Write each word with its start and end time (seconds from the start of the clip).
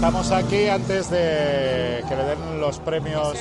estamos 0.00 0.32
aquí 0.32 0.66
antes 0.66 1.10
de 1.10 2.02
que 2.08 2.16
le 2.16 2.24
den 2.24 2.58
los 2.58 2.78
premios 2.78 3.36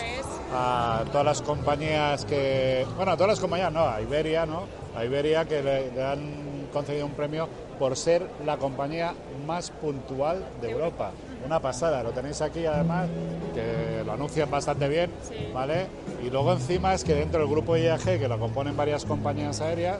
a 0.54 1.06
todas 1.10 1.26
las 1.26 1.42
compañías 1.42 2.26
que, 2.26 2.86
bueno, 2.98 3.14
a 3.14 3.16
todas 3.16 3.30
las 3.30 3.40
compañías, 3.40 3.72
no, 3.72 3.88
a 3.88 4.02
Iberia, 4.02 4.46
¿no? 4.46 4.64
A 4.94 5.06
Iberia 5.06 5.46
que 5.46 5.64
le, 5.64 5.90
le 5.90 6.04
han 6.04 6.68
concedido 6.74 7.06
un 7.06 7.14
premio 7.14 7.48
por 7.80 7.96
ser 7.96 8.28
la 8.46 8.58
compañía 8.58 9.14
más 9.48 9.72
puntual 9.72 10.44
de 10.60 10.72
Europa. 10.72 11.12
Una 11.46 11.62
pasada, 11.62 12.04
lo 12.04 12.12
tenéis 12.12 12.42
aquí 12.42 12.66
además, 12.66 13.08
que 13.56 14.04
lo 14.04 14.12
anuncian 14.12 14.52
bastante 14.52 14.90
bien, 14.90 15.12
¿vale? 15.54 15.88
Y 16.22 16.30
luego 16.30 16.52
encima 16.52 16.94
es 16.94 17.06
que 17.06 17.16
dentro 17.16 17.40
del 17.40 17.50
grupo 17.50 17.78
IAG, 17.78 18.20
que 18.20 18.28
lo 18.28 18.38
componen 18.38 18.76
varias 18.76 19.06
compañías 19.06 19.62
aéreas, 19.62 20.00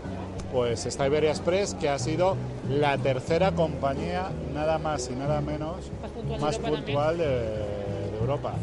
pues 0.52 0.86
está 0.86 1.08
Iberia 1.08 1.32
Express, 1.32 1.74
que 1.76 1.90
ha 1.90 2.00
sido 2.00 2.36
la 2.70 2.98
tercera 2.98 3.52
compañía, 3.52 4.30
nada 4.54 4.78
más 4.78 5.10
y 5.12 5.16
nada 5.16 5.42
menos, 5.42 5.92
más 6.40 6.58
puntual 6.58 7.18
de, 7.18 7.26
de 7.26 8.18
Europa. 8.20 8.54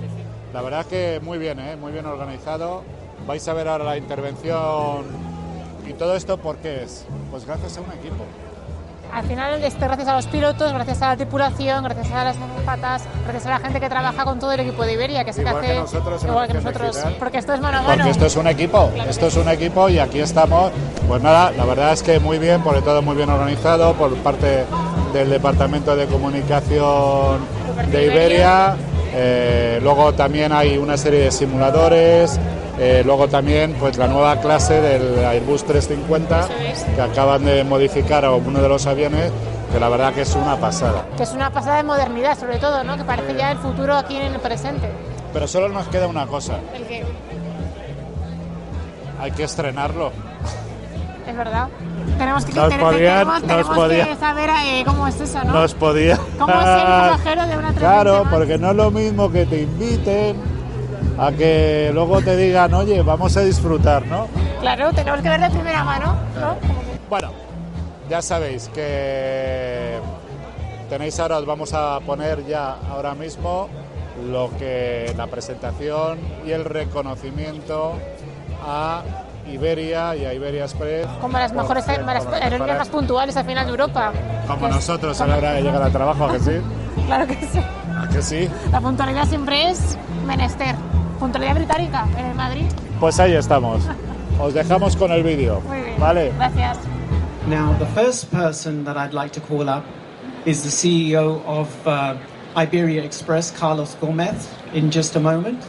La 0.52 0.62
verdad 0.62 0.87
que 0.87 1.20
muy 1.23 1.38
bien, 1.38 1.59
¿eh? 1.61 1.77
muy 1.77 1.92
bien 1.92 2.06
organizado. 2.06 2.83
Vais 3.27 3.47
a 3.48 3.55
ver 3.55 3.69
ahora 3.69 3.84
la 3.84 3.97
intervención 3.97 5.05
y 5.87 5.92
todo 5.92 6.16
esto, 6.16 6.38
¿por 6.38 6.56
qué 6.59 6.83
es? 6.83 7.06
Pues 7.30 7.47
gracias 7.47 7.77
a 7.78 7.80
un 7.80 7.92
equipo. 7.92 8.25
Al 9.16 9.25
final 9.25 9.65
es 9.65 9.80
gracias 9.80 10.09
a 10.09 10.15
los 10.15 10.27
pilotos, 10.27 10.75
gracias 10.75 11.01
a 11.01 11.09
la 11.09 11.16
tripulación, 11.16 11.83
gracias 11.84 12.11
a 12.12 12.23
las 12.23 12.37
azafatas, 12.37 13.05
gracias 13.25 13.47
a 13.47 13.48
la 13.48 13.59
gente 13.61 13.80
que 13.80 13.89
trabaja 13.89 14.25
con 14.27 14.39
todo 14.39 14.52
el 14.52 14.61
equipo 14.61 14.84
de 14.84 14.92
Iberia, 14.92 15.25
que 15.25 15.33
se 15.33 15.41
Igual 15.41 15.56
hace 15.56 15.69
que 15.69 15.75
nosotros 15.75 16.23
igual 16.23 16.47
que 16.48 16.52
nosotros, 16.52 16.98
porque 17.19 17.39
esto 17.39 17.55
es 17.55 17.61
mano 17.62 17.79
a 17.79 17.80
mano. 17.80 17.95
Porque 17.95 18.11
esto 18.11 18.27
es 18.27 18.37
un 18.37 18.47
equipo, 18.47 18.92
esto 19.09 19.29
es 19.29 19.37
un 19.37 19.48
equipo 19.48 19.89
y 19.89 19.98
aquí 19.98 20.20
estamos. 20.20 20.70
Pues 21.09 21.23
nada, 21.23 21.51
la 21.52 21.65
verdad 21.65 21.95
es 21.95 22.02
que 22.02 22.20
muy 22.20 22.39
bien, 22.39 22.61
por 22.61 22.79
todo 22.83 23.01
muy 23.01 23.16
bien 23.16 23.30
organizado 23.30 23.95
por 23.95 24.15
parte 24.16 24.67
del 25.14 25.31
Departamento 25.31 25.97
de 25.97 26.05
Comunicación 26.09 27.41
de 27.91 28.05
Iberia. 28.05 28.77
Eh, 29.14 29.81
luego 29.83 30.12
también 30.12 30.53
hay 30.53 30.77
una 30.77 30.98
serie 30.98 31.20
de 31.20 31.31
simuladores. 31.31 32.39
Eh, 32.78 33.02
luego 33.05 33.27
también 33.28 33.74
pues 33.80 33.96
la 33.96 34.06
nueva 34.06 34.36
clase 34.41 34.80
del 34.80 35.24
Airbus 35.24 35.64
350 35.64 36.48
que 36.94 37.00
acaban 37.00 37.44
de 37.44 37.64
modificar 37.64 38.24
a 38.24 38.32
uno 38.32 38.60
de 38.60 38.69
los 38.69 38.86
aviones 38.86 39.32
que 39.72 39.80
la 39.80 39.88
verdad 39.88 40.12
que 40.14 40.22
es 40.22 40.34
una 40.36 40.56
pasada. 40.56 41.04
Que 41.16 41.22
es 41.24 41.32
una 41.32 41.50
pasada 41.50 41.77
de 41.78 41.82
modernidad, 41.82 42.38
sobre 42.38 42.58
todo, 42.58 42.84
¿no? 42.84 42.97
Que 42.97 43.04
parece 43.04 43.34
ya 43.34 43.50
el 43.52 43.58
futuro 43.58 43.94
aquí 43.97 44.16
en 44.16 44.32
el 44.34 44.41
presente. 44.41 44.88
Pero 45.32 45.48
solo 45.48 45.69
nos 45.69 45.88
queda 45.88 46.06
una 46.06 46.27
cosa, 46.27 46.58
El 46.74 46.84
que 46.86 47.04
hay 49.20 49.30
que 49.32 49.42
estrenarlo. 49.44 50.12
es 51.27 51.36
verdad. 51.36 51.69
Tenemos 52.19 52.44
que, 52.44 52.52
Nos 52.54 52.69
tenemos, 52.70 52.92
nos 53.27 53.42
tenemos 53.42 53.77
podían- 53.77 54.08
que 54.08 54.16
saber 54.16 54.50
eh, 54.64 54.82
cómo 54.86 55.06
es 55.06 55.20
eso, 55.20 55.42
¿no? 55.44 55.52
Nos 55.52 55.74
podía. 55.74 56.16
¿Cómo 56.38 56.52
es 56.54 56.64
ser 56.64 56.84
pasajero 56.86 57.47
de 57.47 57.56
una 57.58 57.72
Claro, 57.72 58.22
320 58.22 58.30
porque 58.36 58.58
no 58.58 58.70
es 58.70 58.77
lo 58.77 58.91
mismo 58.91 59.30
que 59.32 59.44
te 59.47 59.62
inviten 59.62 60.36
a 61.19 61.33
que 61.33 61.91
luego 61.95 62.21
te 62.23 62.37
digan, 62.37 62.73
oye, 62.75 63.03
vamos 63.03 63.37
a 63.37 63.41
disfrutar, 63.43 64.05
¿no? 64.07 64.27
Claro, 64.61 64.93
tenemos 64.93 65.21
que 65.21 65.29
ver 65.29 65.41
de 65.41 65.51
primera 65.51 65.85
mano, 65.85 66.15
¿no? 66.41 66.57
Bueno, 67.09 67.31
ya 68.11 68.21
sabéis 68.23 68.69
que 68.75 69.99
tenéis 70.89 71.19
ahora, 71.21 71.39
os 71.39 71.47
vamos 71.47 71.73
a 71.75 71.99
poner 72.01 72.45
ya 72.47 72.77
ahora 72.91 73.15
mismo 73.15 73.69
lo 74.31 74.51
que 74.59 75.12
la 75.17 75.27
presentación 75.27 76.19
y 76.47 76.51
el 76.53 76.65
reconocimiento 76.65 77.95
a 78.67 79.03
Iberia 79.51 80.17
y 80.17 80.25
a 80.25 80.33
Iberia 80.34 80.65
Express. 80.65 81.07
Como 81.21 81.39
las 81.39 81.53
mejores 81.53 81.84
ser- 81.84 82.03
las 82.05 82.27
aerolíneas 82.27 82.79
más 82.79 82.89
puntuales 82.89 83.37
al 83.37 83.45
final 83.47 83.65
de 83.67 83.71
Europa. 83.71 84.12
Como 84.49 84.69
nosotros 84.69 85.21
a 85.21 85.27
la 85.27 85.37
hora 85.37 85.53
de 85.53 85.62
llegar 85.62 85.83
al 85.83 85.93
trabajo, 85.93 86.25
¿a 86.27 86.33
que 86.33 86.41
sí? 86.41 86.53
Claro 87.07 87.27
que 87.27 87.34
sí. 87.34 87.61
¿A 88.03 88.09
que 88.09 88.23
sí? 88.23 88.49
La 88.72 88.81
puntualidad 88.81 89.27
siempre 89.28 89.71
es 89.71 89.97
menester. 90.27 90.75
Puntualidad 91.19 91.54
británica 91.54 92.06
en 92.19 92.27
el 92.27 92.34
Madrid. 92.34 92.66
Pues 93.00 93.19
ahí 93.19 93.32
estamos. 93.32 93.82
Os 94.38 94.53
dejamos 94.53 94.97
con 94.97 95.10
el 95.12 95.22
vídeo. 95.22 95.62
Muy 95.62 95.81
bien. 95.81 95.99
¿Vale? 95.99 96.32
Gracias. 96.37 96.78
Now, 97.49 97.72
the 97.78 97.87
first 97.87 98.31
person 98.31 98.84
that 98.84 98.97
I'd 98.97 99.15
like 99.15 99.32
to 99.32 99.41
call 99.41 99.69
up 99.69 99.84
is 100.44 100.62
the 100.62 100.69
CEO 100.69 101.43
of 101.47 101.69
uh, 101.87 102.16
Iberia 102.56 103.03
Express, 103.03 103.50
Carlos 103.50 103.94
Gomez, 104.00 104.49
in 104.75 104.91
just 104.91 105.16
a 105.16 105.21
moment. 105.21 105.62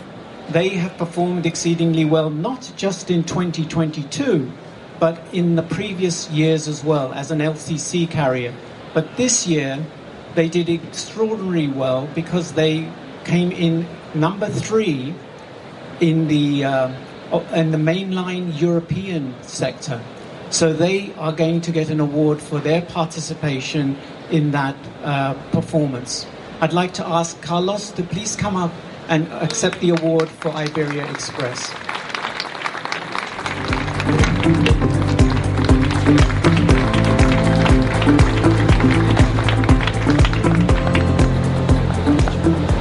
They 0.49 0.69
have 0.69 0.97
performed 0.97 1.45
exceedingly 1.45 2.03
well, 2.03 2.29
not 2.29 2.71
just 2.75 3.09
in 3.09 3.23
2022, 3.23 4.51
but 4.99 5.19
in 5.31 5.55
the 5.55 5.63
previous 5.63 6.29
years 6.29 6.67
as 6.67 6.83
well 6.83 7.13
as 7.13 7.31
an 7.31 7.39
LCC 7.39 8.09
carrier. 8.09 8.53
But 8.93 9.15
this 9.15 9.47
year, 9.47 9.79
they 10.35 10.49
did 10.49 10.69
extraordinarily 10.69 11.67
well 11.67 12.07
because 12.15 12.53
they 12.53 12.89
came 13.23 13.51
in 13.51 13.85
number 14.13 14.49
three 14.49 15.13
in 15.99 16.27
the 16.27 16.63
uh, 16.65 16.91
o- 17.31 17.45
in 17.53 17.71
the 17.71 17.77
mainline 17.77 18.59
European 18.59 19.33
sector. 19.41 20.01
So 20.49 20.71
they 20.73 21.13
are 21.17 21.33
going 21.33 21.61
to 21.61 21.71
get 21.71 21.89
an 21.89 21.99
award 21.99 22.39
for 22.41 22.59
their 22.59 22.81
participation 22.81 23.97
in 24.31 24.51
that 24.51 24.75
uh, 25.03 25.33
performance. 25.51 26.25
I'd 26.61 26.73
like 26.73 26.93
to 26.95 27.07
ask 27.07 27.39
Carlos 27.41 27.91
to 27.91 28.03
please 28.03 28.35
come 28.35 28.55
up 28.55 28.71
and 29.09 29.27
accept 29.33 29.79
the 29.81 29.89
award 29.89 30.29
for 30.29 30.49
Iberia 30.51 31.05
Express. 31.11 31.71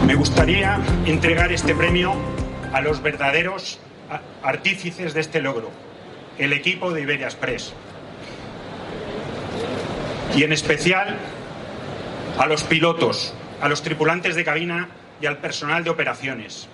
Me 0.07 0.15
gustaría 0.15 0.79
entregar 1.07 1.51
este 1.53 1.75
premio 1.75 2.15
a 2.77 2.83
los 2.83 3.01
verdaderos 3.01 3.79
artífices 4.43 5.15
de 5.15 5.21
este 5.23 5.41
logro, 5.41 5.71
el 6.37 6.53
equipo 6.53 6.93
de 6.93 7.01
Iberia 7.01 7.25
Express. 7.25 7.73
Y 10.37 10.43
en 10.43 10.53
especial 10.53 11.17
a 12.39 12.45
los 12.45 12.65
pilotos, 12.65 13.33
a 13.63 13.71
los 13.71 13.81
tripulantes 13.81 14.35
de 14.35 14.45
cabina 14.45 14.91
y 15.23 15.25
al 15.25 15.39
personal 15.39 15.85
de 15.85 15.89
operaciones, 15.89 16.69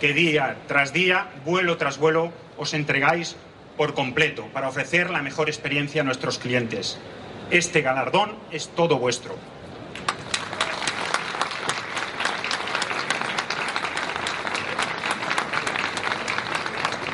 que 0.00 0.12
día 0.12 0.54
tras 0.68 0.92
día, 0.92 1.26
vuelo 1.44 1.76
tras 1.78 1.98
vuelo, 1.98 2.32
os 2.56 2.72
entregáis 2.72 3.34
por 3.76 3.94
completo 3.94 4.46
para 4.52 4.68
ofrecer 4.68 5.10
la 5.10 5.20
mejor 5.20 5.48
experiencia 5.48 6.02
a 6.02 6.04
nuestros 6.04 6.38
clientes. 6.38 6.96
Este 7.50 7.82
galardón 7.82 8.36
es 8.52 8.68
todo 8.68 9.00
vuestro. 9.00 9.34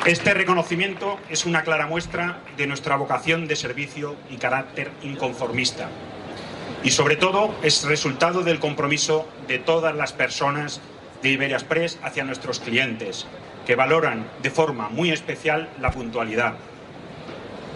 Este 0.07 0.33
reconocimiento 0.33 1.19
es 1.29 1.45
una 1.45 1.63
clara 1.63 1.85
muestra 1.85 2.39
de 2.55 2.65
nuestra 2.65 2.95
vocación 2.95 3.45
de 3.45 3.57
servicio 3.57 4.15
y 4.29 4.37
carácter 4.37 4.89
inconformista. 5.03 5.89
Y 6.81 6.91
sobre 6.91 7.17
todo 7.17 7.53
es 7.61 7.83
resultado 7.83 8.41
del 8.41 8.59
compromiso 8.59 9.27
de 9.49 9.59
todas 9.59 9.93
las 9.93 10.13
personas 10.13 10.79
de 11.21 11.31
Iberia 11.31 11.57
Express 11.57 11.99
hacia 12.03 12.23
nuestros 12.23 12.61
clientes, 12.61 13.27
que 13.65 13.75
valoran 13.75 14.25
de 14.41 14.49
forma 14.49 14.87
muy 14.87 15.11
especial 15.11 15.67
la 15.77 15.91
puntualidad. 15.91 16.53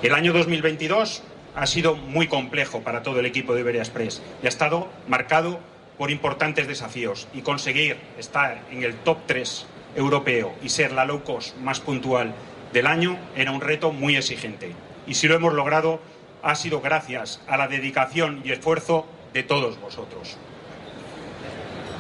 El 0.02 0.13
año 0.13 0.31
2022 0.31 1.24
ha 1.53 1.68
sido 1.68 1.98
muy 1.98 2.28
complejo 2.28 2.80
para 2.80 3.03
todo 3.03 3.19
el 3.19 3.25
equipo 3.25 3.53
de 3.53 3.59
Iberia 3.59 3.81
Express 3.81 4.22
y 4.42 4.46
ha 4.46 4.50
estado 4.50 4.88
marcado 5.09 5.59
por 5.98 6.12
importantes 6.12 6.66
desafíos 6.66 7.28
y 7.34 7.42
conseguir 7.42 7.98
estar 8.18 8.62
en 8.72 8.84
el 8.84 8.96
top 8.96 9.18
3 9.25 9.66
europeo 9.96 10.53
y 10.63 10.69
ser 10.69 10.91
la 10.91 11.06
low 11.06 11.24
cost 11.24 11.57
más 11.57 11.79
puntual 11.79 12.34
del 12.74 12.88
año 12.88 13.18
era 13.35 13.52
un 13.52 13.62
reto 13.62 13.91
muy 13.91 14.16
exigente. 14.16 14.74
Y 15.07 15.16
si 15.16 15.28
lo 15.28 15.35
hemos 15.35 15.53
logrado 15.53 16.00
ha 16.44 16.56
sido 16.56 16.81
gracias 16.81 17.42
a 17.48 17.57
la 17.57 17.68
dedicación 17.68 18.42
y 18.44 18.51
esfuerzo 18.51 19.06
de 19.33 19.44
todos 19.44 19.80
vosotros. 19.80 20.38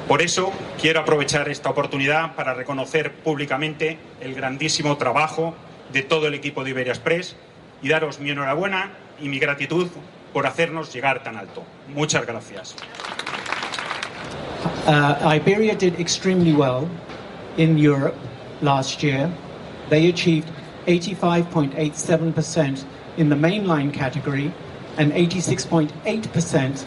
Por 0.07 0.21
eso 0.21 0.51
quiero 0.79 0.99
aprovechar 0.99 1.47
esta 1.49 1.69
oportunidad 1.69 2.35
para 2.35 2.53
reconocer 2.53 3.13
públicamente 3.13 3.97
el 4.19 4.33
grandísimo 4.33 4.97
trabajo 4.97 5.55
de 5.93 6.01
todo 6.01 6.27
el 6.27 6.33
equipo 6.33 6.63
de 6.63 6.71
Iberia 6.71 6.93
Express 6.93 7.35
y 7.81 7.89
daros 7.89 8.19
mi 8.19 8.31
enhorabuena 8.31 8.91
y 9.19 9.29
mi 9.29 9.39
gratitud 9.39 9.87
por 10.33 10.47
hacernos 10.47 10.93
llegar 10.93 11.23
tan 11.23 11.37
alto. 11.37 11.63
Muchas 11.93 12.25
gracias. 12.25 12.75
Uh, 14.87 15.35
Iberia 15.35 15.75
did 15.75 15.99
extremely 15.99 16.53
well 16.53 16.87
in 17.57 17.77
Europe 17.77 18.15
last 18.61 19.03
year. 19.03 19.31
They 19.89 20.07
achieved 20.07 20.49
85.87% 20.87 22.85
in 23.17 23.29
the 23.29 23.35
mainline 23.35 23.93
category 23.93 24.53
and 24.97 25.11
86.8% 25.11 26.85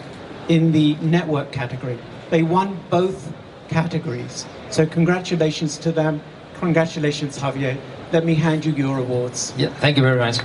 in 0.48 0.72
the 0.72 0.94
network 0.96 1.52
category. 1.52 1.98
They 2.30 2.42
won 2.42 2.78
both 2.90 3.32
categories. 3.68 4.46
So, 4.70 4.86
congratulations 4.86 5.76
to 5.78 5.92
them. 5.92 6.20
Congratulations, 6.54 7.38
Javier. 7.38 7.78
Let 8.12 8.24
me 8.24 8.34
hand 8.34 8.64
you 8.64 8.72
your 8.72 8.98
awards. 8.98 9.52
Yeah, 9.56 9.68
thank 9.74 9.96
you 9.96 10.02
very 10.02 10.18
much. 10.18 10.38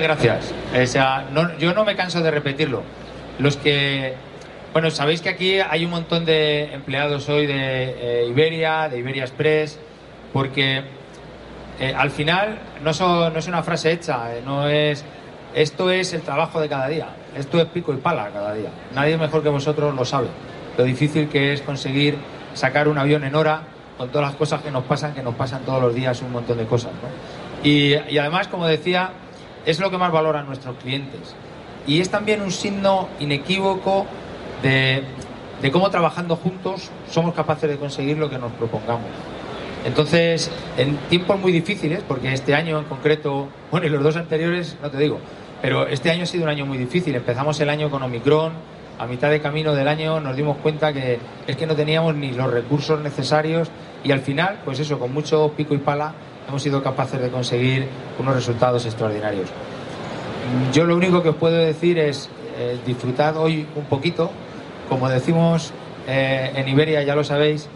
Gracias. 0.00 0.52
O 0.72 1.58
yo 1.58 1.74
no 1.74 1.84
me 1.84 1.96
canso 1.96 2.22
de 2.22 2.30
repetirlo. 2.30 2.82
Los 3.38 3.56
que, 3.56 4.14
bueno, 4.72 4.90
sabéis 4.90 5.20
que 5.20 5.28
aquí 5.28 5.58
hay 5.58 5.84
un 5.84 5.90
montón 5.90 6.24
de 6.24 6.72
empleados 6.74 7.28
hoy 7.28 7.46
de 7.46 7.94
eh, 7.98 8.26
Iberia, 8.28 8.88
de 8.88 8.98
Iberia 8.98 9.24
Express, 9.24 9.78
porque 10.32 10.82
eh, 11.80 11.94
al 11.96 12.10
final 12.10 12.58
no, 12.82 12.92
no, 13.30 13.38
es 13.38 13.46
una 13.46 13.62
frase 13.62 13.92
hecha, 13.92 14.34
eh, 14.36 14.42
no 14.44 14.68
es 14.68 15.04
esto 15.54 15.90
es 15.90 16.12
el 16.12 16.20
trabajo 16.20 16.60
de 16.60 16.68
cada 16.68 16.86
día, 16.86 17.08
esto 17.36 17.60
es 17.60 17.66
pico 17.66 17.92
y 17.92 17.96
pala 17.96 18.30
cada 18.32 18.54
día. 18.54 18.68
Nadie 18.94 19.16
mejor 19.16 19.42
que 19.42 19.48
vosotros 19.48 19.94
lo 19.94 20.04
sabe. 20.04 20.28
Lo 20.78 20.84
difícil 20.84 21.28
que 21.28 21.52
es 21.52 21.62
conseguir 21.62 22.16
sacar 22.54 22.86
un 22.86 22.98
avión 22.98 23.24
en 23.24 23.34
hora 23.34 23.62
con 23.98 24.08
todas 24.10 24.28
las 24.28 24.36
cosas 24.36 24.62
que 24.62 24.70
nos 24.70 24.84
pasan, 24.84 25.12
que 25.12 25.22
nos 25.22 25.34
pasan 25.34 25.62
todos 25.62 25.82
los 25.82 25.94
días 25.94 26.22
un 26.22 26.32
montón 26.32 26.58
de 26.58 26.66
cosas. 26.66 26.92
Y, 27.62 27.94
además, 27.94 28.48
como 28.48 28.66
decía, 28.66 29.10
es 29.66 29.80
lo 29.80 29.90
que 29.90 29.98
más 29.98 30.12
valoran 30.12 30.46
nuestros 30.46 30.76
clientes. 30.76 31.34
Y 31.86 32.00
es 32.00 32.10
también 32.10 32.42
un 32.42 32.50
signo 32.50 33.08
inequívoco 33.20 34.06
de, 34.62 35.02
de 35.62 35.70
cómo 35.70 35.90
trabajando 35.90 36.36
juntos 36.36 36.90
somos 37.10 37.34
capaces 37.34 37.68
de 37.68 37.76
conseguir 37.76 38.18
lo 38.18 38.28
que 38.30 38.38
nos 38.38 38.52
propongamos. 38.52 39.08
Entonces, 39.84 40.50
en 40.76 40.96
tiempos 41.08 41.40
muy 41.40 41.52
difíciles, 41.52 42.02
porque 42.06 42.32
este 42.32 42.54
año 42.54 42.78
en 42.78 42.84
concreto, 42.84 43.48
bueno, 43.70 43.86
y 43.86 43.90
los 43.90 44.02
dos 44.02 44.16
anteriores, 44.16 44.76
no 44.82 44.90
te 44.90 44.98
digo, 44.98 45.18
pero 45.62 45.86
este 45.86 46.10
año 46.10 46.24
ha 46.24 46.26
sido 46.26 46.44
un 46.44 46.50
año 46.50 46.66
muy 46.66 46.78
difícil. 46.78 47.14
Empezamos 47.14 47.60
el 47.60 47.70
año 47.70 47.90
con 47.90 48.02
Omicron, 48.02 48.52
a 49.00 49.06
mitad 49.06 49.30
de 49.30 49.40
camino 49.40 49.74
del 49.74 49.88
año 49.88 50.20
nos 50.20 50.36
dimos 50.36 50.58
cuenta 50.58 50.92
que 50.92 51.18
es 51.46 51.56
que 51.56 51.66
no 51.66 51.74
teníamos 51.74 52.14
ni 52.14 52.32
los 52.32 52.50
recursos 52.50 53.00
necesarios 53.00 53.70
y 54.04 54.12
al 54.12 54.20
final, 54.20 54.60
pues 54.62 54.78
eso, 54.78 54.98
con 54.98 55.10
mucho 55.10 55.54
pico 55.56 55.74
y 55.74 55.78
pala, 55.78 56.12
hemos 56.50 56.62
sido 56.62 56.82
capaces 56.82 57.20
de 57.20 57.30
conseguir 57.30 57.86
unos 58.18 58.34
resultados 58.34 58.84
extraordinarios. 58.84 59.48
Yo 60.72 60.84
lo 60.84 60.96
único 60.96 61.22
que 61.22 61.28
os 61.28 61.36
puedo 61.36 61.56
decir 61.56 61.96
es 61.98 62.28
eh, 62.58 62.76
disfrutad 62.84 63.36
hoy 63.36 63.66
un 63.76 63.84
poquito. 63.84 64.32
Como 64.88 65.08
decimos 65.08 65.72
eh, 66.08 66.50
en 66.56 66.68
Iberia, 66.68 67.04
ya 67.04 67.14
lo 67.14 67.22
sabéis, 67.22 67.68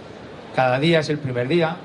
cada 0.56 0.80
día 0.80 0.98
es 0.98 1.08
el 1.08 1.18
primer 1.18 1.46
día, 1.46 1.76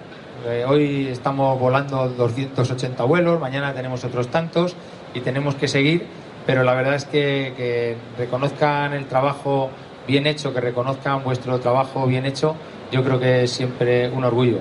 eh, 0.47 0.65
hoy 0.68 1.07
estamos 1.07 1.59
volando 1.59 2.09
280 2.09 3.03
vuelos, 3.03 3.39
mañana 3.39 3.71
tenemos 3.74 4.03
otros 4.03 4.30
tantos 4.30 4.75
y 5.13 5.19
tenemos 5.19 5.53
que 5.53 5.68
seguir, 5.68 6.07
pero 6.47 6.63
la 6.63 6.74
verdad 6.74 6.95
es 6.95 7.06
que, 7.06 7.97
reconozcan 8.18 8.94
el 8.94 9.06
trabajo 9.06 9.69
bien 10.07 10.25
hecho, 10.25 10.56
que 10.56 10.62
reconozcan 10.62 11.24
vuestro 11.24 11.59
trabajo 11.59 12.07
bien 12.07 12.25
hecho, 12.25 12.56
yo 12.91 13.03
creo 13.03 13.19
que 13.19 13.44
es 13.44 13.51
siempre 13.51 14.09
un 14.09 14.24
orgullo. 14.24 14.57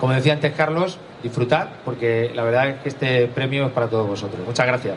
Como 0.00 0.14
decía 0.14 0.32
antes 0.32 0.54
Carlos, 0.54 0.98
disfrutad, 1.22 1.68
porque 1.84 2.32
la 2.34 2.42
verdad 2.42 2.70
es 2.70 2.80
que 2.80 2.88
este 2.88 3.26
premio 3.28 3.66
es 3.66 3.72
para 3.72 3.86
todos 3.88 4.08
vosotros. 4.08 4.40
Muchas 4.46 4.66
gracias. 4.66 4.96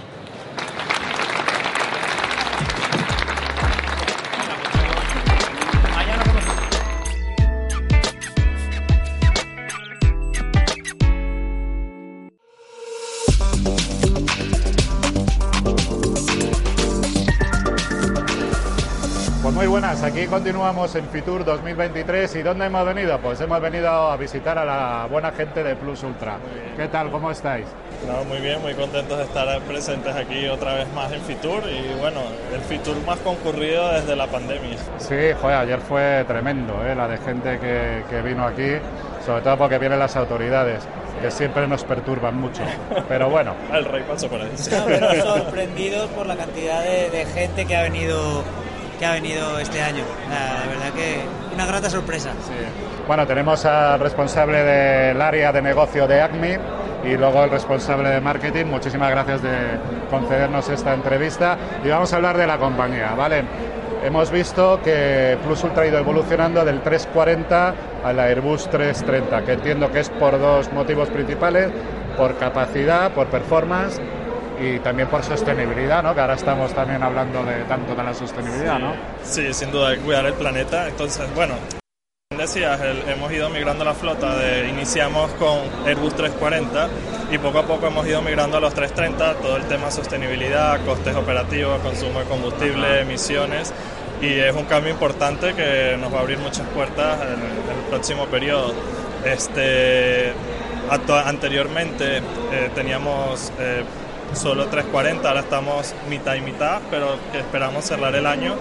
Continuamos 20.34 20.96
en 20.96 21.08
Fitur 21.10 21.46
2023 21.46 22.38
y 22.38 22.42
¿dónde 22.42 22.66
hemos 22.66 22.84
venido? 22.88 23.20
Pues 23.20 23.40
hemos 23.42 23.62
venido 23.62 23.88
a 23.88 24.18
visitar 24.18 24.58
a 24.58 24.66
la 24.66 25.06
buena 25.08 25.32
gente 25.32 25.64
de 25.64 25.76
Plus 25.76 26.02
Ultra. 26.02 26.40
¿Qué 26.76 26.88
tal? 26.88 27.12
¿Cómo 27.12 27.30
estáis? 27.30 27.68
muy 28.28 28.40
bien, 28.40 28.60
muy 28.64 28.74
contentos 28.74 29.16
de 29.16 29.26
estar 29.26 29.62
presentes 29.62 30.16
aquí 30.16 30.48
otra 30.48 30.74
vez 30.74 30.92
más 30.96 31.12
en 31.12 31.22
Fitur 31.22 31.62
y 31.70 32.00
bueno, 32.00 32.22
el 32.52 32.62
Fitur 32.62 32.96
más 33.06 33.20
concurrido 33.20 33.92
desde 33.92 34.16
la 34.16 34.26
pandemia. 34.26 34.76
Sí, 34.98 35.34
joder, 35.40 35.58
ayer 35.58 35.80
fue 35.82 36.26
tremendo 36.28 36.84
¿eh? 36.84 36.96
la 36.96 37.08
de 37.08 37.20
gente 37.20 37.60
que, 37.60 38.04
que 38.10 38.24
vino 38.24 38.44
aquí, 38.44 38.72
sobre 39.24 39.44
todo 39.44 39.56
porque 39.60 39.78
vienen 39.78 40.00
las 40.00 40.16
autoridades 40.16 40.84
que 41.22 41.30
siempre 41.30 41.68
nos 41.68 41.84
perturban 41.84 42.38
mucho. 42.42 42.64
Pero 43.08 43.30
bueno. 43.30 43.54
El 43.72 43.86
rey 43.86 44.04
pasó 44.10 44.28
por 44.28 44.42
ahí. 44.42 44.50
sorprendidos 44.58 46.10
por 46.10 46.26
la 46.26 46.36
cantidad 46.36 46.84
de, 46.84 47.12
de, 47.12 47.26
gente 47.28 47.68
que 47.68 47.76
ha 47.76 47.84
venido 47.84 48.44
ha 49.06 49.14
venido 49.14 49.60
este 49.60 49.82
año. 49.82 50.04
La, 50.30 50.68
verdad 50.68 50.94
que 50.94 51.22
una 51.54 51.66
grata 51.66 51.90
sorpresa. 51.90 52.32
Bueno, 53.08 53.28
tenemos 53.28 53.66
al 53.66 54.00
responsable 54.00 54.64
del 54.64 55.22
área 55.22 55.52
de 55.52 55.62
negocio 55.62 56.08
de 56.08 56.22
ACMI 56.22 56.58
y 57.04 57.18
luego 57.18 57.44
el 57.44 57.50
responsable 57.50 58.10
de 58.10 58.22
marketing. 58.22 58.66
Muchísimas 58.66 59.12
gracias 59.12 59.42
de 59.42 59.80
concedernos 60.10 60.70
esta 60.70 60.94
entrevista 60.94 61.58
y 61.84 61.90
vamos 61.90 62.14
a 62.14 62.16
hablar 62.16 62.38
de 62.38 62.48
la 62.48 62.58
compañía, 62.58 63.14
¿vale? 63.16 63.44
Hemos 64.04 64.32
visto 64.32 64.82
que 64.84 65.38
Plus 65.46 65.64
Ultra 65.64 65.84
ha 65.84 65.88
ido 65.88 65.98
evolucionando 65.98 66.66
del 66.66 66.82
340 66.82 67.76
al 68.04 68.20
Airbus 68.20 68.70
330, 68.70 69.46
que 69.46 69.54
entiendo 69.54 69.92
que 69.92 70.02
es 70.02 70.10
por 70.10 70.38
dos 70.38 70.72
motivos 70.74 71.10
principales, 71.10 71.72
por 72.18 72.36
capacidad, 72.38 73.12
por 73.12 73.28
performance 73.28 74.02
y 74.60 74.80
también 74.80 75.08
por 75.08 75.24
sostenibilidad, 75.24 76.04
¿no? 76.04 76.14
Que 76.14 76.22
ahora 76.22 76.36
estamos 76.36 76.74
también 76.74 77.02
hablando 77.04 77.44
de 77.44 77.64
tanto 77.64 77.96
de 77.96 78.04
la 78.04 78.14
sostenibilidad, 78.14 78.80
¿no? 78.80 78.94
Sí, 79.24 79.54
sin 79.54 79.72
duda, 79.72 79.96
cuidar 79.98 80.26
el 80.26 80.34
planeta. 80.34 80.88
Entonces, 80.88 81.28
bueno, 81.36 81.56
decías, 82.38 82.80
hemos 83.08 83.32
ido 83.32 83.50
migrando 83.50 83.86
la 83.86 83.94
flota, 83.94 84.36
de, 84.36 84.70
iniciamos 84.70 85.32
con 85.34 85.60
Airbus 85.86 86.16
340 86.16 86.90
y 87.32 87.38
poco 87.38 87.60
a 87.60 87.64
poco 87.64 87.88
hemos 87.88 88.06
ido 88.08 88.22
migrando 88.22 88.58
a 88.58 88.60
los 88.60 88.74
330, 88.74 89.42
todo 89.42 89.58
el 89.58 89.64
tema 89.64 89.92
sostenibilidad, 89.92 90.84
costes 90.86 91.16
operativos, 91.16 91.80
consumo 91.82 92.20
de 92.20 92.26
combustible, 92.26 93.02
emisiones 93.02 93.74
y 94.22 94.40
es 94.40 94.56
un 94.56 94.66
cambio 94.66 94.92
importante 94.92 95.54
que 95.54 95.98
nos 96.00 96.14
va 96.14 96.20
a 96.20 96.22
abrir 96.22 96.38
muchas 96.38 96.66
puertas 96.68 97.20
en, 97.22 97.42
el 97.42 97.84
próximo 97.90 98.26
periodo. 98.28 98.74
Este, 99.26 100.34
anteriormente 100.90 102.18
eh, 102.18 102.70
teníamos 102.74 103.52
eh, 103.60 103.84
solo 104.36 104.66
340, 104.68 105.28
ahora 105.28 105.42
estamos 105.42 105.94
mitad 106.10 106.36
y 106.36 106.42
mitad, 106.42 106.82
pero 106.90 107.16
esperamos 107.34 107.86
cerrar 107.86 108.16
el 108.16 108.26
año 108.26 108.56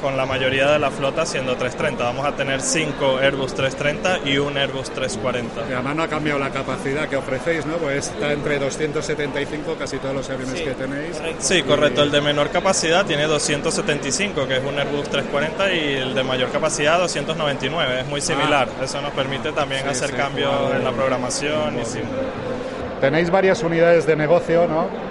con 0.00 0.16
la 0.16 0.26
mayoría 0.26 0.70
de 0.70 0.78
la 0.78 0.90
flota 0.90 1.26
siendo 1.26 1.56
330. 1.56 2.02
Vamos 2.04 2.26
a 2.26 2.32
tener 2.32 2.60
5 2.60 3.18
Airbus 3.18 3.54
330 3.54 4.28
y 4.28 4.38
un 4.38 4.56
Airbus 4.56 4.90
340. 4.90 5.68
Y 5.68 5.72
además 5.72 5.96
no 5.96 6.02
ha 6.02 6.08
cambiado 6.08 6.38
la 6.38 6.50
capacidad 6.50 7.08
que 7.08 7.16
ofrecéis, 7.16 7.66
¿no? 7.66 7.74
Pues 7.76 8.08
está 8.08 8.32
entre 8.32 8.58
275 8.58 9.76
casi 9.78 9.98
todos 9.98 10.14
los 10.14 10.30
aviones 10.30 10.60
que 10.60 10.70
tenéis. 10.72 11.20
Sí, 11.38 11.62
correcto. 11.62 12.02
El 12.02 12.10
de 12.10 12.20
menor 12.20 12.50
capacidad 12.50 13.04
tiene 13.04 13.24
275, 13.24 14.46
que 14.46 14.56
es 14.56 14.64
un 14.64 14.78
Airbus 14.78 15.08
340, 15.08 15.72
y 15.72 15.94
el 15.94 16.14
de 16.14 16.22
mayor 16.22 16.50
capacidad 16.50 16.98
299. 16.98 18.00
Es 18.00 18.06
muy 18.06 18.20
similar. 18.20 18.68
Ah. 18.80 18.84
Eso 18.84 19.00
nos 19.00 19.12
permite 19.12 19.52
también 19.52 19.86
hacer 19.88 20.14
cambios 20.14 20.74
en 20.74 20.84
la 20.84 20.92
programación. 20.92 21.76
Y 21.76 23.00
Tenéis 23.00 23.30
varias 23.30 23.62
unidades 23.62 24.06
de 24.06 24.16
negocio, 24.16 24.66
¿no? 24.66 25.07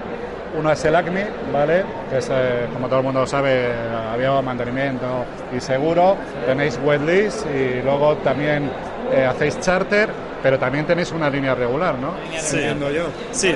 Uno 0.57 0.71
es 0.71 0.83
el 0.85 0.95
ACMI, 0.95 1.21
¿vale? 1.53 1.85
Que 2.09 2.17
es, 2.17 2.29
eh, 2.31 2.67
como 2.73 2.87
todo 2.87 2.99
el 2.99 3.05
mundo 3.05 3.27
sabe, 3.27 3.71
avión, 4.11 4.43
mantenimiento 4.43 5.25
y 5.55 5.59
seguro. 5.59 6.17
Tenéis 6.45 6.79
wet 6.83 7.01
y 7.01 7.83
luego 7.83 8.17
también 8.17 8.71
eh, 9.11 9.25
hacéis 9.25 9.59
charter, 9.59 10.09
pero 10.41 10.57
también 10.57 10.85
tenéis 10.85 11.11
una 11.11 11.29
línea 11.29 11.53
regular, 11.53 11.95
¿no? 11.99 12.15
Sí, 12.39 12.59
yo. 12.79 13.07
Sí, 13.31 13.53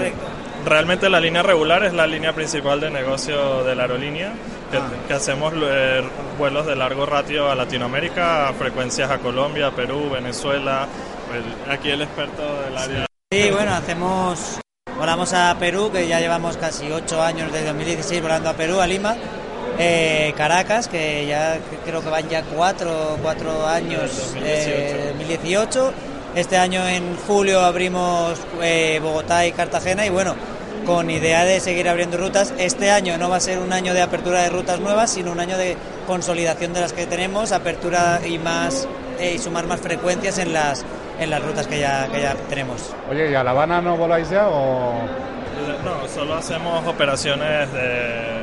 realmente 0.64 1.10
la 1.10 1.20
línea 1.20 1.42
regular 1.42 1.84
es 1.84 1.94
la 1.94 2.06
línea 2.06 2.34
principal 2.34 2.80
de 2.80 2.92
negocio 2.92 3.64
de 3.64 3.76
la 3.76 3.84
aerolínea. 3.84 4.34
Que, 4.70 4.78
ah. 4.78 5.16
hacemos 5.16 5.54
eh, 5.58 6.04
vuelos 6.38 6.66
de 6.68 6.76
largo 6.76 7.06
ratio 7.06 7.50
a 7.50 7.56
Latinoamérica, 7.56 8.54
frecuencias 8.58 9.10
a 9.10 9.18
Colombia, 9.18 9.72
Perú, 9.72 10.10
Venezuela. 10.12 10.88
Pues, 11.30 11.44
aquí 11.76 11.90
el 11.90 12.04
experto 12.04 12.42
del 12.64 12.78
área. 12.78 13.06
Sí, 13.32 13.50
bueno, 13.52 13.74
hacemos 13.74 14.62
Volamos 15.02 15.34
a 15.34 15.56
Perú, 15.58 15.90
que 15.92 16.08
ya 16.08 16.20
llevamos 16.20 16.58
casi 16.58 16.92
ocho 16.92 17.24
años 17.24 17.52
desde 17.52 17.66
2016 17.66 18.22
volando 18.22 18.50
a 18.52 18.54
Perú, 18.54 18.80
a 18.80 18.86
Lima. 18.86 19.16
Eh, 19.80 20.32
Caracas, 20.38 20.88
que 20.88 21.26
ya 21.26 21.58
creo 21.84 22.04
que 22.04 22.10
van 22.12 22.30
ya 22.30 22.44
cuatro, 22.44 23.18
cuatro 23.20 23.66
años, 23.66 24.12
2018. 24.36 25.90
Eh, 25.90 25.94
este 26.36 26.56
año 26.56 26.88
en 26.88 27.18
julio 27.18 27.62
abrimos 27.62 28.40
eh, 28.62 29.00
Bogotá 29.02 29.44
y 29.48 29.54
Cartagena 29.54 30.06
y 30.06 30.10
bueno, 30.10 30.36
con 30.86 31.10
idea 31.10 31.46
de 31.46 31.60
seguir 31.60 31.90
abriendo 31.90 32.18
rutas. 32.18 32.54
Este 32.60 32.92
año 32.92 33.18
no 33.18 33.28
va 33.28 33.38
a 33.38 33.40
ser 33.40 33.58
un 33.58 33.74
año 33.74 33.96
de 33.96 34.04
apertura 34.04 34.44
de 34.44 34.50
rutas 34.52 34.80
nuevas, 34.80 35.10
sino 35.10 35.32
un 35.32 35.40
año 35.40 35.58
de 35.58 35.78
consolidación 36.06 36.74
de 36.74 36.82
las 36.82 36.94
que 36.94 37.08
tenemos, 37.08 37.54
apertura 37.54 38.22
y 38.24 38.38
más 38.38 38.88
y 39.20 39.40
sumar 39.40 39.66
más 39.66 39.82
frecuencias 39.82 40.38
en 40.38 40.54
las 40.54 40.86
en 41.22 41.30
las 41.30 41.42
rutas 41.44 41.68
que 41.68 41.80
ya, 41.80 42.08
que 42.12 42.22
ya 42.22 42.36
tenemos. 42.50 42.94
Oye, 43.10 43.32
¿y 43.32 43.36
a 43.36 43.44
La 43.44 43.52
Habana 43.52 43.82
no 43.82 43.96
voláis 43.98 44.30
ya 44.30 44.48
o...? 44.50 44.94
No, 45.84 46.08
solo 46.14 46.36
hacemos 46.36 46.86
operaciones 46.88 47.72
de 47.72 48.42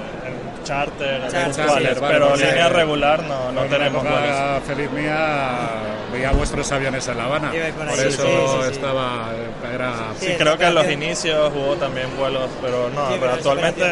charter, 0.64 1.23
Charter, 1.30 1.66
vale, 1.66 1.97
pero 2.00 2.28
porque- 2.28 2.44
línea 2.47 2.68
regular 2.68 3.23
no, 3.25 3.50
no 3.52 3.64
la 3.64 3.68
tenemos 3.70 4.04
época 4.04 4.20
vuelos. 4.20 4.62
feliz 4.66 4.90
mía 4.92 5.56
veía 6.12 6.30
vuestros 6.32 6.70
aviones 6.73 7.08
en 7.08 7.16
La 7.18 7.25
Habana. 7.25 7.50
Por 7.50 7.87
Por 7.87 7.99
ahí, 7.99 8.08
eso 8.08 8.23
sí, 8.23 8.28
sí, 8.66 8.73
estaba. 8.73 9.30
Era, 9.75 9.92
Sí, 10.20 10.35
creo 10.38 10.58
que 10.58 10.66
en 10.66 10.75
los 10.75 10.85
que- 10.85 10.92
inicios 10.92 11.52
hubo 11.54 11.75
también 11.76 12.06
vuelos, 12.18 12.49
pero 12.61 12.90
no, 12.94 13.08
Sí, 13.08 13.16
pero 13.18 13.20
pero 13.20 13.32
actualmente 13.32 13.85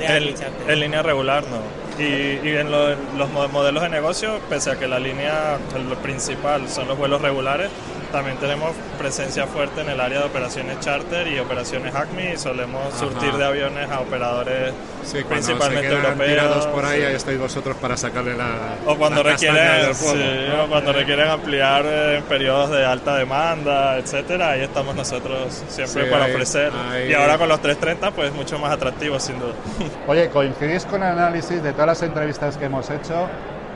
en, 0.00 0.34
Charter. 0.34 0.78
línea 0.78 1.02
regular 1.02 1.44
no. 1.44 2.02
Y, 2.02 2.40
y 2.48 2.56
en 2.56 2.70
lo- 2.70 2.94
los 3.16 3.28
mo- 3.30 3.48
modelos 3.48 3.82
de 3.82 3.88
negocio, 3.88 4.38
pese 4.48 4.72
a 4.72 4.76
que 4.76 4.86
la 4.88 4.98
línea 4.98 5.56
el 5.74 5.96
principal 5.98 6.68
son 6.68 6.86
los 6.88 6.98
vuelos 6.98 7.20
regulares, 7.22 7.70
también 8.12 8.36
tenemos 8.38 8.72
presencia 8.98 9.46
fuerte 9.46 9.80
en 9.82 9.90
el 9.90 10.00
área 10.00 10.20
de 10.20 10.24
operaciones 10.26 10.80
charter 10.80 11.28
y 11.28 11.38
operaciones 11.38 11.94
ACMI 11.94 12.32
y 12.34 12.36
solemos 12.36 12.82
Ajá. 12.88 12.98
surtir 12.98 13.32
de 13.34 13.44
aviones 13.44 13.90
a 13.90 14.00
operadores 14.00 14.72
sí, 15.04 15.18
principalmente 15.28 15.86
europeos. 15.92 16.66
por 16.68 16.84
ahí, 16.84 17.00
sí. 17.00 17.06
ahí 17.06 17.14
estáis 17.14 17.38
vosotros 17.38 17.76
para 17.76 17.96
sacarle 17.96 18.36
la. 18.36 18.48
O 18.86 18.96
cuando 18.96 19.22
castañas 19.22 19.54
requieren, 19.54 19.86
del 19.86 19.94
fuego, 19.94 20.14
sí, 20.16 20.46
¿no? 20.56 20.64
o 20.64 20.68
cuando 20.68 20.92
requieren 20.92 21.28
ampliar 21.28 21.82
eh, 21.86 22.16
en 22.18 22.22
periodos 22.24 22.70
de 22.70 22.84
alta 22.84 23.16
demanda, 23.16 23.96
etcétera, 23.98 24.50
ahí 24.50 24.62
estamos 24.62 24.94
nosotros 24.94 25.62
siempre 25.68 26.04
Sí, 26.04 26.10
para 26.10 26.24
ahí- 26.24 26.32
ofrecer. 26.32 26.72
ahí- 26.90 27.10
Y 27.10 27.14
ahora 27.14 27.38
con 27.38 27.48
los 27.48 27.60
330, 27.60 28.10
pues 28.12 28.32
mucho 28.32 28.58
más 28.58 28.72
atractivo, 28.72 29.18
sin 29.20 29.38
duda. 29.38 29.52
Oye, 30.08 30.28
coincidís 30.30 30.84
con 30.86 31.02
el 31.02 31.10
análisis 31.10 31.62
de 31.62 31.72
todas 31.72 31.86
las 31.86 32.02
entrevistas 32.02 32.56
que 32.56 32.64
hemos 32.66 32.88
hecho 32.90 33.28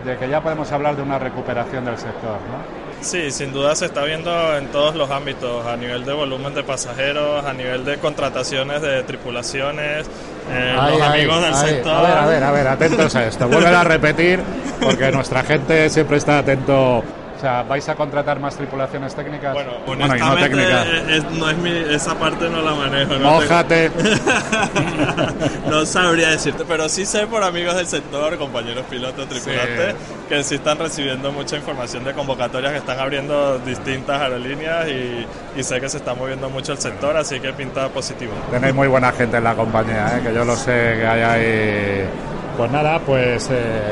de 0.05 0.17
que 0.17 0.29
ya 0.29 0.41
podemos 0.43 0.71
hablar 0.73 0.97
de 0.97 1.03
una 1.03 1.19
recuperación 1.19 1.85
del 1.85 1.97
sector, 1.97 2.39
¿no? 2.51 2.82
Sí, 3.03 3.33
sin 3.33 3.53
duda 3.53 3.75
se 3.75 3.87
está 3.87 4.05
viendo 4.05 4.57
en 4.57 4.69
todos 4.69 4.95
los 4.95 5.11
ámbitos, 5.11 5.67
a 5.67 5.77
nivel 5.77 6.05
de 6.05 6.13
volumen 6.13 6.55
de 6.55 6.63
pasajeros, 6.63 7.45
a 7.45 7.53
nivel 7.53 7.85
de 7.85 7.99
contrataciones 7.99 8.81
de 8.81 9.03
tripulaciones, 9.03 10.07
eh, 10.51 10.77
los 10.93 11.01
amigos 11.03 11.43
del 11.43 11.55
sector. 11.55 11.93
A 11.93 12.03
ver, 12.03 12.19
a 12.19 12.27
ver, 12.27 12.45
a 12.45 12.51
ver, 12.53 12.69
atentos 12.69 13.15
a 13.17 13.27
esto. 13.27 13.49
Vuelven 13.49 13.75
a 13.75 13.85
repetir, 13.85 14.41
porque 14.81 15.11
nuestra 15.11 15.43
gente 15.43 15.91
siempre 15.91 16.17
está 16.17 16.39
atento. 16.39 17.03
O 17.43 17.45
sea, 17.45 17.65
¿vais 17.65 17.89
a 17.89 17.97
contratar 17.97 18.39
más 18.39 18.55
tripulaciones 18.55 19.17
técnicas? 19.17 19.53
Bueno, 19.53 19.73
y 19.85 19.91
no 19.99 20.05
honestamente, 20.05 20.49
técnicas. 20.49 20.87
es- 21.11 21.25
no 21.33 21.51
es 21.51 21.57
mi, 21.59 21.71
esa 21.93 22.15
parte 22.15 22.49
no 22.49 22.63
la 22.63 22.71
manejo. 22.73 23.15
no 23.15 23.19
tengo- 23.19 23.31
Mójate. 23.33 23.91
no 25.69 25.85
sabría 25.85 26.29
decirte, 26.29 26.65
pero 26.69 26.89
sí 26.89 27.05
sé 27.05 27.27
por 27.27 27.43
amigos 27.43 27.75
del 27.75 27.89
sector, 27.89 28.39
compañeros 28.39 28.85
pilotos, 28.89 29.29
tripulantes, 29.29 29.95
que 30.29 30.45
sí 30.45 30.55
están 30.55 30.79
recibiendo 30.79 31.33
mucha 31.33 31.57
información 31.57 32.05
de 32.05 32.13
convocatorias 32.13 32.71
que 32.73 32.79
están 32.79 33.01
abriendo 33.01 33.59
distintas 33.59 34.21
aerolíneas 34.23 34.87
y, 34.89 35.27
y 35.59 35.63
sé 35.65 35.81
que 35.81 35.89
se 35.89 35.97
está 35.97 36.15
moviendo 36.15 36.49
mucho 36.49 36.71
el 36.71 36.79
sector, 36.79 37.17
así 37.17 37.41
que 37.41 37.53
pinta 37.53 37.89
positivo. 37.89 38.35
Tenéis 38.53 38.73
muy 38.73 38.87
buena 38.87 39.11
gente 39.11 39.39
en 39.39 39.43
la 39.45 39.55
compañía, 39.57 40.17
¿eh? 40.17 40.23
que 40.23 40.33
yo 40.33 40.45
lo 40.45 40.55
sé 40.55 40.95
que 41.01 41.07
hay 41.09 41.23
ahí. 41.23 42.09
Pues 42.57 42.71
nada, 42.71 43.01
pues 43.01 43.49
eh, 43.51 43.83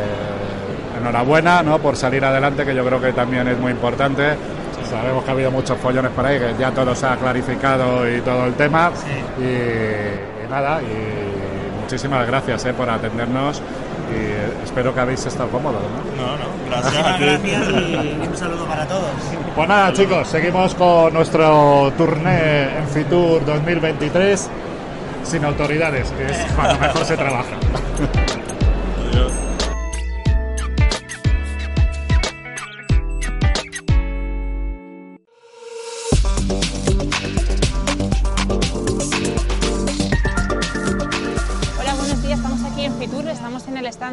enhorabuena 1.00 1.62
¿no? 1.62 1.78
por 1.78 1.97
salir 1.97 2.25
adelante, 2.25 2.64
que 2.64 2.75
yo 2.75 2.85
creo 2.85 3.00
que 3.00 3.12
también 3.12 3.49
es 3.49 3.59
muy 3.59 3.73
importante. 3.73 4.37
Sabemos 4.88 5.23
que 5.25 5.30
ha 5.30 5.35
habido 5.35 5.50
muchos 5.50 5.78
follones 5.78 6.11
por 6.12 6.26
ahí, 6.26 6.38
que 6.38 6.54
ya 6.59 6.71
todo 6.73 6.95
se 6.95 7.07
ha 7.07 7.16
clarificado 7.16 8.09
y 8.11 8.21
todo 8.23 8.47
el 8.47 8.54
tema. 8.54 8.90
Y, 9.38 9.42
y 9.45 10.50
nada, 10.50 10.80
y 10.83 11.80
muchísimas 11.80 12.26
gracias 12.26 12.64
¿eh? 12.66 12.73
por 12.73 12.88
atendernos 12.90 13.62
y 14.11 14.64
espero 14.64 14.92
que 14.92 15.00
habéis 15.00 15.25
estado 15.26 15.49
cómodos. 15.50 15.80
¿no? 15.83 16.23
No, 16.26 16.33
no, 16.37 16.45
gracias 16.69 17.07
a 17.07 17.19
Muchísimas 17.19 17.69
ti. 17.69 17.92
gracias 17.92 18.04
y 18.04 18.28
un 18.28 18.37
saludo 18.37 18.64
para 18.66 18.87
todos. 18.87 19.11
Pues 19.54 19.69
nada, 19.69 19.92
chicos, 19.92 20.28
seguimos 20.28 20.75
con 20.75 21.14
nuestro 21.14 21.92
tourné 21.97 22.78
en 22.78 22.88
Fitur 22.88 23.45
2023 23.45 24.49
sin 25.23 25.45
autoridades, 25.45 26.11
que 26.12 26.26
es 26.26 26.38
cuando 26.57 26.78
mejor 26.80 27.04
se 27.04 27.16
trabaja. 27.16 27.54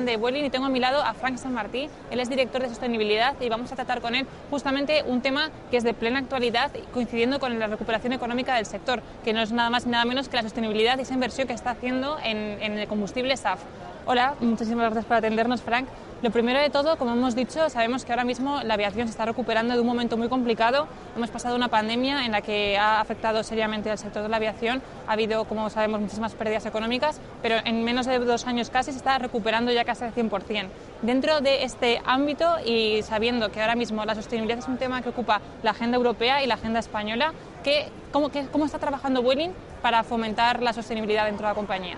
de 0.06 0.18
Vueling 0.18 0.46
y 0.46 0.50
tengo 0.50 0.66
a 0.66 0.70
mi 0.70 0.80
lado 0.80 1.02
a 1.02 1.14
Frank 1.14 1.38
San 1.38 1.54
Martí. 1.54 1.90
Él 2.12 2.20
es 2.20 2.30
director 2.30 2.62
de 2.62 2.70
sostenibilidad 2.70 3.36
y 3.42 3.50
vamos 3.50 3.72
a 3.72 3.76
tratar 3.76 4.02
con 4.02 4.16
él 4.16 4.26
justamente 4.50 5.04
un 5.06 5.22
tema 5.22 5.50
que 5.72 5.78
es 5.78 5.84
de 5.84 5.94
plena 5.94 6.20
actualidad, 6.20 6.72
coincidiendo 6.94 7.40
con 7.40 7.58
la 7.60 7.68
recuperación 7.68 8.14
económica 8.14 8.56
del 8.56 8.66
sector, 8.66 9.02
que 9.24 9.34
no 9.34 9.42
es 9.42 9.52
nada 9.52 9.70
más 9.70 9.86
y 9.86 9.90
nada 9.90 10.06
menos 10.06 10.30
que 10.30 10.38
la 10.38 10.44
sostenibilidad 10.44 10.98
y 10.98 11.02
esa 11.02 11.14
inversión 11.14 11.48
que 11.48 11.54
está 11.54 11.72
haciendo 11.72 12.18
en, 12.24 12.38
en 12.62 12.78
el 12.78 12.88
combustible 12.88 13.36
SAF. 13.36 13.60
Hola, 14.06 14.36
muchísimas 14.40 14.86
gracias 14.86 15.06
por 15.06 15.18
atendernos, 15.18 15.62
Frank. 15.62 15.88
Lo 16.24 16.32
primero 16.32 16.60
de 16.60 16.72
todo, 16.72 16.98
como 16.98 17.12
hemos 17.12 17.36
dicho, 17.36 17.70
sabemos 17.70 18.04
que 18.04 18.12
ahora 18.12 18.24
mismo 18.24 18.64
la 18.64 18.74
aviación 18.74 19.06
se 19.06 19.12
está 19.12 19.26
recuperando 19.26 19.76
de 19.76 19.82
un 19.82 19.86
momento 19.86 20.18
muy 20.18 20.30
complicado. 20.30 20.88
Hemos 21.16 21.30
pasado 21.30 21.56
una 21.56 21.68
pandemia 21.68 22.26
en 22.26 22.32
la 22.32 22.42
que 22.42 22.76
ha 22.76 23.00
afectado 23.00 23.44
seriamente 23.44 23.92
al 23.92 24.00
sector 24.00 24.24
de 24.24 24.30
la 24.30 24.38
aviación. 24.38 24.82
Ha 25.08 25.14
habido, 25.14 25.46
como 25.46 25.70
sabemos, 25.70 26.02
muchísimas 26.02 26.34
pérdidas 26.34 26.66
económicas, 26.66 27.22
pero 27.44 27.58
en 27.64 27.84
menos 27.84 28.08
de 28.08 28.18
dos 28.18 28.48
años 28.48 28.72
casi 28.72 28.94
se 28.94 28.98
está 28.98 29.20
recuperando 29.20 29.72
ya 29.72 29.86
casi 29.86 30.06
al 30.06 30.16
100%. 30.16 30.70
Dentro 31.04 31.40
de 31.40 31.64
este 31.64 32.02
ámbito 32.04 32.56
y 32.66 33.04
sabiendo 33.04 33.52
que 33.52 33.62
ahora 33.62 33.76
mismo 33.76 34.04
la 34.04 34.16
sostenibilidad 34.16 34.58
es 34.58 34.68
un 34.68 34.78
tema 34.78 35.04
que 35.04 35.10
ocupa 35.10 35.40
la 35.62 35.70
agenda 35.70 35.98
europea 35.98 36.44
y 36.44 36.48
la 36.48 36.56
agenda 36.56 36.80
española, 36.80 37.32
¿qué, 37.64 37.90
cómo, 38.12 38.32
¿cómo 38.52 38.66
está 38.66 38.80
trabajando 38.80 39.22
Vueling 39.22 39.52
para 39.84 40.02
fomentar 40.02 40.64
la 40.64 40.74
sostenibilidad 40.74 41.26
dentro 41.26 41.46
de 41.46 41.52
la 41.52 41.56
compañía? 41.56 41.98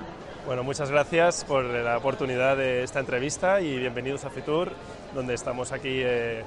Bueno, 0.50 0.64
muchas 0.64 0.90
gracias 0.90 1.46
por 1.46 1.64
la 1.64 1.96
oportunidad 1.96 2.58
de 2.58 2.82
esta 2.82 3.00
entrevista 3.00 3.62
y 3.62 3.78
bienvenidos 3.78 4.26
a 4.26 4.32
Fitur, 4.32 4.72
donde 5.14 5.36
estamos 5.36 5.72
aquí 5.72 6.02
eh, 6.02 6.42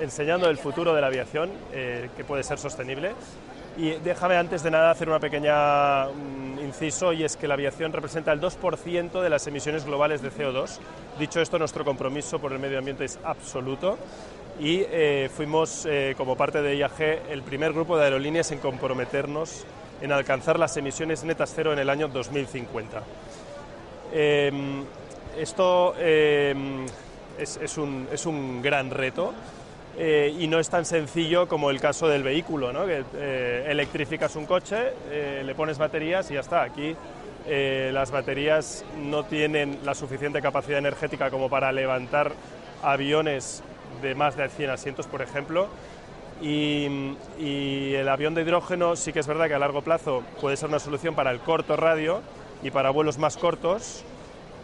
enseñando 0.00 0.48
el 0.48 0.56
futuro 0.56 0.94
de 0.94 1.00
la 1.00 1.08
aviación, 1.08 1.50
eh, 1.72 2.10
que 2.16 2.22
puede 2.22 2.44
ser 2.44 2.58
sostenible. 2.60 3.10
Y 3.76 3.90
déjame 4.04 4.36
antes 4.36 4.62
de 4.62 4.70
nada 4.70 4.92
hacer 4.92 5.08
una 5.08 5.18
pequeña 5.18 6.04
mm, 6.04 6.60
inciso 6.60 7.12
y 7.12 7.24
es 7.24 7.36
que 7.36 7.48
la 7.48 7.54
aviación 7.54 7.92
representa 7.92 8.30
el 8.30 8.40
2% 8.40 9.20
de 9.20 9.30
las 9.30 9.44
emisiones 9.48 9.84
globales 9.84 10.22
de 10.22 10.30
CO2. 10.30 10.78
Dicho 11.18 11.40
esto, 11.40 11.58
nuestro 11.58 11.84
compromiso 11.84 12.38
por 12.38 12.52
el 12.52 12.60
medio 12.60 12.78
ambiente 12.78 13.04
es 13.04 13.18
absoluto 13.24 13.98
y 14.60 14.84
eh, 14.90 15.28
fuimos, 15.34 15.86
eh, 15.86 16.14
como 16.16 16.36
parte 16.36 16.62
de 16.62 16.76
IAG, 16.76 17.00
el 17.30 17.42
primer 17.42 17.72
grupo 17.72 17.98
de 17.98 18.04
aerolíneas 18.04 18.52
en 18.52 18.60
comprometernos 18.60 19.66
en 20.00 20.12
alcanzar 20.12 20.58
las 20.58 20.76
emisiones 20.76 21.24
netas 21.24 21.52
cero 21.54 21.72
en 21.72 21.78
el 21.78 21.90
año 21.90 22.08
2050. 22.08 23.02
Eh, 24.12 24.52
esto 25.38 25.94
eh, 25.98 26.54
es, 27.38 27.78
un, 27.78 28.08
es 28.12 28.26
un 28.26 28.60
gran 28.62 28.90
reto 28.90 29.32
eh, 29.98 30.34
y 30.38 30.46
no 30.46 30.58
es 30.58 30.70
tan 30.70 30.84
sencillo 30.84 31.48
como 31.48 31.70
el 31.70 31.80
caso 31.80 32.08
del 32.08 32.22
vehículo, 32.22 32.72
¿no? 32.72 32.84
eh, 32.88 33.66
electrificas 33.68 34.36
un 34.36 34.46
coche, 34.46 34.94
eh, 35.10 35.42
le 35.44 35.54
pones 35.54 35.78
baterías 35.78 36.30
y 36.30 36.34
ya 36.34 36.40
está. 36.40 36.62
Aquí 36.62 36.96
las 37.46 38.12
baterías 38.12 38.84
no 38.96 39.24
tienen 39.24 39.80
la 39.84 39.94
suficiente 39.94 40.40
capacidad 40.40 40.78
energética 40.78 41.30
como 41.30 41.48
para 41.48 41.72
levantar 41.72 42.32
aviones 42.82 43.64
de 44.02 44.14
más 44.14 44.36
de 44.36 44.48
100 44.48 44.70
asientos, 44.70 45.06
por 45.06 45.20
ejemplo. 45.20 45.66
Y, 46.40 47.16
y 47.40 47.94
el 47.94 48.08
avión 48.08 48.34
de 48.34 48.42
hidrógeno 48.42 48.94
sí 48.94 49.12
que 49.12 49.20
es 49.20 49.26
verdad 49.26 49.48
que 49.48 49.54
a 49.54 49.58
largo 49.58 49.82
plazo 49.82 50.22
puede 50.40 50.56
ser 50.56 50.68
una 50.68 50.78
solución 50.78 51.14
para 51.14 51.32
el 51.32 51.40
corto 51.40 51.76
radio 51.76 52.22
y 52.62 52.70
para 52.70 52.90
vuelos 52.90 53.18
más 53.18 53.36
cortos, 53.36 54.04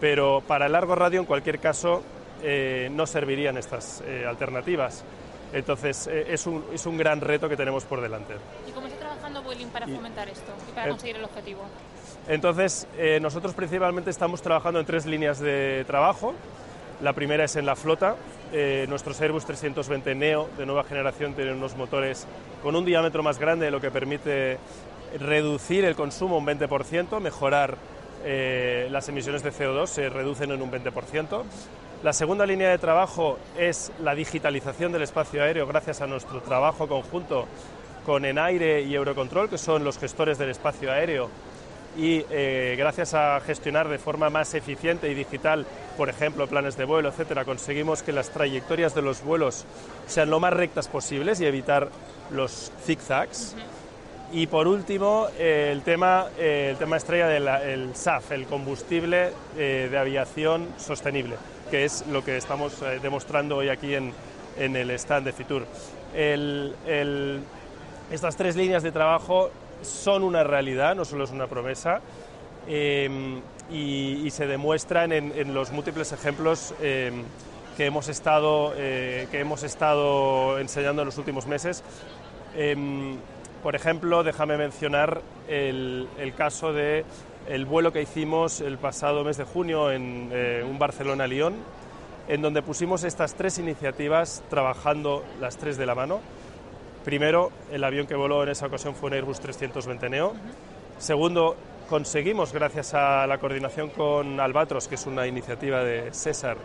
pero 0.00 0.42
para 0.46 0.66
el 0.66 0.72
largo 0.72 0.94
radio 0.94 1.20
en 1.20 1.26
cualquier 1.26 1.58
caso 1.58 2.02
eh, 2.42 2.88
no 2.92 3.06
servirían 3.06 3.56
estas 3.56 4.02
eh, 4.06 4.24
alternativas. 4.26 5.04
Entonces 5.52 6.06
eh, 6.06 6.26
es, 6.28 6.46
un, 6.46 6.64
es 6.72 6.86
un 6.86 6.96
gran 6.98 7.20
reto 7.20 7.48
que 7.48 7.56
tenemos 7.56 7.84
por 7.84 8.00
delante. 8.00 8.34
¿Y 8.68 8.72
cómo 8.72 8.86
está 8.86 8.98
trabajando 9.00 9.42
Vueling 9.42 9.68
para 9.68 9.86
fomentar 9.86 10.28
esto 10.28 10.52
y 10.68 10.72
para 10.72 10.88
conseguir 10.90 11.16
el 11.16 11.24
objetivo? 11.24 11.62
Entonces, 12.28 12.88
eh, 12.98 13.20
nosotros 13.22 13.54
principalmente 13.54 14.10
estamos 14.10 14.42
trabajando 14.42 14.80
en 14.80 14.86
tres 14.86 15.06
líneas 15.06 15.38
de 15.38 15.84
trabajo. 15.86 16.34
La 17.00 17.12
primera 17.12 17.44
es 17.44 17.54
en 17.56 17.66
la 17.66 17.76
flota. 17.76 18.16
Eh, 18.52 18.86
nuestros 18.88 19.20
Airbus 19.20 19.44
320 19.44 20.14
Neo 20.14 20.48
de 20.58 20.66
nueva 20.66 20.82
generación 20.82 21.34
tienen 21.34 21.54
unos 21.54 21.76
motores 21.76 22.26
con 22.62 22.74
un 22.74 22.84
diámetro 22.84 23.22
más 23.22 23.38
grande, 23.38 23.70
lo 23.70 23.80
que 23.80 23.90
permite 23.90 24.58
reducir 25.18 25.84
el 25.84 25.94
consumo 25.94 26.38
un 26.38 26.46
20%, 26.46 27.20
mejorar 27.20 27.76
eh, 28.24 28.88
las 28.90 29.08
emisiones 29.08 29.42
de 29.42 29.52
CO2, 29.52 29.86
se 29.86 30.08
reducen 30.08 30.50
en 30.50 30.62
un 30.62 30.70
20%. 30.70 31.42
La 32.02 32.12
segunda 32.12 32.46
línea 32.46 32.70
de 32.70 32.78
trabajo 32.78 33.38
es 33.58 33.92
la 34.00 34.14
digitalización 34.14 34.92
del 34.92 35.02
espacio 35.02 35.42
aéreo 35.42 35.66
gracias 35.66 36.00
a 36.00 36.06
nuestro 36.06 36.40
trabajo 36.42 36.86
conjunto 36.86 37.46
con 38.04 38.24
Enaire 38.24 38.82
y 38.82 38.94
Eurocontrol, 38.94 39.48
que 39.48 39.58
son 39.58 39.82
los 39.82 39.98
gestores 39.98 40.38
del 40.38 40.50
espacio 40.50 40.92
aéreo 40.92 41.30
y 41.96 42.24
eh, 42.30 42.74
gracias 42.76 43.14
a 43.14 43.40
gestionar 43.40 43.88
de 43.88 43.98
forma 43.98 44.28
más 44.28 44.52
eficiente 44.54 45.10
y 45.10 45.14
digital, 45.14 45.66
por 45.96 46.08
ejemplo, 46.08 46.46
planes 46.46 46.76
de 46.76 46.84
vuelo, 46.84 47.08
etcétera, 47.08 47.44
conseguimos 47.44 48.02
que 48.02 48.12
las 48.12 48.30
trayectorias 48.30 48.94
de 48.94 49.02
los 49.02 49.22
vuelos 49.22 49.64
sean 50.06 50.30
lo 50.30 50.38
más 50.38 50.52
rectas 50.52 50.88
posibles 50.88 51.40
y 51.40 51.46
evitar 51.46 51.88
los 52.30 52.70
zigzags. 52.84 53.56
Y 54.32 54.46
por 54.48 54.66
último, 54.66 55.28
eh, 55.38 55.70
el, 55.72 55.82
tema, 55.82 56.26
eh, 56.38 56.70
el 56.72 56.76
tema 56.76 56.96
estrella 56.96 57.28
del 57.28 57.94
SAF, 57.94 58.32
el 58.32 58.46
combustible 58.46 59.30
eh, 59.56 59.88
de 59.90 59.98
aviación 59.98 60.68
sostenible, 60.78 61.36
que 61.70 61.84
es 61.84 62.04
lo 62.08 62.24
que 62.24 62.36
estamos 62.36 62.82
demostrando 63.02 63.56
hoy 63.56 63.68
aquí 63.68 63.94
en, 63.94 64.12
en, 64.58 64.74
el 64.74 64.90
stand 64.90 65.26
de 65.26 65.32
Fitur. 65.32 65.66
estas 68.10 68.36
tres 68.36 68.56
líneas 68.56 68.82
de 68.82 68.90
trabajo 68.90 69.50
son 69.82 70.24
una 70.24 70.42
realidad, 70.42 70.96
no 70.96 71.04
solo 71.04 71.24
es 71.24 71.30
una 71.30 71.46
promesa, 71.46 72.00
y, 72.68 73.06
y, 73.70 74.30
se 74.30 74.46
demuestran 74.46 75.12
en, 75.12 75.32
en 75.36 75.54
los 75.54 75.70
múltiples 75.70 76.10
ejemplos 76.12 76.74
que 76.80 77.84
hemos 77.86 78.08
estado, 78.08 78.72
que 78.74 79.28
hemos 79.38 79.62
estado 79.62 80.58
enseñando 80.58 81.02
en 81.02 81.06
los 81.06 81.18
últimos 81.18 81.46
meses. 81.46 81.84
Por 83.62 83.74
ejemplo, 83.74 84.22
déjame 84.22 84.56
mencionar 84.56 85.22
el, 85.48 86.08
caso 86.36 86.72
de 86.72 87.04
el 87.48 87.64
vuelo 87.64 87.92
que 87.92 88.02
hicimos 88.02 88.60
el 88.60 88.78
pasado 88.78 89.24
mes 89.24 89.36
de 89.36 89.44
junio 89.44 89.90
en 89.90 90.30
eh, 90.32 90.64
un 90.68 90.78
Barcelona-Lyon, 90.78 91.54
en 92.28 92.42
donde 92.42 92.62
pusimos 92.62 93.04
estas 93.04 93.34
tres 93.34 93.58
iniciativas 93.58 94.42
trabajando 94.50 95.24
las 95.40 95.56
tres 95.56 95.76
de 95.76 95.86
la 95.86 95.94
mano. 95.94 96.20
Primero, 97.04 97.50
el 97.70 97.84
avión 97.84 98.06
que 98.06 98.16
voló 98.16 98.42
en 98.42 98.50
esa 98.50 98.66
ocasión 98.66 98.94
fue 98.94 99.08
un 99.08 99.14
Airbus 99.14 99.40
320 99.40 100.08
Neo. 100.10 100.34
Segundo, 100.98 101.56
conseguimos, 101.88 102.52
gracias 102.52 102.94
a 102.94 103.26
la 103.26 103.38
coordinación 103.38 103.90
con 103.90 104.40
Albatros, 104.40 104.88
que 104.88 104.96
es 104.96 105.06
una 105.06 105.26
iniciativa 105.26 105.84
de 105.84 106.12
César, 106.12 106.56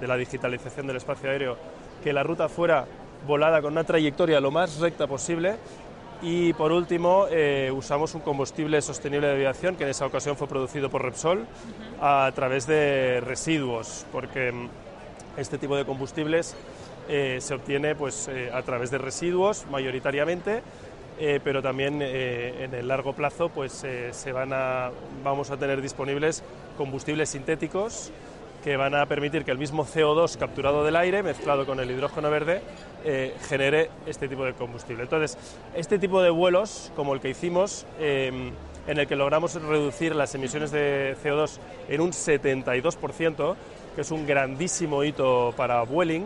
de 0.00 0.06
la 0.06 0.16
digitalización 0.16 0.86
del 0.86 0.96
espacio 0.96 1.30
aéreo, 1.30 1.56
que 2.02 2.12
la 2.12 2.22
ruta 2.22 2.48
fuera 2.48 2.86
volada 3.26 3.62
con 3.62 3.72
una 3.72 3.84
trayectoria 3.84 4.40
lo 4.40 4.50
más 4.50 4.78
recta 4.80 5.06
posible 5.06 5.56
y 6.22 6.52
por 6.54 6.72
último, 6.72 7.26
eh, 7.30 7.70
usamos 7.74 8.14
un 8.14 8.20
combustible 8.20 8.80
sostenible 8.82 9.26
de 9.26 9.34
aviación, 9.34 9.76
que 9.76 9.84
en 9.84 9.90
esa 9.90 10.06
ocasión 10.06 10.36
fue 10.36 10.48
producido 10.48 10.90
por 10.90 11.02
Repsol, 11.02 11.46
a 12.00 12.30
través 12.34 12.66
de 12.66 13.20
residuos, 13.20 14.06
porque 14.12 14.52
mm, 14.52 14.68
este 15.36 15.58
tipo 15.58 15.76
de 15.76 15.84
combustibles 15.84 16.56
eh, 17.08 17.38
se 17.40 17.54
obtiene 17.54 17.94
pues, 17.94 18.28
eh, 18.28 18.50
a 18.52 18.62
través 18.62 18.90
de 18.90 18.98
residuos 18.98 19.66
mayoritariamente, 19.70 20.62
pero 21.44 21.62
también 21.62 22.02
en 22.02 22.74
el 22.74 22.88
largo 22.88 23.12
plazo 23.12 23.48
pues, 23.48 23.86
se 24.10 24.32
van 24.32 24.52
a, 24.52 24.90
vamos 25.22 25.48
a 25.52 25.56
tener 25.56 25.80
disponibles 25.80 26.42
combustibles 26.76 27.28
sintéticos 27.28 28.10
que 28.64 28.78
van 28.78 28.94
a 28.94 29.04
permitir 29.04 29.44
que 29.44 29.50
el 29.50 29.58
mismo 29.58 29.84
CO2 29.84 30.38
capturado 30.38 30.84
del 30.84 30.96
aire, 30.96 31.22
mezclado 31.22 31.66
con 31.66 31.80
el 31.80 31.90
hidrógeno 31.90 32.30
verde, 32.30 32.62
eh, 33.04 33.36
genere 33.46 33.90
este 34.06 34.26
tipo 34.26 34.42
de 34.42 34.54
combustible. 34.54 35.02
Entonces, 35.02 35.36
este 35.74 35.98
tipo 35.98 36.22
de 36.22 36.30
vuelos, 36.30 36.90
como 36.96 37.12
el 37.12 37.20
que 37.20 37.28
hicimos, 37.28 37.84
em, 38.00 38.52
en 38.86 38.98
el 38.98 39.06
que 39.06 39.16
logramos 39.16 39.54
reducir 39.62 40.16
las 40.16 40.34
emisiones 40.34 40.70
de 40.70 41.14
CO2 41.22 41.60
en 41.90 42.00
un 42.00 42.14
72%, 42.14 43.54
que 43.94 44.00
es 44.00 44.10
un 44.10 44.26
grandísimo 44.26 45.04
hito 45.04 45.52
para 45.58 45.82
Vueling, 45.82 46.24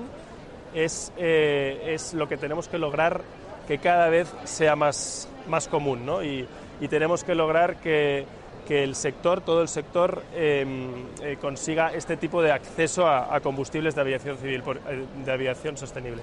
es, 0.75 1.13
eh, 1.17 1.93
es 1.93 2.15
lo 2.15 2.29
que 2.29 2.37
tenemos 2.37 2.69
que 2.69 2.79
lograr 2.79 3.21
que 3.67 3.79
cada 3.79 4.09
vez 4.11 4.33
sea 4.45 4.77
más, 4.77 5.29
más 5.49 5.67
común, 5.67 6.07
¿no? 6.07 6.23
y 6.23 6.47
tenemos 6.89 7.25
que 7.25 7.35
lograr 7.35 7.81
que 7.81 8.25
que 8.69 8.85
el 8.85 8.95
sector, 8.95 9.41
todo 9.41 9.63
el 9.63 9.69
sector, 9.69 10.23
em, 10.35 11.07
eh, 11.23 11.39
consiga 11.41 11.95
este 11.95 12.19
tipo 12.19 12.43
de 12.43 12.53
acceso 12.53 13.09
a, 13.09 13.41
combustibles 13.41 13.95
de 13.95 14.03
aviación 14.03 14.37
civil, 14.37 14.63
eh, 14.91 15.07
de 15.25 15.33
aviación 15.33 15.79
sostenible. 15.79 16.21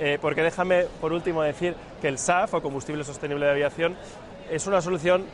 Eh, 0.00 0.18
porque 0.20 0.42
déjame, 0.42 0.86
por 1.00 1.12
último, 1.12 1.42
decir 1.42 1.76
que 2.02 2.08
el 2.08 2.18
SAF, 2.18 2.54
o 2.54 2.60
combustible 2.60 3.04
sostenible 3.04 3.46
de 3.46 3.52
aviación, 3.52 3.94
es 4.50 4.66
una 4.66 4.80
solución 4.80 5.24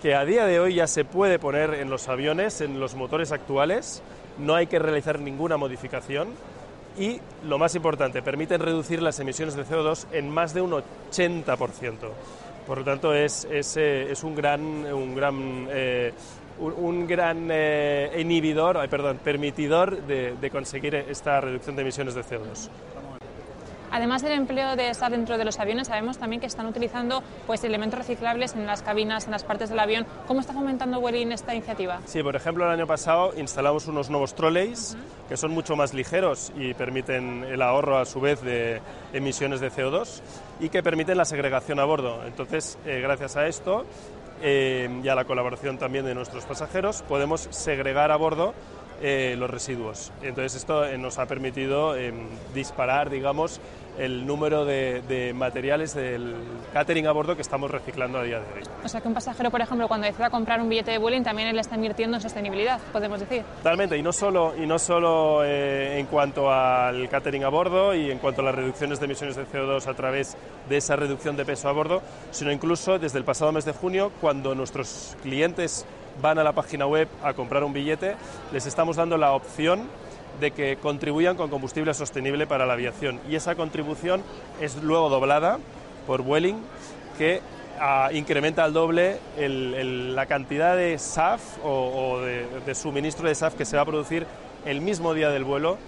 que 0.00 0.14
a 0.14 0.24
día 0.24 0.46
de 0.46 0.58
hoy 0.60 0.76
ya 0.76 0.86
se 0.86 1.04
puede 1.04 1.38
poner 1.38 1.74
en 1.74 1.90
los 1.90 2.08
aviones, 2.08 2.62
en 2.62 2.80
los 2.80 2.94
motores 2.94 3.30
actuales, 3.30 4.02
no 4.38 4.54
hay 4.54 4.66
que 4.66 4.78
realizar 4.78 5.20
ninguna 5.20 5.58
modificación 5.58 6.28
y, 6.98 7.20
lo 7.44 7.58
más 7.58 7.74
importante, 7.74 8.22
permiten 8.22 8.62
reducir 8.62 9.02
las 9.02 9.20
emisiones 9.20 9.56
de 9.56 9.66
CO2 9.66 10.06
en 10.12 10.30
más 10.30 10.54
de 10.54 10.62
un 10.62 10.70
80%. 10.70 12.12
Por 12.68 12.76
lo 12.76 12.84
tanto, 12.84 13.14
es, 13.14 13.46
es, 13.50 13.78
eh, 13.78 14.12
es 14.12 14.22
un 14.22 14.34
gran, 14.34 14.60
un 14.60 15.14
gran, 15.14 15.66
eh, 15.70 16.12
un, 16.58 17.06
gran 17.06 17.48
eh, 17.50 18.86
perdón, 18.90 19.20
permitidor 19.24 20.02
de 20.02 20.50
conseguir 20.50 20.94
esta 20.96 21.40
reducción 21.40 21.76
de 21.76 21.82
emisiones 21.82 22.14
de 22.14 22.20
CO2. 22.20 22.68
Además 23.90 24.22
del 24.22 24.32
empleo 24.32 24.76
de 24.76 24.90
estar 24.90 25.10
dentro 25.10 25.38
de 25.38 25.44
los 25.44 25.58
aviones, 25.58 25.88
sabemos 25.88 26.18
también 26.18 26.40
que 26.40 26.46
están 26.46 26.66
utilizando 26.66 27.22
pues, 27.46 27.64
elementos 27.64 27.98
reciclables 27.98 28.54
en 28.54 28.66
las 28.66 28.82
cabinas, 28.82 29.26
en 29.26 29.32
las 29.32 29.44
partes 29.44 29.70
del 29.70 29.78
avión. 29.78 30.06
¿Cómo 30.26 30.40
está 30.40 30.52
fomentando 30.52 31.00
Vueling 31.00 31.32
esta 31.32 31.54
iniciativa? 31.54 32.00
Sí, 32.06 32.22
por 32.22 32.36
ejemplo, 32.36 32.64
el 32.64 32.70
año 32.70 32.86
pasado 32.86 33.32
instalamos 33.36 33.86
unos 33.86 34.10
nuevos 34.10 34.34
trolleys 34.34 34.96
que 35.28 35.36
son 35.36 35.52
mucho 35.52 35.76
más 35.76 35.94
ligeros 35.94 36.52
y 36.56 36.74
permiten 36.74 37.44
el 37.44 37.62
ahorro 37.62 37.98
a 37.98 38.04
su 38.04 38.20
vez 38.20 38.42
de 38.42 38.80
emisiones 39.12 39.60
de 39.60 39.70
CO2 39.70 40.20
y 40.60 40.68
que 40.68 40.82
permiten 40.82 41.16
la 41.16 41.24
segregación 41.24 41.78
a 41.80 41.84
bordo. 41.84 42.24
Entonces, 42.26 42.78
eh, 42.86 43.00
gracias 43.00 43.36
a 43.36 43.46
esto 43.46 43.84
eh, 44.42 44.88
y 45.02 45.08
a 45.08 45.14
la 45.14 45.24
colaboración 45.24 45.78
también 45.78 46.04
de 46.04 46.14
nuestros 46.14 46.44
pasajeros, 46.44 47.02
podemos 47.02 47.48
segregar 47.50 48.10
a 48.10 48.16
bordo 48.16 48.54
eh, 49.00 49.36
los 49.38 49.48
residuos. 49.48 50.12
Entonces 50.22 50.56
esto 50.56 50.84
eh, 50.84 50.98
nos 50.98 51.18
ha 51.18 51.26
permitido 51.26 51.96
em, 51.96 52.28
disparar, 52.54 53.10
digamos, 53.10 53.60
el 53.98 54.26
número 54.26 54.64
de, 54.64 55.32
materiales 55.34 55.94
del 55.94 56.34
catering 56.72 57.06
a 57.06 57.12
bordo 57.12 57.34
que 57.34 57.42
estamos 57.42 57.70
reciclando 57.70 58.18
a 58.18 58.22
día 58.22 58.38
de 58.38 58.44
hoy. 58.44 58.62
O 58.84 58.88
sea 58.88 59.00
que 59.00 59.08
un 59.08 59.14
pasajero, 59.14 59.50
por 59.50 59.60
ejemplo, 59.60 59.88
cuando 59.88 60.06
decida 60.06 60.30
comprar 60.30 60.60
un 60.60 60.68
billete 60.68 60.92
de 60.92 60.98
Vueling, 60.98 61.24
también 61.24 61.48
él 61.48 61.58
está 61.58 61.74
invirtiendo 61.74 62.16
en 62.16 62.20
sostenibilidad, 62.20 62.80
podemos 62.92 63.20
decir. 63.20 63.42
Totalmente, 63.58 63.96
y 63.96 64.02
no 64.02 64.12
solo, 64.12 64.54
y 64.56 64.66
no 64.66 64.78
solo 64.78 65.42
eh, 65.44 65.98
en 65.98 66.06
cuanto 66.06 66.50
al 66.52 67.08
catering 67.08 67.44
a 67.44 67.48
bordo 67.48 67.94
y 67.94 68.10
en 68.10 68.18
cuanto 68.18 68.42
a 68.42 68.44
las 68.44 68.54
reducciones 68.54 69.00
de 69.00 69.06
emisiones 69.06 69.36
de 69.36 69.46
CO2 69.46 69.86
a 69.86 69.94
través 69.94 70.36
de 70.68 70.76
esa 70.76 70.94
reducción 70.94 71.36
de 71.36 71.44
peso 71.44 71.68
a 71.68 71.72
bordo, 71.72 72.02
sino 72.30 72.52
incluso 72.52 72.98
desde 72.98 73.18
el 73.18 73.24
pasado 73.24 73.50
mes 73.52 73.64
de 73.64 73.72
junio, 73.72 74.12
cuando 74.20 74.54
nuestros 74.54 75.16
clientes 75.22 75.84
van 76.20 76.38
a 76.38 76.44
la 76.44 76.52
página 76.52 76.86
web 76.86 77.08
a 77.22 77.32
comprar 77.34 77.64
un 77.64 77.72
billete, 77.72 78.16
les 78.52 78.66
estamos 78.66 78.96
dando 78.96 79.16
la 79.16 79.32
opción 79.32 79.88
de 80.40 80.50
que 80.52 80.76
contribuyan 80.76 81.36
con 81.36 81.50
combustible 81.50 81.92
sostenible 81.94 82.46
para 82.46 82.66
la 82.66 82.74
aviación. 82.74 83.20
Y 83.28 83.34
esa 83.34 83.54
contribución 83.54 84.22
es 84.60 84.76
luego 84.82 85.08
doblada 85.08 85.58
por 86.06 86.22
Vueling, 86.22 86.56
que 87.16 87.40
ah, 87.80 88.10
incrementa 88.12 88.64
al 88.64 88.72
doble 88.72 89.18
la 89.36 90.26
cantidad 90.26 90.76
de 90.76 90.98
SAF 90.98 91.42
o, 91.64 92.20
de, 92.20 92.74
suministro 92.74 93.28
de 93.28 93.34
SAF 93.34 93.54
que 93.54 93.64
se 93.64 93.76
va 93.76 93.82
a 93.82 93.86
producir 93.86 94.26
el 94.64 94.80
mismo 94.80 95.14
día 95.14 95.30
del 95.30 95.44
vuelo, 95.44 95.78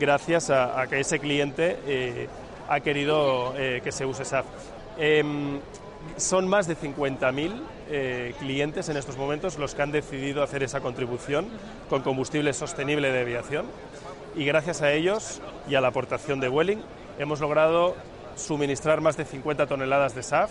gracias 0.00 0.50
a, 0.50 0.86
que 0.88 1.00
ese 1.00 1.18
cliente 1.18 1.78
eh, 1.86 2.28
ha 2.68 2.80
querido 2.80 3.54
eh, 3.56 3.80
que 3.82 3.92
se 3.92 4.06
use 4.06 4.24
SAF. 4.24 4.46
Em, 4.98 5.60
son 6.16 6.48
más 6.48 6.66
de 6.66 6.76
50.000 6.76 7.52
eh, 7.90 8.34
clientes 8.38 8.88
en 8.88 8.96
estos 8.96 9.16
momentos 9.16 9.58
los 9.58 9.74
que 9.74 9.82
han 9.82 9.92
decidido 9.92 10.42
hacer 10.42 10.62
esa 10.62 10.80
contribución 10.80 11.48
con 11.88 12.02
combustible 12.02 12.52
sostenible 12.52 13.10
de 13.10 13.20
aviación 13.20 13.66
y 14.36 14.44
gracias 14.44 14.82
a 14.82 14.92
ellos 14.92 15.40
y 15.68 15.74
a 15.74 15.80
la 15.80 15.88
aportación 15.88 16.40
de 16.40 16.48
Welling 16.48 16.82
hemos 17.18 17.40
logrado 17.40 17.96
suministrar 18.36 19.00
más 19.00 19.16
de 19.16 19.24
50 19.24 19.66
toneladas 19.66 20.14
de 20.14 20.22
SAF, 20.22 20.50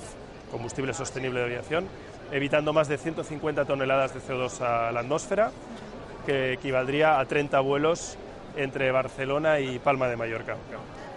combustible 0.52 0.94
sostenible 0.94 1.40
de 1.40 1.46
aviación, 1.46 1.88
evitando 2.32 2.74
más 2.74 2.88
de 2.88 2.98
150 2.98 3.66
toneladas 3.66 4.14
de 4.14 4.20
CO2 4.20 4.62
a 4.62 4.92
la 4.92 5.00
atmósfera, 5.00 5.52
que 6.26 6.54
equivaldría 6.54 7.20
a 7.20 7.26
30 7.26 7.60
vuelos 7.62 8.18
entre 8.58 8.92
Barcelona 8.92 9.60
y 9.60 9.80
Palma 9.80 10.08
de 10.08 10.18
Mallorca. 10.18 10.58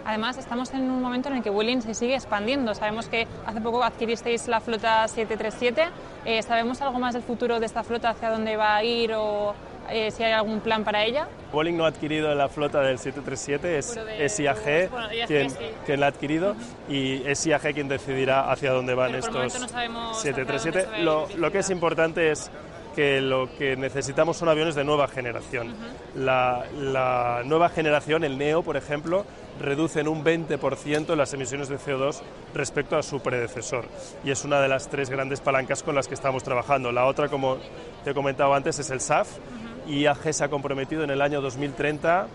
Además, 0.05 0.37
estamos 0.37 0.73
en 0.73 0.89
un 0.89 1.01
momento 1.01 1.29
en 1.29 1.37
el 1.37 1.43
que 1.43 1.49
Vueling 1.49 1.81
se 1.81 1.93
sigue 1.93 2.15
expandiendo. 2.15 2.73
Sabemos 2.73 3.07
que 3.07 3.27
hace 3.45 3.61
poco 3.61 3.83
adquiristeis 3.83 4.47
la 4.47 4.59
flota 4.59 5.07
737. 5.07 5.83
Eh, 6.25 6.41
¿Sabemos 6.43 6.81
algo 6.81 6.99
más 6.99 7.13
del 7.13 7.23
futuro 7.23 7.59
de 7.59 7.65
esta 7.65 7.83
flota, 7.83 8.09
hacia 8.09 8.29
dónde 8.29 8.57
va 8.57 8.75
a 8.75 8.83
ir 8.83 9.13
o 9.13 9.53
eh, 9.89 10.11
si 10.11 10.23
hay 10.23 10.31
algún 10.31 10.59
plan 10.61 10.83
para 10.83 11.03
ella? 11.03 11.27
Vueling 11.51 11.77
no 11.77 11.85
ha 11.85 11.89
adquirido 11.89 12.33
la 12.33 12.47
flota 12.47 12.81
del 12.81 12.97
737, 12.97 13.77
es, 13.77 14.39
IAG, 14.39 14.89
quien, 15.27 15.99
la 15.99 16.05
ha 16.05 16.09
adquirido 16.09 16.55
y 16.87 17.23
es 17.27 17.45
IAG 17.45 17.73
quien 17.73 17.87
decidirá 17.87 18.51
hacia 18.51 18.71
dónde 18.71 18.93
van 18.93 19.15
estos 19.15 19.53
737. 19.53 21.03
lo, 21.03 21.27
lo 21.35 21.51
que 21.51 21.59
es 21.59 21.69
importante 21.69 22.31
es 22.31 22.49
que 22.95 23.21
lo 23.21 23.49
que 23.57 23.75
necesitamos 23.75 24.37
son 24.37 24.49
aviones 24.49 24.75
de 24.75 24.83
nueva 24.83 25.07
generación. 25.07 25.73
la, 26.15 26.65
la, 26.75 27.41
nueva 27.45 27.69
generación, 27.69 28.23
el 28.23 28.37
NEO, 28.37 28.63
por 28.63 28.77
ejemplo, 28.77 29.25
reduce 29.59 29.99
en 29.99 30.07
un 30.07 30.23
20% 30.23 31.15
las 31.15 31.33
emisiones 31.33 31.69
de 31.69 31.77
CO2 31.77 32.21
respecto 32.53 32.97
a 32.97 33.03
su 33.03 33.19
predecesor. 33.21 33.85
Y 34.23 34.31
es 34.31 34.43
una 34.43 34.61
de 34.61 34.67
las 34.67 34.89
tres 34.89 35.09
grandes 35.09 35.41
palancas 35.41 35.83
con 35.83 35.95
las 35.95 36.07
que 36.07 36.15
estamos 36.15 36.43
trabajando. 36.43 36.91
La 36.91 37.05
otra, 37.05 37.29
como 37.29 37.57
te 38.03 38.11
he 38.11 38.13
comentado 38.13 38.53
antes, 38.53 38.79
es 38.79 38.89
el 38.89 38.99
SAF. 38.99 39.29
Y 39.87 40.01
IAG 40.01 40.33
se 40.33 40.43
ha 40.43 40.49
comprometido 40.49 41.03
en 41.03 41.09
el 41.09 41.21
año 41.21 41.41
2030 41.41 42.27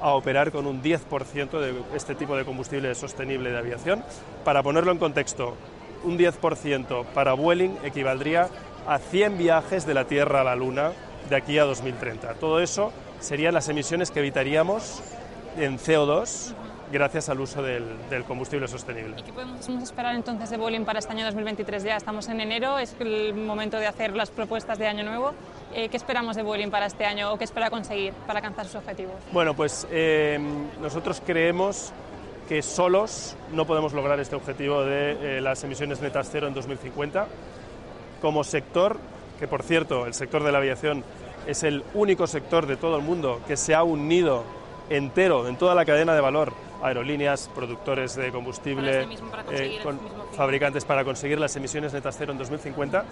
a 0.00 0.10
operar 0.12 0.52
con 0.52 0.66
un 0.66 0.82
10% 0.82 1.60
de 1.60 1.74
este 1.94 2.14
tipo 2.14 2.36
de 2.36 2.44
combustible 2.44 2.94
sostenible 2.94 3.50
de 3.50 3.58
aviación. 3.58 4.04
Para 4.44 4.62
ponerlo 4.62 4.92
en 4.92 4.98
contexto, 4.98 5.56
un 6.04 6.18
10% 6.18 7.04
para 7.14 7.32
Vueling 7.32 7.78
equivaldría 7.84 8.48
a 8.86 8.98
100 8.98 9.38
viajes 9.38 9.86
de 9.86 9.94
la 9.94 10.04
Tierra 10.04 10.42
a 10.42 10.44
la 10.44 10.56
Luna 10.56 10.92
de 11.28 11.36
aquí 11.36 11.58
a 11.58 11.64
2030. 11.64 12.34
Todo 12.34 12.60
eso 12.60 12.92
serían 13.20 13.54
las 13.54 13.68
emisiones 13.68 14.10
que 14.10 14.20
evitaríamos 14.20 15.02
en 15.56 15.78
CO2 15.78 16.54
gracias 16.92 17.28
al 17.28 17.40
uso 17.40 17.62
del, 17.62 17.84
combustible 18.26 18.68
sostenible. 18.68 19.16
¿Y 19.18 19.22
qué 19.22 19.32
podemos 19.32 19.66
esperar 19.82 20.14
entonces 20.14 20.50
de 20.50 20.56
Vueling 20.56 20.84
para 20.84 20.98
este 20.98 21.12
año 21.12 21.24
2023? 21.24 21.82
Ya 21.82 21.96
estamos 21.96 22.28
en 22.28 22.40
enero, 22.40 22.78
es 22.78 22.94
el 23.00 23.34
momento 23.34 23.78
de 23.78 23.86
hacer 23.86 24.14
las 24.14 24.30
propuestas 24.30 24.78
de 24.78 24.86
año 24.86 25.02
nuevo. 25.02 25.32
Eh, 25.74 25.88
¿Qué 25.88 25.96
esperamos 25.96 26.36
de 26.36 26.42
Vueling 26.42 26.70
para 26.70 26.86
este 26.86 27.04
año 27.04 27.32
o 27.32 27.38
qué 27.38 27.44
espera 27.44 27.70
conseguir 27.70 28.12
para 28.26 28.38
alcanzar 28.38 28.66
sus 28.66 28.76
objetivos? 28.76 29.14
Bueno, 29.32 29.54
pues 29.54 29.86
eh, 29.90 30.38
nosotros 30.80 31.20
creemos 31.24 31.92
que 32.48 32.62
solos 32.62 33.36
no 33.52 33.66
podemos 33.66 33.92
lograr 33.92 34.20
este 34.20 34.36
objetivo 34.36 34.84
de 34.84 35.38
eh, 35.38 35.40
las 35.40 35.64
emisiones 35.64 36.00
netas 36.00 36.28
cero 36.30 36.46
en 36.46 36.54
2050. 36.54 37.26
Como 38.24 38.42
sector, 38.42 38.96
que 39.38 39.46
por 39.46 39.62
cierto, 39.62 40.06
el 40.06 40.14
sector 40.14 40.42
de 40.42 40.50
la 40.50 40.56
aviación 40.56 41.04
es 41.46 41.62
el 41.62 41.84
único 41.92 42.26
sector 42.26 42.66
de 42.66 42.78
todo 42.78 42.96
el 42.96 43.02
mundo 43.02 43.42
que 43.46 43.54
se 43.54 43.74
ha 43.74 43.82
unido 43.82 44.44
entero 44.88 45.46
en 45.46 45.58
toda 45.58 45.74
la 45.74 45.84
cadena 45.84 46.14
de 46.14 46.22
valor, 46.22 46.54
aerolíneas, 46.82 47.50
productores 47.54 48.16
de 48.16 48.32
combustible, 48.32 49.06
eh, 49.52 49.78
fabricantes 50.34 50.86
para 50.86 51.04
conseguir 51.04 51.38
las 51.38 51.54
emisiones 51.56 51.92
netas 51.92 52.16
cero 52.16 52.32
en 52.32 52.38
2050 52.38 53.04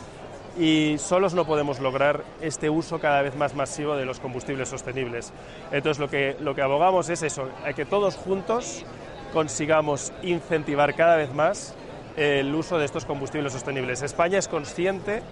y 0.59 0.97
solos 0.97 1.35
no 1.35 1.45
podemos 1.45 1.79
lograr 1.79 2.25
este 2.41 2.71
uso 2.71 2.99
cada 2.99 3.21
vez 3.21 3.37
más 3.37 3.55
masivo 3.55 3.97
de 3.97 4.07
los 4.07 4.19
combustibles 4.19 4.71
sostenibles. 4.71 5.31
Entonces 5.73 5.99
lo 5.99 6.09
que, 6.09 6.39
lo 6.41 6.55
que 6.55 6.63
abogamos 6.63 7.11
es 7.11 7.23
eso, 7.23 7.51
que 7.77 7.85
todos 7.85 8.17
juntos 8.17 8.87
consigamos 9.35 10.11
incentivar 10.23 10.95
cada 10.95 11.17
vez 11.17 11.35
más 11.35 11.75
el 12.17 12.55
uso 12.55 12.79
de 12.79 12.85
estos 12.85 13.05
combustibles 13.05 13.53
sostenibles. 13.53 14.03
España 14.03 14.39
es 14.39 14.49
consciente 14.49 15.23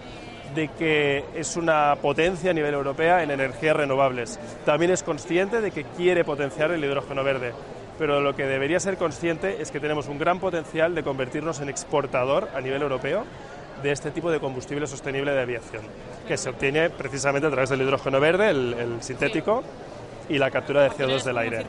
de 0.54 0.68
que 0.68 1.24
es 1.34 1.56
una 1.56 1.96
potencia 2.00 2.50
a 2.50 2.54
nivel 2.54 2.74
europeo 2.74 3.18
en 3.18 3.30
energías 3.30 3.76
renovables. 3.76 4.38
También 4.64 4.90
es 4.90 5.02
consciente 5.02 5.60
de 5.60 5.70
que 5.70 5.84
quiere 5.84 6.24
potenciar 6.24 6.70
el 6.72 6.84
hidrógeno 6.84 7.22
verde. 7.22 7.52
Pero 7.98 8.20
lo 8.20 8.34
que 8.34 8.46
debería 8.46 8.80
ser 8.80 8.96
consciente 8.96 9.60
es 9.60 9.70
que 9.70 9.78
tenemos 9.78 10.08
un 10.08 10.18
gran 10.18 10.40
potencial 10.40 10.94
de 10.94 11.02
convertirnos 11.02 11.60
en 11.60 11.68
exportador 11.68 12.48
a 12.54 12.60
nivel 12.60 12.80
europeo 12.82 13.24
de 13.82 13.92
este 13.92 14.10
tipo 14.10 14.30
de 14.30 14.40
combustible 14.40 14.86
sostenible 14.86 15.32
de 15.32 15.40
aviación, 15.40 15.82
que 16.26 16.36
se 16.36 16.50
obtiene 16.50 16.90
precisamente 16.90 17.46
a 17.46 17.50
través 17.50 17.70
del 17.70 17.82
hidrógeno 17.82 18.20
verde, 18.20 18.50
el, 18.50 18.96
sintético, 19.00 19.62
y 20.28 20.38
la 20.38 20.50
captura 20.50 20.82
de 20.82 20.90
CO2 20.90 21.24
del 21.24 21.38
aire. 21.38 21.66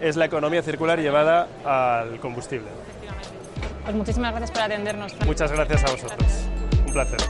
Es 0.00 0.16
la 0.16 0.26
economía 0.26 0.62
circular 0.62 1.00
llevada 1.00 1.48
al 1.64 2.20
combustible. 2.20 2.68
Pues 3.86 3.94
muchísimas 3.94 4.32
gracias 4.32 4.50
por 4.50 4.62
atendernos. 4.62 5.14
Muchas 5.24 5.52
gracias 5.52 5.84
a 5.84 5.92
vosotros. 5.92 6.48
Un 6.88 6.92
placer. 6.92 7.20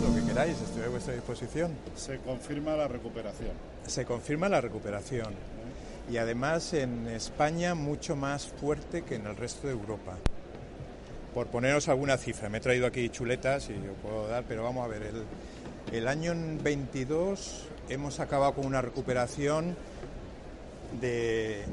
Lo 0.00 0.14
que 0.16 0.26
queráis, 0.26 0.60
estoy 0.60 0.82
a 0.82 0.88
vuestra 0.88 1.14
disposición. 1.14 1.70
Se 1.94 2.18
confirma 2.18 2.74
la 2.74 2.88
recuperación. 2.88 3.52
Se 3.86 4.04
confirma 4.04 4.48
la 4.48 4.60
recuperación. 4.60 5.32
Y 6.10 6.16
además 6.16 6.74
en 6.74 7.06
España 7.06 7.76
mucho 7.76 8.16
más 8.16 8.48
fuerte 8.48 9.04
que 9.04 9.14
en 9.14 9.28
el 9.28 9.36
resto 9.36 9.68
de 9.68 9.74
Europa. 9.74 10.16
Por 11.34 11.48
poneros 11.48 11.88
alguna 11.88 12.16
cifra, 12.16 12.48
me 12.48 12.58
he 12.58 12.60
traído 12.60 12.86
aquí 12.86 13.08
chuletas 13.08 13.68
y 13.68 13.74
yo 13.74 13.92
puedo 14.02 14.28
dar, 14.28 14.44
pero 14.46 14.62
vamos 14.62 14.84
a 14.84 14.88
ver, 14.88 15.02
el, 15.02 15.24
el 15.92 16.08
año 16.08 16.32
22 16.62 17.68
hemos 17.88 18.20
acabado 18.20 18.54
con 18.54 18.66
una 18.66 18.80
recuperación 18.80 19.76
de, 21.00 21.64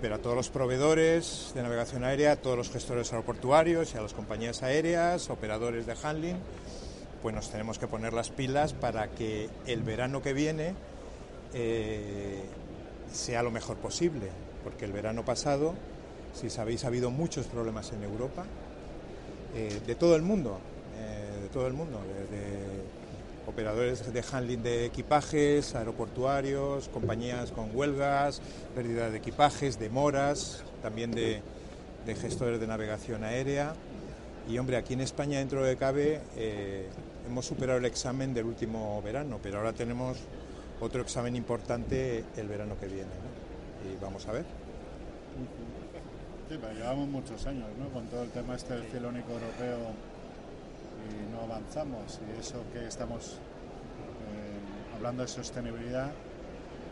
pero 0.00 0.16
a 0.16 0.18
todos 0.18 0.36
los 0.36 0.50
proveedores 0.50 1.52
de 1.54 1.62
navegación 1.62 2.04
aérea, 2.04 2.32
a 2.32 2.36
todos 2.36 2.56
los 2.56 2.70
gestores 2.70 3.12
aeroportuarios 3.12 3.94
y 3.94 3.98
a 3.98 4.02
las 4.02 4.12
compañías 4.12 4.62
aéreas, 4.62 5.30
operadores 5.30 5.86
de 5.86 5.96
handling, 6.02 6.36
pues 7.22 7.34
nos 7.34 7.50
tenemos 7.50 7.78
que 7.78 7.86
poner 7.86 8.12
las 8.12 8.28
pilas 8.28 8.74
para 8.74 9.08
que 9.08 9.48
el 9.66 9.82
verano 9.82 10.20
que 10.20 10.34
viene 10.34 10.74
eh, 11.54 12.42
sea 13.10 13.42
lo 13.42 13.50
mejor 13.50 13.76
posible, 13.78 14.28
porque 14.64 14.86
el 14.86 14.92
verano 14.92 15.24
pasado, 15.24 15.74
si 16.34 16.50
sabéis, 16.50 16.84
ha 16.84 16.88
habido 16.88 17.10
muchos 17.10 17.46
problemas 17.46 17.92
en 17.92 18.02
Europa, 18.02 18.44
eh, 19.54 19.80
de 19.86 19.94
todo 19.94 20.16
el 20.16 20.22
mundo, 20.22 20.58
eh, 20.98 21.42
de 21.42 21.48
todo 21.50 21.68
el 21.68 21.74
mundo, 21.74 22.00
de, 22.30 22.74
operadores 23.46 24.12
de 24.12 24.24
handling 24.32 24.62
de 24.62 24.86
equipajes, 24.86 25.74
aeroportuarios, 25.74 26.88
compañías 26.88 27.52
con 27.52 27.76
huelgas, 27.76 28.40
pérdida 28.74 29.10
de 29.10 29.18
equipajes, 29.18 29.78
demoras, 29.78 30.64
también 30.82 31.12
de, 31.12 31.42
gestores 32.06 32.58
de 32.58 32.66
navegación 32.66 33.22
aérea. 33.22 33.74
Y 34.48 34.58
hombre, 34.58 34.78
aquí 34.78 34.94
en 34.94 35.02
España, 35.02 35.38
dentro 35.38 35.62
de 35.62 35.76
cabe, 35.76 36.20
eh, 36.36 36.88
hemos 37.28 37.46
superado 37.46 37.78
el 37.78 37.84
examen 37.84 38.32
del 38.32 38.46
último 38.46 39.00
verano, 39.02 39.38
pero 39.42 39.58
ahora 39.58 39.74
tenemos 39.74 40.18
otro 40.80 41.02
examen 41.02 41.36
importante 41.36 42.24
el 42.36 42.48
verano 42.48 42.76
que 42.80 42.86
viene. 42.86 43.33
Y 43.84 44.02
vamos 44.02 44.26
a 44.26 44.32
ver. 44.32 44.44
Sí, 46.48 46.58
pero 46.60 46.72
llevamos 46.72 47.08
muchos 47.08 47.46
años, 47.46 47.68
¿no? 47.78 47.88
Con 47.88 48.06
todo 48.06 48.22
el 48.22 48.30
tema 48.30 48.54
este 48.54 48.74
del 48.74 48.84
cielo 48.84 49.08
único 49.08 49.32
europeo 49.32 49.92
y 51.08 51.32
no 51.32 51.42
avanzamos. 51.42 52.20
Y 52.28 52.40
eso 52.40 52.62
que 52.72 52.86
estamos 52.86 53.32
eh, 53.34 54.96
hablando 54.96 55.22
de 55.22 55.28
sostenibilidad, 55.28 56.10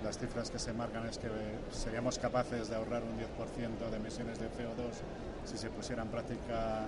las 0.03 0.19
cifras 0.19 0.51
que 0.51 0.59
se 0.59 0.73
marcan 0.73 1.07
es 1.07 1.19
que 1.19 1.29
seríamos 1.71 2.19
capaces 2.19 2.69
de 2.69 2.77
ahorrar 2.77 3.03
un 3.03 3.19
10% 3.19 3.91
de 3.91 3.97
emisiones 3.97 4.39
de 4.39 4.47
CO2 4.47 4.93
si 5.45 5.59
se 5.59 5.71
pusiera 5.71 6.03
en 6.03 6.09
práctica 6.09 6.87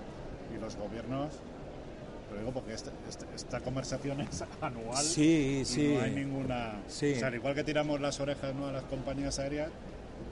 y 0.53 0.59
los 0.59 0.75
gobiernos 0.75 1.33
lo 2.31 2.39
digo 2.39 2.51
porque 2.51 2.73
esta, 2.73 2.91
esta, 3.35 3.59
conversación 3.61 4.21
es 4.21 4.43
anual 4.61 5.03
sí, 5.03 5.63
sí. 5.65 5.93
no 5.95 6.01
hay 6.01 6.11
ninguna 6.11 6.81
sí. 6.87 7.13
o 7.13 7.19
sea, 7.19 7.33
igual 7.33 7.53
que 7.53 7.63
tiramos 7.63 8.01
las 8.01 8.19
orejas 8.19 8.53
¿no? 8.55 8.67
a 8.67 8.71
las 8.71 8.83
compañías 8.83 9.39
aéreas 9.39 9.69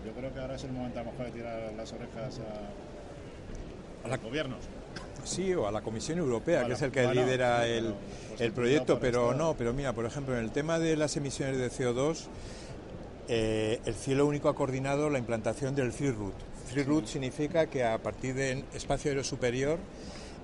yo 0.05 0.11
creo 0.11 0.33
que 0.33 0.39
ahora 0.39 0.55
es 0.55 0.63
el 0.63 0.71
momento 0.71 0.99
a 0.99 1.03
lo 1.03 1.11
mejor 1.11 1.25
de 1.27 1.31
tirar 1.31 1.73
las 1.75 1.93
orejas 1.93 2.39
a, 4.03 4.07
los 4.07 4.21
gobiernos. 4.21 4.59
Sí, 5.23 5.53
o 5.53 5.67
a 5.67 5.71
la 5.71 5.81
Comisión 5.81 6.19
Europea, 6.19 6.59
Bueno, 6.59 6.67
que 6.67 6.73
es 6.73 6.81
el 6.81 6.91
que 6.91 7.05
bueno, 7.05 7.21
lidera 7.21 7.65
el, 7.65 7.93
pues, 8.29 8.41
el 8.41 8.51
proyecto, 8.51 8.99
pero 8.99 9.31
esto. 9.31 9.37
no, 9.37 9.55
pero 9.57 9.73
mira, 9.73 9.93
por 9.93 10.05
ejemplo, 10.05 10.37
en 10.37 10.43
el 10.43 10.51
tema 10.51 10.79
de 10.79 10.97
las 10.97 11.15
emisiones 11.15 11.57
de 11.57 11.71
CO2, 11.71 12.27
eh, 13.29 13.79
el 13.85 13.95
cielo 13.95 14.25
único 14.25 14.49
ha 14.49 14.55
coordinado 14.55 15.09
la 15.09 15.19
implantación 15.19 15.75
del 15.75 15.93
Free 15.93 16.11
Route. 16.11 16.35
Free 16.67 16.83
Route 16.83 17.07
significa 17.07 17.67
que 17.67 17.85
a 17.85 17.97
partir 17.99 18.35
del 18.35 18.65
espacio 18.73 19.11
aéreo 19.11 19.23
superior, 19.23 19.79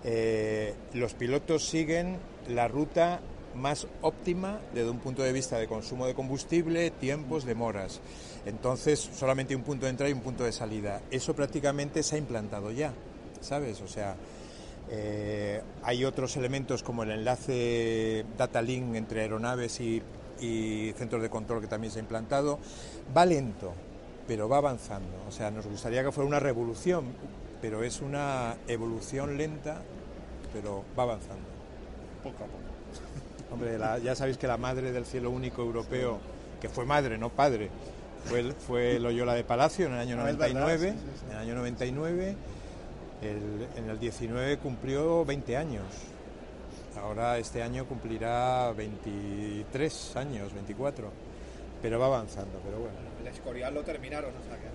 eh, 0.06 0.74
los 0.94 1.14
pilotos 1.14 1.68
siguen 1.68 2.18
la 2.48 2.70
ruta 2.70 3.20
más 3.56 3.88
óptima 4.02 4.60
desde 4.74 4.90
un 4.90 5.00
punto 5.00 5.24
de 5.24 5.32
vista 5.32 5.58
de 5.58 5.68
consumo 5.68 6.06
de 6.06 6.14
combustible, 6.14 6.92
tiempos, 6.92 7.46
demoras. 7.46 8.00
Entonces, 8.46 9.00
solamente 9.00 9.56
un 9.56 9.64
punto 9.64 9.86
de 9.86 9.92
entrada 9.92 10.10
y 10.10 10.14
un 10.14 10.22
punto 10.22 10.44
de 10.44 10.52
salida. 10.52 11.02
Eso 11.12 11.36
prácticamente 11.36 12.04
se 12.04 12.16
ha 12.16 12.20
implantado 12.20 12.72
ya, 12.72 12.94
¿sabes? 13.42 13.82
O 13.82 13.88
sea, 13.88 14.16
eh, 14.90 15.62
hay 15.84 16.06
otros 16.06 16.36
elementos 16.38 16.84
como 16.84 17.04
el 17.04 17.12
enlace 17.12 18.26
data 18.38 18.62
link 18.62 18.96
entre 18.96 19.22
aeronaves 19.22 19.80
y, 19.82 20.02
y 20.42 20.94
centros 20.98 21.22
de 21.22 21.30
control 21.30 21.62
que 21.62 21.68
también 21.68 21.92
se 21.92 22.00
ha 22.00 22.02
implantado. 22.02 22.60
Va 23.16 23.26
lento, 23.26 23.74
pero 24.28 24.48
va 24.48 24.58
avanzando. 24.58 25.18
O 25.28 25.32
sea, 25.32 25.52
nos 25.52 25.68
gustaría 25.68 26.04
que 26.04 26.12
fuera 26.12 26.28
una 26.28 26.40
revolución, 26.40 27.06
pero 27.62 27.84
es 27.84 28.02
una 28.02 28.58
evolución 28.68 29.38
lenta, 29.38 29.82
pero 30.54 30.84
va 30.98 31.04
avanzando. 31.04 31.48
Poco 32.24 32.44
a 32.44 32.48
poco. 32.48 32.59
Hombre, 33.52 33.78
la- 33.78 33.98
ya 34.00 34.16
sabéis 34.16 34.38
que 34.38 34.48
la 34.48 34.58
madre 34.58 34.92
del 34.92 35.06
cielo 35.06 35.32
único 35.32 35.62
europeo, 35.62 36.20
que 36.62 36.70
fue 36.70 36.86
madre, 36.86 37.18
no 37.18 37.30
padre, 37.30 37.70
fue, 38.26 38.40
el- 38.42 38.54
fue 38.54 39.00
Loyola 39.00 39.34
de 39.34 39.44
Palacio 39.44 39.88
en 39.88 39.94
el 39.94 40.00
año 40.00 40.18
Ah, 40.22 40.30
es 40.30 40.38
verdad, 40.38 40.60
99. 40.60 40.92
sí, 40.92 40.98
sí, 41.00 41.06
sí. 41.20 41.26
En 41.28 41.32
el 41.32 41.38
año 41.38 41.56
99, 41.56 42.36
el- 43.22 43.68
en 43.78 43.90
el 43.90 44.00
19 44.00 44.58
cumplió 44.58 45.26
20 45.26 45.58
años. 45.58 45.84
Ahora 47.02 47.38
este 47.38 47.64
año 47.64 47.86
cumplirá 47.86 48.72
23 48.74 50.16
años, 50.18 50.54
24. 50.54 51.10
Pero 51.82 51.98
va 51.98 52.08
avanzando, 52.08 52.60
pero 52.66 52.78
bueno. 52.80 52.98
El 53.22 53.28
Escorial 53.28 53.74
lo 53.74 53.84
terminaron, 53.84 54.32
o 54.32 54.44
sea 54.46 54.58
que... 54.58 54.70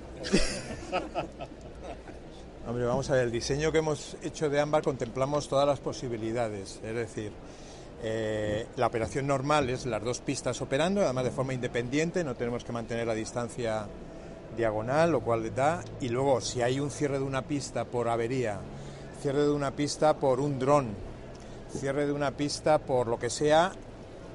Hombre, 2.66 2.86
vamos 2.86 3.10
a 3.10 3.14
ver, 3.14 3.24
el 3.24 3.30
diseño 3.30 3.70
que 3.70 3.78
hemos 3.78 4.16
hecho 4.22 4.48
de 4.48 4.58
ámbar 4.58 4.82
contemplamos 4.82 5.48
todas 5.48 5.66
las 5.66 5.80
posibilidades, 5.80 6.80
es 6.82 6.94
decir, 6.94 7.30
eh, 8.06 8.66
la 8.76 8.86
operación 8.86 9.26
normal 9.26 9.70
es 9.70 9.86
las 9.86 10.04
dos 10.04 10.20
pistas 10.20 10.60
operando, 10.60 11.00
además 11.00 11.24
de 11.24 11.30
forma 11.30 11.54
independiente, 11.54 12.22
no 12.22 12.34
tenemos 12.34 12.62
que 12.62 12.70
mantener 12.70 13.06
la 13.06 13.14
distancia 13.14 13.86
diagonal, 14.58 15.12
lo 15.12 15.20
cual 15.20 15.54
da, 15.54 15.82
y 16.02 16.10
luego 16.10 16.42
si 16.42 16.60
hay 16.60 16.80
un 16.80 16.90
cierre 16.90 17.18
de 17.18 17.24
una 17.24 17.40
pista 17.40 17.86
por 17.86 18.10
avería, 18.10 18.58
cierre 19.22 19.44
de 19.44 19.50
una 19.50 19.70
pista 19.70 20.18
por 20.18 20.38
un 20.38 20.58
dron, 20.58 20.94
cierre 21.78 22.04
de 22.04 22.12
una 22.12 22.32
pista 22.32 22.78
por 22.78 23.06
lo 23.06 23.18
que 23.18 23.30
sea, 23.30 23.72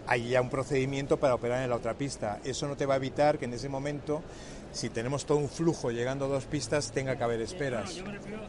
hay 0.07 0.29
ya 0.29 0.41
un 0.41 0.49
procedimiento 0.49 1.17
para 1.17 1.35
operar 1.35 1.61
en 1.61 1.69
la 1.69 1.75
otra 1.75 1.93
pista. 1.93 2.39
Eso 2.43 2.67
no 2.67 2.75
te 2.75 2.87
va 2.87 2.95
a 2.95 2.97
evitar 2.97 3.37
que 3.37 3.45
en 3.45 3.53
ese 3.53 3.69
momento, 3.69 4.23
si 4.71 4.89
tenemos 4.89 5.27
todo 5.27 5.37
un 5.37 5.47
flujo 5.47 5.91
llegando 5.91 6.25
a 6.25 6.27
dos 6.27 6.45
pistas, 6.45 6.91
tenga 6.91 7.15
que 7.17 7.23
haber 7.23 7.39
esperas. 7.41 7.91
No, 7.91 7.97
yo 7.97 8.05
me 8.05 8.13
refiero 8.13 8.41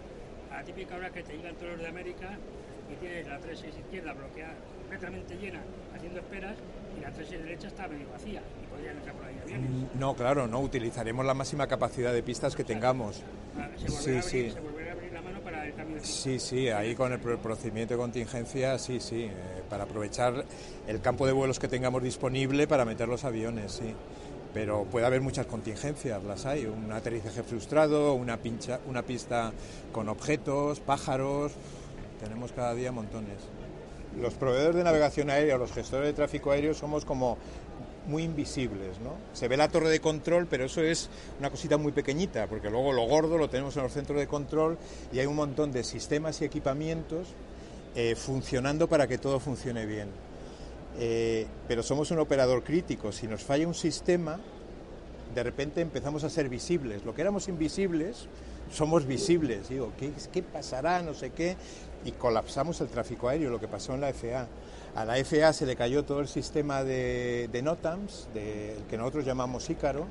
a 0.51 0.57
la 0.57 0.65
típica 0.65 0.97
hora 0.97 1.11
que 1.11 1.23
te 1.23 1.37
llegan 1.37 1.55
todos 1.57 1.73
los 1.73 1.81
de 1.83 1.89
América 1.89 2.39
y 2.93 2.97
tienes 2.97 3.27
la 3.27 3.39
36 3.39 3.75
izquierda 3.79 4.13
bloqueada, 4.13 4.55
completamente 4.81 5.35
llena, 5.37 5.61
haciendo 5.97 6.21
esperas, 6.21 6.57
y 6.97 7.01
la 7.01 7.11
36 7.13 7.43
derecha 7.45 7.69
está 7.69 7.89
medio 7.89 8.09
vacía 8.11 8.41
y 8.63 8.67
podrían 8.67 8.97
entrar 8.97 9.15
por 9.17 9.25
ahí 9.27 9.37
aviones. 9.43 9.71
No, 9.99 10.15
claro, 10.15 10.47
no, 10.47 10.61
utilizaremos 10.61 11.25
la 11.25 11.35
máxima 11.35 11.67
capacidad 11.67 12.13
de 12.13 12.23
pistas 12.23 12.55
que 12.57 12.65
tengamos. 12.65 13.23
Sí, 13.87 14.23
sí. 14.23 14.53
Sí, 16.03 16.39
sí, 16.39 16.69
ahí 16.69 16.95
con 16.95 17.13
el 17.13 17.19
pro- 17.21 17.39
procedimiento 17.39 17.95
de 17.95 17.99
contingencia, 18.01 18.79
sí, 18.79 19.01
sí, 19.01 19.25
eh, 19.25 19.33
para 19.69 19.85
aprovechar 19.85 20.45
el 20.87 21.01
campo 21.01 21.27
de 21.27 21.33
vuelos 21.33 21.59
que 21.59 21.69
tengamos 21.69 22.03
disponible 22.03 22.67
para 22.67 22.85
meter 22.85 23.07
los 23.09 23.25
aviones, 23.25 23.73
sí. 23.73 23.95
Pero 24.55 24.85
puede 24.85 25.07
haber 25.07 25.21
muchas 25.21 25.47
contingencias, 25.47 26.23
las 26.25 26.47
hay, 26.47 26.65
un 26.67 26.91
aterrizaje 26.91 27.43
frustrado, 27.43 28.15
una, 28.15 28.37
pincha, 28.39 28.81
una 28.87 29.03
pista 29.03 29.53
con 29.93 30.09
objetos, 30.09 30.81
pájaros, 30.81 31.53
tenemos 32.21 32.53
cada 32.53 32.75
día 32.75 32.93
montones. 32.93 33.39
Los 34.21 34.35
proveedores 34.35 34.77
de 34.77 34.85
navegación 34.85 35.31
aérea, 35.31 35.57
los 35.57 35.73
gestores 35.73 36.07
de 36.07 36.13
tráfico 36.13 36.51
aéreo, 36.51 36.75
somos 36.75 37.05
como 37.05 37.39
muy 38.07 38.25
invisibles, 38.25 38.99
¿no? 39.01 39.15
Se 39.33 39.49
ve 39.49 39.57
la 39.57 39.69
torre 39.69 39.89
de 39.89 40.01
control, 40.01 40.47
pero 40.49 40.65
eso 40.65 40.83
es 40.83 41.09
una 41.39 41.51
cosita 41.51 41.77
muy 41.77 41.93
pequeñita, 41.93 42.47
porque 42.47 42.71
luego 42.71 42.93
lo 42.93 43.07
gordo 43.07 43.39
lo 43.39 43.49
tenemos 43.49 43.77
en 43.77 43.85
los 43.85 43.93
centros 43.93 44.19
de 44.19 44.27
control 44.27 44.79
y 45.13 45.21
hay 45.21 45.27
un 45.27 45.37
montón 45.37 45.71
de 45.71 45.85
sistemas 45.85 46.41
y 46.41 46.45
equipamientos 46.45 47.29
eh, 47.95 48.15
funcionando 48.17 48.89
para 48.89 49.07
que 49.07 49.19
todo 49.19 49.41
funcione 49.41 49.87
bien. 49.87 50.09
Eh, 50.99 51.47
pero 51.69 51.83
somos 51.83 52.11
un 52.11 52.19
operador 52.19 52.63
crítico. 52.63 53.13
Si 53.13 53.27
nos 53.27 53.43
falla 53.43 53.67
un 53.67 53.75
sistema, 53.75 54.39
de 55.35 55.43
repente 55.43 55.81
empezamos 55.81 56.25
a 56.25 56.31
ser 56.31 56.49
visibles. 56.49 57.05
Lo 57.05 57.15
que 57.15 57.23
éramos 57.23 57.49
invisibles, 57.49 58.27
somos 58.73 59.07
visibles. 59.07 59.69
Digo, 59.69 59.93
¿qué, 59.99 60.13
qué 60.33 60.43
pasará? 60.43 61.03
No 61.03 61.15
sé 61.15 61.31
qué. 61.31 61.57
Y 62.05 62.13
colapsamos 62.13 62.81
el 62.81 62.89
tráfico 62.89 63.29
aéreo, 63.29 63.51
lo 63.51 63.61
que 63.61 63.69
pasó 63.69 63.95
en 63.95 64.01
la 64.01 64.13
FAA. 64.13 64.47
A 64.95 65.05
la 65.05 65.23
FAA 65.25 65.53
se 65.53 65.67
le 65.67 65.77
cayó 65.77 66.05
todo 66.05 66.21
el 66.21 66.29
sistema 66.29 66.83
de, 66.83 67.49
de 67.53 67.63
NOTAMs, 67.63 68.29
de, 68.35 68.77
el 68.77 68.83
que 68.85 68.97
nosotros 68.97 69.25
llamamos 69.25 69.69
Ícaro, 69.71 70.07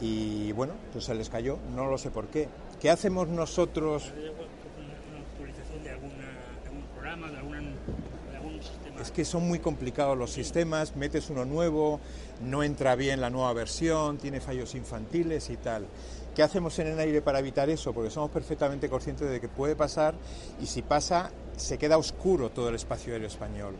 y 0.00 0.52
bueno, 0.52 0.74
pues 0.92 1.04
se 1.04 1.14
les 1.14 1.28
cayó, 1.28 1.58
no 1.74 1.86
lo 1.86 1.98
sé 1.98 2.10
por 2.10 2.26
qué. 2.28 2.48
¿Qué 2.80 2.90
hacemos 2.90 3.28
nosotros? 3.28 4.10
Una 4.16 4.30
una 4.30 5.20
actualización 5.20 5.84
de, 5.84 5.90
alguna, 5.90 6.26
de 6.62 6.68
algún 6.68 6.82
programa, 6.94 7.30
de, 7.30 7.36
alguna, 7.36 7.60
de 7.60 8.36
algún 8.36 8.62
sistema. 8.62 8.89
Es 9.00 9.10
que 9.10 9.24
son 9.24 9.48
muy 9.48 9.58
complicados 9.58 10.16
los 10.16 10.30
sistemas, 10.30 10.94
metes 10.94 11.30
uno 11.30 11.44
nuevo, 11.44 12.00
no 12.42 12.62
entra 12.62 12.94
bien 12.96 13.20
la 13.20 13.30
nueva 13.30 13.52
versión, 13.52 14.18
tiene 14.18 14.40
fallos 14.40 14.74
infantiles 14.74 15.48
y 15.50 15.56
tal. 15.56 15.86
¿Qué 16.34 16.42
hacemos 16.42 16.78
en 16.78 16.88
el 16.88 16.98
aire 16.98 17.22
para 17.22 17.38
evitar 17.38 17.70
eso? 17.70 17.92
Porque 17.92 18.10
somos 18.10 18.30
perfectamente 18.30 18.88
conscientes 18.88 19.30
de 19.30 19.40
que 19.40 19.48
puede 19.48 19.74
pasar 19.74 20.14
y 20.60 20.66
si 20.66 20.82
pasa 20.82 21.30
se 21.56 21.78
queda 21.78 21.98
oscuro 21.98 22.50
todo 22.50 22.68
el 22.68 22.74
espacio 22.74 23.12
aéreo 23.12 23.28
español. 23.28 23.74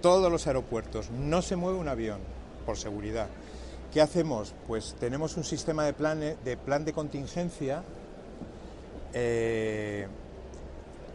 Todos 0.00 0.30
los 0.30 0.46
aeropuertos, 0.46 1.10
no 1.10 1.42
se 1.42 1.56
mueve 1.56 1.78
un 1.78 1.88
avión 1.88 2.18
por 2.66 2.76
seguridad. 2.76 3.28
¿Qué 3.92 4.00
hacemos? 4.00 4.54
Pues 4.66 4.96
tenemos 4.98 5.36
un 5.36 5.44
sistema 5.44 5.84
de 5.84 5.92
plan 5.92 6.18
de, 6.20 6.56
plan 6.56 6.84
de 6.84 6.92
contingencia 6.92 7.84
eh, 9.12 10.08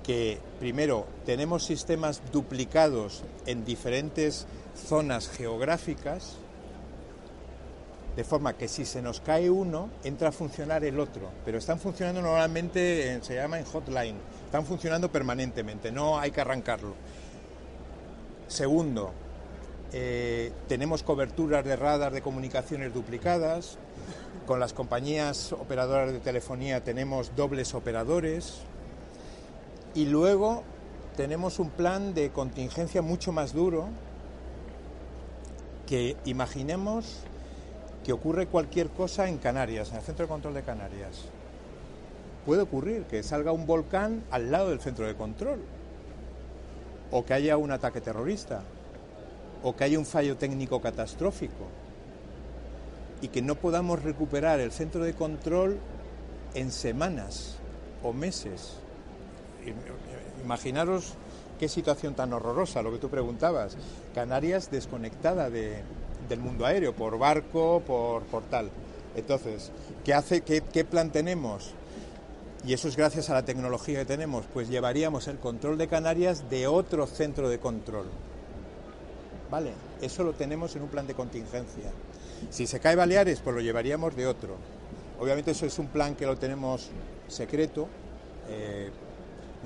que 0.07 0.39
primero 0.59 1.05
tenemos 1.25 1.63
sistemas 1.65 2.21
duplicados 2.31 3.23
en 3.45 3.63
diferentes 3.65 4.47
zonas 4.87 5.29
geográficas, 5.29 6.37
de 8.15 8.23
forma 8.23 8.53
que 8.53 8.67
si 8.67 8.85
se 8.85 9.01
nos 9.01 9.19
cae 9.19 9.49
uno, 9.49 9.89
entra 10.03 10.29
a 10.29 10.31
funcionar 10.31 10.83
el 10.85 10.99
otro, 10.99 11.29
pero 11.45 11.57
están 11.59 11.77
funcionando 11.79 12.21
normalmente, 12.21 13.11
en- 13.11 13.23
se 13.23 13.35
llama 13.35 13.59
en 13.59 13.65
hotline, 13.65 14.15
están 14.45 14.65
funcionando 14.65 15.11
permanentemente, 15.11 15.91
no 15.91 16.17
hay 16.17 16.31
que 16.31 16.41
arrancarlo. 16.41 16.95
Segundo, 18.47 19.11
eh, 19.91 20.51
tenemos 20.67 21.03
coberturas 21.03 21.63
de 21.65 21.75
radar 21.75 22.13
de 22.13 22.21
comunicaciones 22.21 22.93
duplicadas, 22.93 23.77
con 24.47 24.59
las 24.61 24.71
compañías 24.73 25.51
operadoras 25.51 26.13
de 26.13 26.19
telefonía 26.19 26.81
tenemos 26.83 27.35
dobles 27.35 27.73
operadores, 27.73 28.61
y 29.95 30.05
luego 30.05 30.63
tenemos 31.15 31.59
un 31.59 31.69
plan 31.69 32.13
de 32.13 32.29
contingencia 32.29 33.01
mucho 33.01 33.31
más 33.31 33.53
duro 33.53 33.87
que 35.87 36.17
imaginemos 36.25 37.21
que 38.03 38.13
ocurre 38.13 38.47
cualquier 38.47 38.89
cosa 38.89 39.27
en 39.27 39.37
Canarias, 39.37 39.89
en 39.89 39.97
el 39.97 40.01
centro 40.01 40.25
de 40.25 40.29
control 40.29 40.53
de 40.53 40.63
Canarias. 40.63 41.25
Puede 42.45 42.61
ocurrir 42.61 43.03
que 43.03 43.23
salga 43.23 43.51
un 43.51 43.65
volcán 43.65 44.23
al 44.31 44.51
lado 44.51 44.69
del 44.69 44.79
centro 44.79 45.05
de 45.05 45.15
control, 45.15 45.59
o 47.11 47.25
que 47.25 47.33
haya 47.33 47.57
un 47.57 47.71
ataque 47.71 47.99
terrorista, 47.99 48.61
o 49.63 49.75
que 49.75 49.83
haya 49.83 49.99
un 49.99 50.05
fallo 50.05 50.37
técnico 50.37 50.81
catastrófico, 50.81 51.65
y 53.21 53.29
que 53.29 53.41
no 53.41 53.55
podamos 53.55 54.03
recuperar 54.03 54.59
el 54.59 54.71
centro 54.71 55.03
de 55.03 55.13
control 55.13 55.79
en 56.53 56.71
semanas 56.71 57.57
o 58.03 58.13
meses. 58.13 58.77
Imaginaros 60.43 61.13
qué 61.59 61.67
situación 61.67 62.13
tan 62.13 62.33
horrorosa, 62.33 62.81
lo 62.81 62.91
que 62.91 62.97
tú 62.99 63.09
preguntabas. 63.09 63.75
Canarias 64.13 64.69
desconectada 64.71 65.49
de- 65.49 65.81
del 66.29 66.39
mundo 66.39 66.65
aéreo, 66.65 66.93
por 66.93 67.17
barco, 67.17 67.81
por, 67.85 68.23
por 68.23 68.43
tal. 68.43 68.69
Entonces, 69.15 69.71
¿qué, 70.05 70.13
hace, 70.13 70.41
qué, 70.41 70.61
¿qué 70.61 70.85
plan 70.85 71.11
tenemos? 71.11 71.71
Y 72.65 72.73
eso 72.73 72.87
es 72.87 72.95
gracias 72.97 73.29
a 73.29 73.33
la 73.33 73.43
tecnología 73.45 73.99
que 73.99 74.05
tenemos, 74.05 74.45
pues 74.53 74.67
llevaríamos 74.69 75.27
el 75.27 75.37
control 75.37 75.77
de 75.77 75.87
Canarias 75.87 76.49
de 76.49 76.67
otro 76.67 77.07
centro 77.07 77.49
de 77.49 77.59
control. 77.59 78.07
¿Vale? 79.49 79.71
Eso 80.01 80.23
lo 80.23 80.33
tenemos 80.33 80.75
en 80.75 80.81
un 80.83 80.89
plan 80.89 81.07
de 81.07 81.13
contingencia. 81.13 81.91
Si 82.49 82.67
se 82.67 82.79
cae 82.79 82.95
Baleares, 82.95 83.39
pues 83.39 83.55
lo 83.55 83.61
llevaríamos 83.61 84.15
de 84.15 84.27
otro. 84.27 84.55
Obviamente 85.19 85.51
eso 85.51 85.65
es 85.65 85.79
un 85.79 85.87
plan 85.87 86.15
que 86.15 86.25
lo 86.25 86.35
tenemos 86.37 86.89
secreto, 87.27 87.87
eh, 88.49 88.91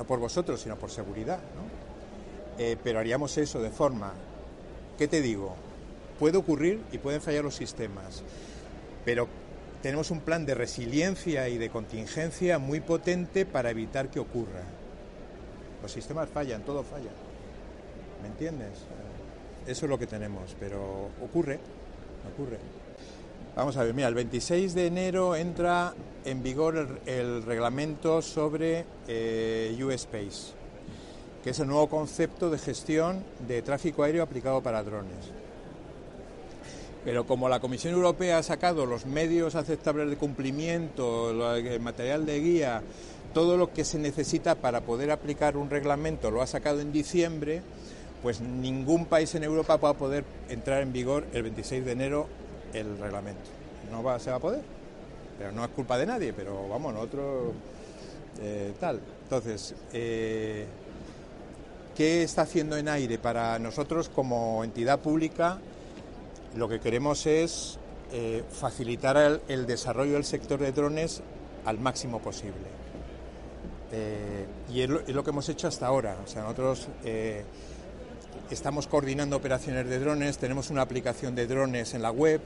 no 0.01 0.07
por 0.07 0.17
vosotros, 0.17 0.59
sino 0.59 0.77
por 0.77 0.89
seguridad, 0.89 1.37
¿no? 1.37 1.61
Eh, 2.57 2.75
pero 2.83 2.97
haríamos 2.97 3.37
eso 3.37 3.61
de 3.61 3.69
forma, 3.69 4.13
¿qué 4.97 5.07
te 5.07 5.21
digo? 5.21 5.53
Puede 6.17 6.39
ocurrir 6.39 6.81
y 6.91 6.97
pueden 6.97 7.21
fallar 7.21 7.43
los 7.43 7.53
sistemas, 7.53 8.23
pero 9.05 9.27
tenemos 9.83 10.09
un 10.09 10.21
plan 10.21 10.43
de 10.47 10.55
resiliencia 10.55 11.49
y 11.49 11.59
de 11.59 11.69
contingencia 11.69 12.57
muy 12.57 12.79
potente 12.79 13.45
para 13.45 13.69
evitar 13.69 14.09
que 14.09 14.19
ocurra. 14.19 14.63
Los 15.83 15.91
sistemas 15.91 16.27
fallan, 16.29 16.63
todo 16.63 16.81
falla. 16.81 17.11
¿Me 18.23 18.27
entiendes? 18.27 18.79
Eso 19.67 19.85
es 19.85 19.89
lo 19.89 19.99
que 19.99 20.07
tenemos, 20.07 20.55
pero 20.59 21.09
ocurre, 21.23 21.59
ocurre. 22.33 22.57
Vamos 23.53 23.75
a 23.75 23.83
ver, 23.83 23.93
mira, 23.93 24.07
el 24.07 24.13
26 24.13 24.73
de 24.73 24.87
enero 24.87 25.35
entra 25.35 25.93
en 26.23 26.41
vigor 26.41 27.01
el, 27.05 27.43
reglamento 27.43 28.21
sobre 28.21 28.85
eh, 29.09 29.77
U-Space, 29.83 30.53
que 31.43 31.49
es 31.49 31.59
el 31.59 31.67
nuevo 31.67 31.89
concepto 31.89 32.49
de 32.49 32.57
gestión 32.57 33.21
de 33.45 33.61
tráfico 33.61 34.03
aéreo 34.03 34.23
aplicado 34.23 34.61
para 34.61 34.83
drones. 34.83 35.31
Pero 37.03 37.25
como 37.25 37.49
la 37.49 37.59
Comisión 37.59 37.93
Europea 37.93 38.37
ha 38.37 38.43
sacado 38.43 38.85
los 38.85 39.05
medios 39.05 39.55
aceptables 39.55 40.09
de 40.09 40.15
cumplimiento, 40.15 41.31
el 41.57 41.81
material 41.81 42.25
de 42.25 42.39
guía, 42.39 42.81
todo 43.33 43.57
lo 43.57 43.73
que 43.73 43.83
se 43.83 43.99
necesita 43.99 44.55
para 44.55 44.79
poder 44.79 45.11
aplicar 45.11 45.57
un 45.57 45.69
reglamento 45.69 46.31
lo 46.31 46.41
ha 46.41 46.47
sacado 46.47 46.79
en 46.79 46.93
diciembre, 46.93 47.63
pues 48.23 48.39
ningún 48.39 49.07
país 49.07 49.35
en 49.35 49.43
Europa 49.43 49.75
va 49.75 49.89
a 49.89 49.97
poder 49.97 50.23
entrar 50.47 50.81
en 50.81 50.93
vigor 50.93 51.25
el 51.33 51.43
26 51.43 51.83
de 51.83 51.91
enero 51.91 52.40
el 52.73 52.97
reglamento. 52.97 53.49
No 53.91 54.03
va, 54.03 54.19
se 54.19 54.29
va 54.29 54.38
a 54.38 54.39
poder. 54.39 54.62
Pero 55.38 55.51
no 55.51 55.63
es 55.65 55.71
culpa 55.71 55.97
de 55.97 56.05
nadie, 56.05 56.34
pero 56.34 56.67
vamos, 56.69 56.93
nosotros 56.93 57.53
eh, 58.41 58.73
tal. 58.79 58.99
Entonces, 59.23 59.75
eh, 59.93 60.65
¿qué 61.95 62.23
está 62.23 62.43
haciendo 62.43 62.77
en 62.77 62.88
aire 62.88 63.17
para 63.17 63.57
nosotros 63.60 64.10
como 64.10 64.63
entidad 64.63 64.99
pública? 64.99 65.60
Lo 66.55 66.67
que 66.67 66.79
queremos 66.79 67.25
es 67.25 67.77
eh, 68.12 68.43
facilitar 68.51 69.41
el, 69.47 69.65
desarrollo 69.65 70.13
del 70.13 70.25
sector 70.25 70.60
de 70.60 70.71
drones 70.71 71.21
al 71.65 71.79
máximo 71.79 72.19
posible. 72.19 72.81
Y 74.73 74.81
es 74.81 74.89
lo, 74.89 75.01
es 75.01 75.13
lo 75.13 75.23
que 75.23 75.31
hemos 75.31 75.49
hecho 75.49 75.67
hasta 75.67 75.86
ahora. 75.86 76.15
O 76.23 76.27
sea, 76.27 76.43
nosotros 76.43 76.88
estamos 78.49 78.88
coordinando 78.88 79.36
operaciones 79.36 79.89
de 79.89 79.99
drones, 79.99 80.38
tenemos 80.38 80.69
una 80.69 80.81
aplicación 80.81 81.36
de 81.36 81.45
drones 81.45 81.93
en 81.93 82.01
la 82.01 82.12
web. 82.12 82.41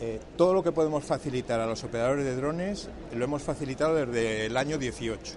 Eh, 0.00 0.20
todo 0.36 0.54
lo 0.54 0.62
que 0.62 0.72
podemos 0.72 1.04
facilitar 1.04 1.60
a 1.60 1.66
los 1.66 1.84
operadores 1.84 2.24
de 2.24 2.34
drones 2.34 2.88
lo 3.14 3.24
hemos 3.24 3.42
facilitado 3.42 3.94
desde 3.94 4.46
el 4.46 4.56
año 4.56 4.76
18. 4.76 5.34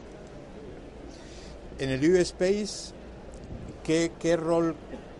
En 1.79 1.89
el 1.89 2.11
U-Space, 2.11 2.93
¿qué, 3.83 4.11
¿qué 4.19 4.35
rol 4.35 4.75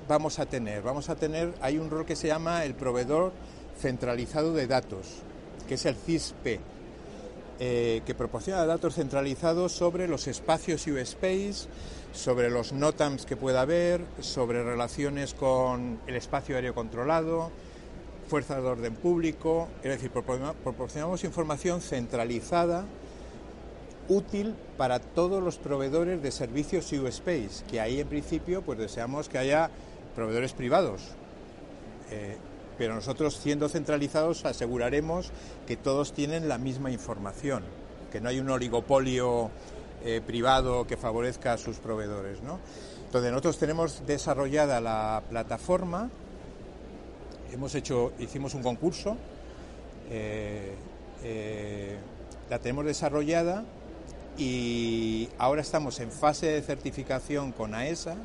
vamos 0.08 0.40
a 0.40 0.48
tener? 0.48 0.82
Vamos 0.82 1.10
a 1.10 1.16
tener, 1.16 1.54
hay 1.62 1.78
un 1.78 1.90
rol 1.90 2.06
que 2.06 2.16
se 2.16 2.28
llama 2.28 2.66
el 2.66 2.74
proveedor 2.74 3.32
centralizado 3.80 4.54
de 4.54 4.66
datos, 4.66 5.22
que 5.68 5.76
es 5.76 5.86
el 5.86 5.96
CISP, 5.96 6.60
eh, 7.60 8.02
que 8.06 8.16
proporciona 8.16 8.66
datos 8.66 8.96
centralizados 8.96 9.72
sobre 9.72 10.08
los 10.08 10.28
espacios 10.28 10.86
U-Space, 10.88 11.68
sobre 12.12 12.50
los 12.50 12.74
NOTAMs 12.74 13.26
que 13.26 13.36
pueda 13.36 13.62
haber, 13.62 14.02
sobre 14.20 14.64
relaciones 14.64 15.34
con 15.34 16.00
el 16.08 16.16
espacio 16.16 16.56
aéreo 16.56 16.74
controlado, 16.74 17.52
fuerzas 18.28 18.62
de 18.62 18.68
orden 18.70 18.96
público, 18.96 19.68
es 19.84 19.92
decir, 19.92 20.12
propor- 20.12 20.54
proporcionamos 20.64 21.24
información 21.24 21.82
centralizada 21.82 22.86
útil 24.10 24.56
para 24.78 25.00
todos 25.00 25.44
los 25.44 25.58
proveedores 25.58 26.22
de 26.22 26.32
servicios 26.32 26.92
U-Space, 26.94 27.66
que 27.70 27.82
ahí 27.82 28.00
en 28.00 28.08
principio 28.08 28.62
pues 28.62 28.80
deseamos 28.80 29.28
que 29.28 29.38
haya 29.38 29.70
proveedores 30.16 30.54
privados. 30.54 31.02
Eh, 32.12 32.38
pero 32.78 32.94
nosotros 32.96 33.36
siendo 33.36 33.68
centralizados 33.70 34.46
aseguraremos 34.46 35.32
que 35.66 35.76
todos 35.76 36.14
tienen 36.14 36.48
la 36.48 36.58
misma 36.58 36.92
información, 36.92 37.64
que 38.12 38.22
no 38.22 38.30
hay 38.30 38.40
un 38.40 38.50
oligopolio 38.50 39.50
eh, 40.06 40.22
privado 40.26 40.86
que 40.86 40.96
favorezca 40.96 41.54
a 41.54 41.58
sus 41.58 41.78
proveedores. 41.78 42.42
¿no? 42.44 42.60
Entonces 43.06 43.32
nosotros 43.32 43.58
tenemos 43.58 44.04
desarrollada 44.06 44.80
la 44.80 45.24
plataforma, 45.30 46.10
hemos 47.54 47.76
hecho, 47.76 48.14
hicimos 48.20 48.54
un 48.54 48.64
concurso, 48.64 49.18
eh, 50.10 50.74
eh, 51.24 51.98
la 52.50 52.60
tenemos 52.60 52.86
desarrollada 52.86 53.64
y 54.38 55.30
ahora 55.38 55.62
estamos 55.62 56.00
en 56.00 56.12
fase 56.12 56.48
de 56.48 56.62
certificación 56.62 57.52
con 57.52 57.74
AESA, 57.74 58.16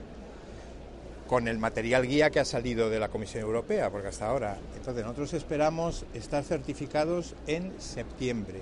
con 1.27 1.49
el 1.49 1.59
material 1.59 2.07
guía 2.07 2.31
que 2.31 2.41
ha 2.41 2.45
salido 2.45 2.91
de 2.91 3.01
la 3.01 3.09
Comisión 3.09 3.43
Europea, 3.43 3.91
porque 3.91 4.09
hasta 4.09 4.29
ahora. 4.29 4.59
Entonces 4.77 5.03
nosotros 5.03 5.33
esperamos 5.33 6.05
estar 6.13 6.45
certificados 6.45 7.35
en 7.47 7.73
septiembre. 7.81 8.61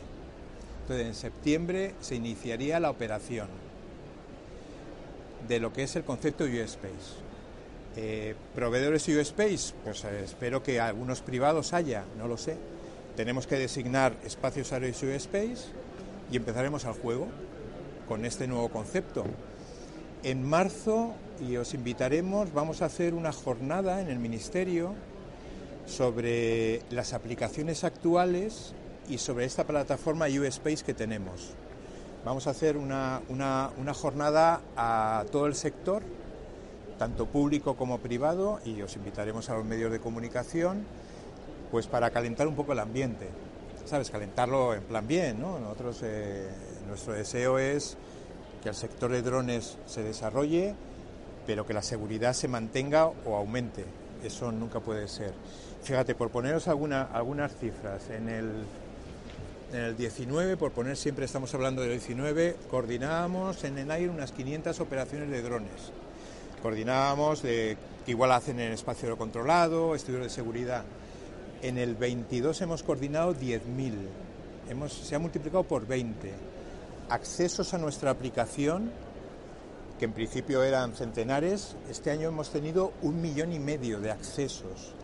Entonces 0.82 1.06
en 1.06 1.14
septiembre 1.14 1.94
se 2.00 2.14
iniciaría 2.14 2.78
la 2.78 2.90
operación 2.90 3.48
de 5.48 5.58
lo 5.58 5.72
que 5.72 5.82
es 5.82 5.96
el 5.96 6.04
concepto 6.04 6.44
U-Space. 6.44 7.29
Eh, 7.96 8.36
proveedores 8.54 9.08
U-Space, 9.08 9.74
pues 9.82 10.04
eh, 10.04 10.22
espero 10.24 10.62
que 10.62 10.78
algunos 10.78 11.22
privados 11.22 11.72
haya, 11.72 12.04
no 12.16 12.28
lo 12.28 12.36
sé. 12.36 12.56
Tenemos 13.16 13.48
que 13.48 13.56
designar 13.56 14.14
espacios 14.24 14.72
aéreos 14.72 15.02
U-Space 15.02 15.68
y 16.30 16.36
empezaremos 16.36 16.84
al 16.84 16.94
juego 16.94 17.26
con 18.06 18.24
este 18.24 18.46
nuevo 18.46 18.68
concepto. 18.68 19.24
En 20.22 20.48
marzo, 20.48 21.14
y 21.40 21.56
os 21.56 21.74
invitaremos, 21.74 22.52
vamos 22.52 22.82
a 22.82 22.86
hacer 22.86 23.14
una 23.14 23.32
jornada 23.32 24.00
en 24.00 24.08
el 24.08 24.18
Ministerio 24.18 24.94
sobre 25.86 26.82
las 26.90 27.12
aplicaciones 27.12 27.82
actuales 27.82 28.74
y 29.08 29.18
sobre 29.18 29.46
esta 29.46 29.64
plataforma 29.64 30.26
U-Space 30.26 30.84
que 30.84 30.94
tenemos. 30.94 31.54
Vamos 32.24 32.46
a 32.46 32.50
hacer 32.50 32.76
una, 32.76 33.20
una 33.28 33.94
jornada 33.94 34.60
a 34.76 35.24
todo 35.32 35.46
el 35.46 35.54
sector, 35.56 36.02
tanto 37.00 37.24
público 37.24 37.76
como 37.76 37.96
privado, 37.96 38.60
y 38.62 38.82
os 38.82 38.94
invitaremos 38.94 39.48
a 39.48 39.54
los 39.54 39.64
medios 39.64 39.90
de 39.90 40.00
comunicación, 40.00 40.84
pues 41.70 41.86
para 41.86 42.10
calentar 42.10 42.46
un 42.46 42.54
poco 42.54 42.74
el 42.74 42.78
ambiente. 42.78 43.26
¿Sabes? 43.86 44.10
Calentarlo 44.10 44.74
en 44.74 44.82
plan 44.82 45.08
bien, 45.08 45.40
¿no? 45.40 45.58
Nosotros, 45.58 46.00
eh, 46.02 46.50
nuestro 46.86 47.14
deseo 47.14 47.58
es 47.58 47.96
que 48.62 48.68
el 48.68 48.74
sector 48.74 49.10
de 49.10 49.22
drones 49.22 49.78
se 49.86 50.02
desarrolle, 50.02 50.74
pero 51.46 51.66
que 51.66 51.72
la 51.72 51.80
seguridad 51.80 52.34
se 52.34 52.48
mantenga 52.48 53.06
o 53.06 53.34
aumente. 53.34 53.86
Eso 54.22 54.52
nunca 54.52 54.80
puede 54.80 55.08
ser. 55.08 55.32
Fíjate, 55.82 56.14
por 56.14 56.28
poneros 56.28 56.68
alguna, 56.68 57.04
algunas 57.04 57.56
cifras, 57.56 58.10
en 58.10 58.28
el, 58.28 58.50
en 59.72 59.80
el 59.80 59.96
19, 59.96 60.58
por 60.58 60.72
poner 60.72 60.98
siempre 60.98 61.24
estamos 61.24 61.54
hablando 61.54 61.80
del 61.80 61.92
19, 61.92 62.56
coordinábamos 62.70 63.64
en 63.64 63.78
el 63.78 63.90
aire 63.90 64.10
unas 64.10 64.32
500 64.32 64.78
operaciones 64.80 65.30
de 65.30 65.40
drones. 65.40 65.92
Coordinábamos 66.62 67.42
de 67.42 67.76
que 68.04 68.10
igual 68.10 68.32
hacen 68.32 68.60
en 68.60 68.72
espacio 68.72 69.16
controlado, 69.16 69.94
estudios 69.94 70.24
de 70.24 70.30
seguridad. 70.30 70.84
En 71.62 71.78
el 71.78 71.94
22 71.94 72.60
hemos 72.60 72.82
coordinado 72.82 73.34
10.000. 73.34 73.94
Hemos, 74.68 74.92
se 74.92 75.14
ha 75.14 75.18
multiplicado 75.18 75.64
por 75.64 75.86
20. 75.86 76.32
Accesos 77.08 77.74
a 77.74 77.78
nuestra 77.78 78.10
aplicación, 78.10 78.90
que 79.98 80.04
en 80.04 80.12
principio 80.12 80.62
eran 80.62 80.94
centenares, 80.94 81.76
este 81.90 82.10
año 82.10 82.28
hemos 82.28 82.50
tenido 82.50 82.92
un 83.02 83.20
millón 83.20 83.52
y 83.52 83.58
medio 83.58 84.00
de 84.00 84.10
accesos. 84.10 84.94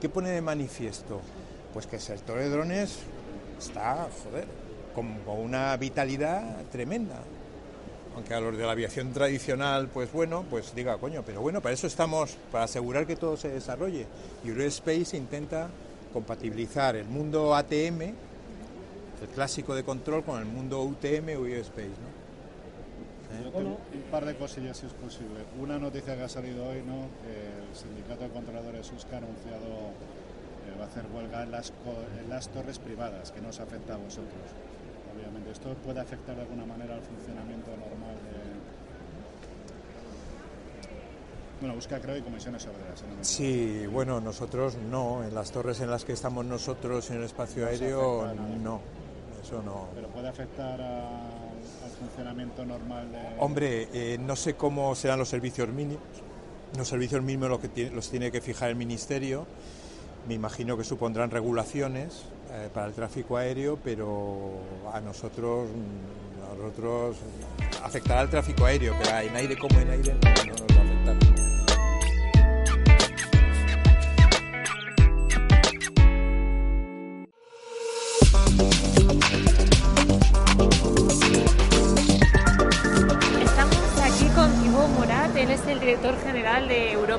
¿Qué 0.00 0.08
pone 0.08 0.30
de 0.30 0.42
manifiesto? 0.42 1.20
Pues 1.72 1.86
que 1.86 1.96
el 1.96 2.02
sector 2.02 2.38
de 2.38 2.50
drones 2.50 2.98
está, 3.58 4.08
joder, 4.24 4.46
con 4.94 5.18
una 5.26 5.76
vitalidad 5.76 6.64
tremenda. 6.70 7.20
Aunque 8.14 8.34
a 8.34 8.40
los 8.40 8.56
de 8.56 8.64
la 8.64 8.72
aviación 8.72 9.12
tradicional, 9.12 9.88
pues 9.88 10.12
bueno, 10.12 10.44
pues 10.50 10.74
diga, 10.74 10.98
coño, 10.98 11.22
pero 11.24 11.40
bueno, 11.40 11.60
para 11.60 11.74
eso 11.74 11.86
estamos, 11.86 12.36
para 12.50 12.64
asegurar 12.64 13.06
que 13.06 13.16
todo 13.16 13.36
se 13.36 13.48
desarrolle. 13.48 14.06
Y 14.44 14.48
Eurospace 14.48 15.16
intenta 15.16 15.68
compatibilizar 16.12 16.94
el 16.96 17.06
mundo 17.06 17.54
ATM, 17.54 18.02
el 19.22 19.28
clásico 19.34 19.74
de 19.74 19.82
control, 19.82 20.24
con 20.24 20.38
el 20.38 20.46
mundo 20.46 20.82
UTM 20.82 21.28
o 21.28 21.46
Eurospace, 21.46 21.88
¿no? 21.88 22.22
Tengo 23.32 23.58
un 23.58 24.02
par 24.10 24.26
de 24.26 24.36
cosillas 24.36 24.76
si 24.76 24.86
es 24.86 24.92
posible. 24.92 25.40
Una 25.58 25.78
noticia 25.78 26.14
que 26.16 26.22
ha 26.22 26.28
salido 26.28 26.66
hoy, 26.66 26.82
¿no? 26.82 27.08
El 27.24 27.74
sindicato 27.74 28.24
de 28.24 28.30
controladores 28.30 28.92
USCA 28.92 29.16
ha 29.16 29.18
anunciado 29.18 29.92
que 30.64 30.78
va 30.78 30.84
a 30.84 30.88
hacer 30.88 31.04
huelga 31.12 31.42
en 31.42 31.50
las, 31.50 31.72
en 32.20 32.28
las 32.28 32.48
torres 32.48 32.78
privadas, 32.78 33.32
que 33.32 33.40
no 33.40 33.48
os 33.48 33.58
afecta 33.60 33.94
a 33.94 33.96
vosotros. 33.96 34.42
Obviamente, 35.14 35.50
esto 35.50 35.74
puede 35.84 36.00
afectar 36.00 36.34
de 36.36 36.42
alguna 36.42 36.64
manera 36.66 36.94
al 36.94 37.02
funcionamiento 37.02 37.70
normal 37.70 38.16
de. 38.24 38.42
Bueno, 41.60 41.76
USCA 41.78 42.00
creo 42.00 42.16
y 42.16 42.22
comisiones 42.22 42.66
obreras. 42.66 42.98
si 42.98 43.06
no 43.06 43.24
Sí, 43.24 43.86
bueno, 43.86 44.20
nosotros 44.20 44.76
no, 44.90 45.22
en 45.22 45.32
las 45.34 45.52
torres 45.52 45.80
en 45.80 45.90
las 45.90 46.04
que 46.04 46.12
estamos 46.12 46.44
nosotros 46.44 47.08
en 47.10 47.18
el 47.18 47.22
espacio 47.24 47.66
aéreo, 47.66 48.34
no, 48.60 48.80
eso 49.42 49.62
no. 49.62 49.86
Pero 49.94 50.08
puede 50.08 50.28
afectar 50.28 50.80
a- 50.80 51.28
al 51.28 51.90
funcionamiento 52.00 52.64
normal 52.64 53.12
de... 53.12 53.18
Hombre, 53.38 53.88
eh, 53.92 54.18
no 54.18 54.34
sé 54.34 54.54
cómo 54.54 54.92
serán 54.96 55.20
los 55.20 55.28
servicios 55.28 55.68
mínimos. 55.68 56.02
Los 56.76 56.88
servicios 56.88 57.22
mínimos 57.22 57.48
los, 57.50 57.60
que 57.60 57.68
tiene, 57.68 57.90
los 57.92 58.10
tiene 58.10 58.32
que 58.32 58.40
fijar 58.40 58.70
el 58.70 58.76
Ministerio. 58.76 59.46
Me 60.26 60.34
imagino 60.34 60.76
que 60.76 60.82
supondrán 60.82 61.30
regulaciones 61.30 62.24
eh, 62.52 62.68
para 62.72 62.86
el 62.86 62.92
tráfico 62.92 63.36
aéreo, 63.36 63.78
pero 63.82 64.60
a 64.92 65.00
nosotros, 65.00 65.68
a 66.50 66.54
nosotros 66.54 67.16
afectará 67.82 68.20
al 68.20 68.30
tráfico 68.30 68.64
aéreo, 68.66 68.94
pero 69.02 69.18
en 69.18 69.36
aire 69.36 69.56
como 69.56 69.80
en 69.80 69.90
aire 69.90 70.14
no 70.14 70.52
nos 70.52 70.60
va 70.62 70.80
a 70.80 71.14
afectar. 71.14 71.51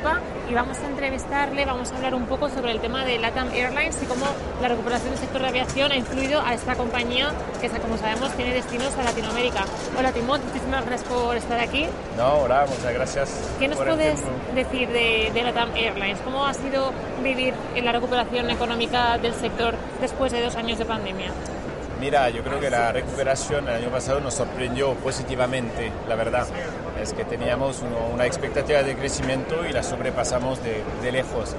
Europa 0.04 0.22
y 0.49 0.54
vamos 0.54 0.78
a 0.80 0.88
entrevistarle, 0.88 1.66
vamos 1.66 1.91
a 1.91 1.95
hablar 1.95 2.16
un 2.16 2.26
poco 2.26 2.49
sobre 2.49 2.72
el 2.72 2.80
tema 2.80 3.06
de 3.06 3.18
LATAM 3.18 3.49
Airlines 3.51 3.97
y 4.01 4.06
cómo 4.06 4.26
la 4.62 4.68
recuperación 4.68 5.12
del 5.12 5.20
sector 5.20 5.41
de 5.41 5.47
aviación 5.47 5.91
ha 5.91 5.95
influido 5.95 6.41
a 6.41 6.54
esta 6.54 6.76
compañía 6.76 7.32
que, 7.62 7.70
como 7.70 7.97
sabemos, 7.97 8.32
tiene 8.34 8.54
destinos 8.54 8.93
a 8.97 9.04
Latinoamérica. 9.04 9.64
Hola 9.97 10.12
Timot, 10.12 10.43
muchísimas 10.43 10.86
gracias 10.86 11.10
por 11.10 11.38
estar 11.38 11.60
aquí. 11.60 11.86
No, 12.18 12.41
hola, 12.41 12.66
muchas 12.68 12.93
gracias. 12.93 13.51
¿Qué 13.60 13.68
nos 13.68 13.78
puedes 13.78 14.20
decir 14.54 14.89
de, 14.89 15.32
de 15.34 15.43
LATAM 15.43 15.70
Airlines? 15.76 16.20
¿Cómo 16.20 16.45
ha 16.45 16.54
sido 16.54 16.91
vivir 17.24 17.54
en 17.76 17.86
la 17.86 17.93
recuperación 17.93 18.49
económica 18.49 19.18
del 19.18 19.34
sector 19.34 19.76
después 20.01 20.32
de 20.32 20.41
dos 20.41 20.56
años 20.56 20.78
de 20.78 20.86
pandemia? 20.86 21.32
Mira, 21.99 22.30
yo 22.30 22.43
creo 22.43 22.60
que 22.60 22.70
la 22.70 22.91
recuperación 22.91 23.70
el 23.70 23.76
año 23.76 23.89
pasado 23.89 24.20
nos 24.20 24.34
sorprendió 24.34 24.93
positivamente, 24.95 25.89
la 26.10 26.16
verdad. 26.16 26.45
Es 27.02 27.14
que 27.14 27.26
teníamos 27.26 27.82
uno- 27.82 28.14
una 28.14 28.26
expectativa 28.26 28.84
de 28.84 28.96
crecimiento 28.96 29.66
y 29.68 29.74
la 29.74 29.84
sobrepasamos 29.84 30.64
de, 30.64 30.84
de 31.02 31.12
lejos. 31.12 31.56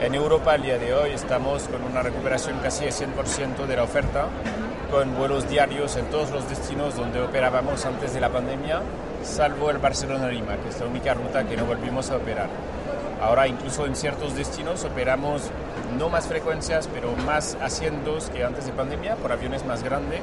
En 0.00 0.14
Europa 0.14 0.52
al 0.52 0.62
día 0.62 0.78
de 0.78 0.94
hoy 0.94 1.10
estamos 1.10 1.64
con 1.64 1.82
una 1.82 2.02
recuperación 2.02 2.58
casi 2.62 2.84
de 2.84 2.92
100% 2.92 3.66
de 3.66 3.76
la 3.76 3.82
oferta, 3.82 4.26
con 4.90 5.14
vuelos 5.16 5.48
diarios 5.48 5.96
en 5.96 6.06
todos 6.06 6.30
los 6.30 6.48
destinos 6.48 6.96
donde 6.96 7.20
operábamos 7.20 7.84
antes 7.84 8.14
de 8.14 8.20
la 8.20 8.28
pandemia, 8.30 8.80
salvo 9.24 9.70
el 9.70 9.78
Barcelona-Lima, 9.78 10.56
que 10.62 10.68
es 10.68 10.80
la 10.80 10.86
única 10.86 11.14
ruta 11.14 11.44
que 11.44 11.56
no 11.56 11.64
volvimos 11.66 12.10
a 12.10 12.16
operar. 12.16 12.48
Ahora 13.20 13.48
incluso 13.48 13.84
en 13.84 13.96
ciertos 13.96 14.36
destinos 14.36 14.84
operamos 14.84 15.50
no 15.98 16.08
más 16.08 16.28
frecuencias, 16.28 16.88
pero 16.94 17.10
más 17.26 17.56
asientos 17.60 18.30
que 18.30 18.44
antes 18.44 18.66
de 18.66 18.72
pandemia 18.72 19.16
por 19.16 19.32
aviones 19.32 19.66
más 19.66 19.82
grandes, 19.82 20.20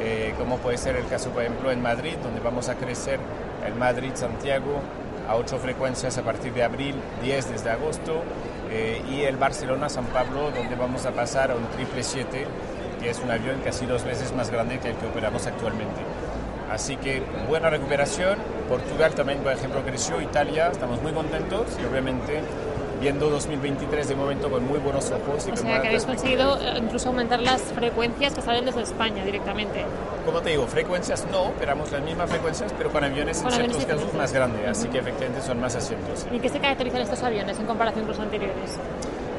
eh, 0.00 0.34
como 0.38 0.58
puede 0.58 0.76
ser 0.76 0.96
el 0.96 1.06
caso, 1.08 1.30
por 1.30 1.42
ejemplo, 1.42 1.70
en 1.70 1.80
Madrid, 1.82 2.14
donde 2.22 2.40
vamos 2.40 2.68
a 2.68 2.74
crecer 2.74 3.18
el 3.66 3.74
Madrid-Santiago 3.74 4.80
a 5.28 5.36
8 5.36 5.58
frecuencias 5.58 6.18
a 6.18 6.22
partir 6.22 6.52
de 6.52 6.62
abril, 6.62 6.94
10 7.22 7.50
desde 7.50 7.70
agosto, 7.70 8.22
eh, 8.70 9.02
y 9.10 9.22
el 9.22 9.36
Barcelona-San 9.36 10.06
Pablo, 10.06 10.50
donde 10.50 10.74
vamos 10.76 11.06
a 11.06 11.12
pasar 11.12 11.50
a 11.50 11.54
un 11.54 11.66
777, 11.76 12.46
que 13.00 13.10
es 13.10 13.18
un 13.20 13.30
avión 13.30 13.60
casi 13.64 13.86
dos 13.86 14.04
veces 14.04 14.32
más 14.34 14.50
grande 14.50 14.78
que 14.78 14.90
el 14.90 14.96
que 14.96 15.06
operamos 15.06 15.46
actualmente. 15.46 16.00
Así 16.70 16.96
que 16.96 17.22
buena 17.48 17.70
recuperación. 17.70 18.38
Portugal 18.68 19.14
también, 19.14 19.38
por 19.40 19.52
ejemplo, 19.52 19.82
creció. 19.82 20.20
Italia, 20.20 20.68
estamos 20.72 21.00
muy 21.02 21.12
contentos 21.12 21.66
y 21.80 21.86
obviamente 21.86 22.40
viendo 23.00 23.28
2023 23.30 24.08
de 24.08 24.14
momento 24.14 24.50
con 24.50 24.66
muy 24.66 24.78
buenos 24.78 25.10
ojos. 25.10 25.46
Y 25.46 25.50
O 25.50 25.56
sea, 25.56 25.80
que 25.80 25.88
habéis 25.88 26.04
conseguido 26.04 26.58
eh, 26.60 26.78
incluso 26.78 27.08
aumentar 27.08 27.40
las 27.40 27.62
frecuencias 27.62 28.34
que 28.34 28.42
salen 28.42 28.64
desde 28.64 28.82
España 28.82 29.24
directamente. 29.24 29.84
Como 30.24 30.40
te 30.40 30.50
digo, 30.50 30.66
frecuencias 30.66 31.26
no, 31.30 31.42
operamos 31.44 31.92
las 31.92 32.02
mismas 32.02 32.30
frecuencias, 32.30 32.72
pero 32.76 32.90
con 32.90 33.04
aviones 33.04 33.38
Con 33.38 33.52
en 33.52 33.58
ciertos 33.58 33.84
casos 33.84 34.14
más 34.14 34.32
grandes, 34.32 34.66
así 34.68 34.88
que 34.88 34.98
efectivamente 34.98 35.42
son 35.42 35.60
más 35.60 35.74
asientos. 35.76 36.26
¿Y 36.32 36.38
qué 36.38 36.48
se 36.48 36.58
caracterizan 36.58 37.02
estos 37.02 37.22
aviones 37.22 37.58
en 37.58 37.66
comparación 37.66 38.04
con 38.04 38.12
los 38.12 38.20
anteriores? 38.20 38.78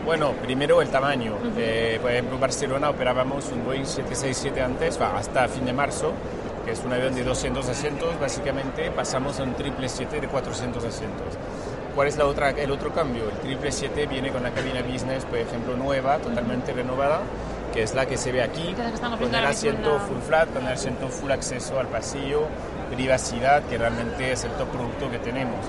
Bueno, 0.06 0.32
primero 0.42 0.82
el 0.82 0.88
tamaño. 0.88 1.34
Eh, 1.58 2.00
por 2.02 2.12
ejemplo, 2.12 2.36
en 2.36 2.42
Barcelona 2.42 2.90
operábamos 2.90 3.52
un 3.52 3.66
Boeing 3.66 3.86
767 3.86 4.62
antes, 4.62 5.02
hasta 5.02 5.50
fin 5.50 5.66
de 5.66 5.74
marzo, 5.74 6.14
que 6.64 6.72
es 6.72 6.82
un 6.86 6.94
avión 6.94 7.14
de 7.14 7.26
200 7.26 7.68
asientos. 7.68 8.18
Básicamente 8.18 8.90
pasamos 8.92 9.38
a 9.42 9.44
un 9.44 9.50
777 9.50 10.22
de 10.22 10.28
400 10.30 10.86
asientos. 10.86 11.28
¿Cuál 11.98 12.10
es 12.10 12.18
la 12.18 12.28
otra, 12.28 12.52
el 12.52 12.70
otro 12.70 12.94
cambio? 12.94 13.24
El 13.24 13.58
777 13.58 14.06
viene 14.06 14.30
con 14.30 14.44
la 14.44 14.52
cabina 14.52 14.84
business, 14.84 15.26
por 15.26 15.40
ejemplo, 15.40 15.76
nueva, 15.76 16.20
totalmente 16.20 16.72
renovada, 16.72 17.22
que 17.74 17.82
es 17.82 17.96
la 17.96 18.06
que 18.06 18.18
se 18.18 18.32
ve 18.32 18.44
aquí, 18.44 18.76
con 19.18 19.34
el 19.34 19.44
asiento 19.44 20.00
full 20.02 20.20
flat, 20.20 20.48
con 20.54 20.62
el 20.62 20.74
asiento 20.74 21.08
full 21.08 21.32
acceso 21.32 21.80
al 21.80 21.88
pasillo, 21.88 22.44
privacidad, 22.94 23.64
que 23.64 23.80
realmente 23.80 24.32
es 24.32 24.44
el 24.44 24.52
top 24.52 24.68
producto 24.68 25.10
que 25.10 25.18
tenemos. 25.18 25.66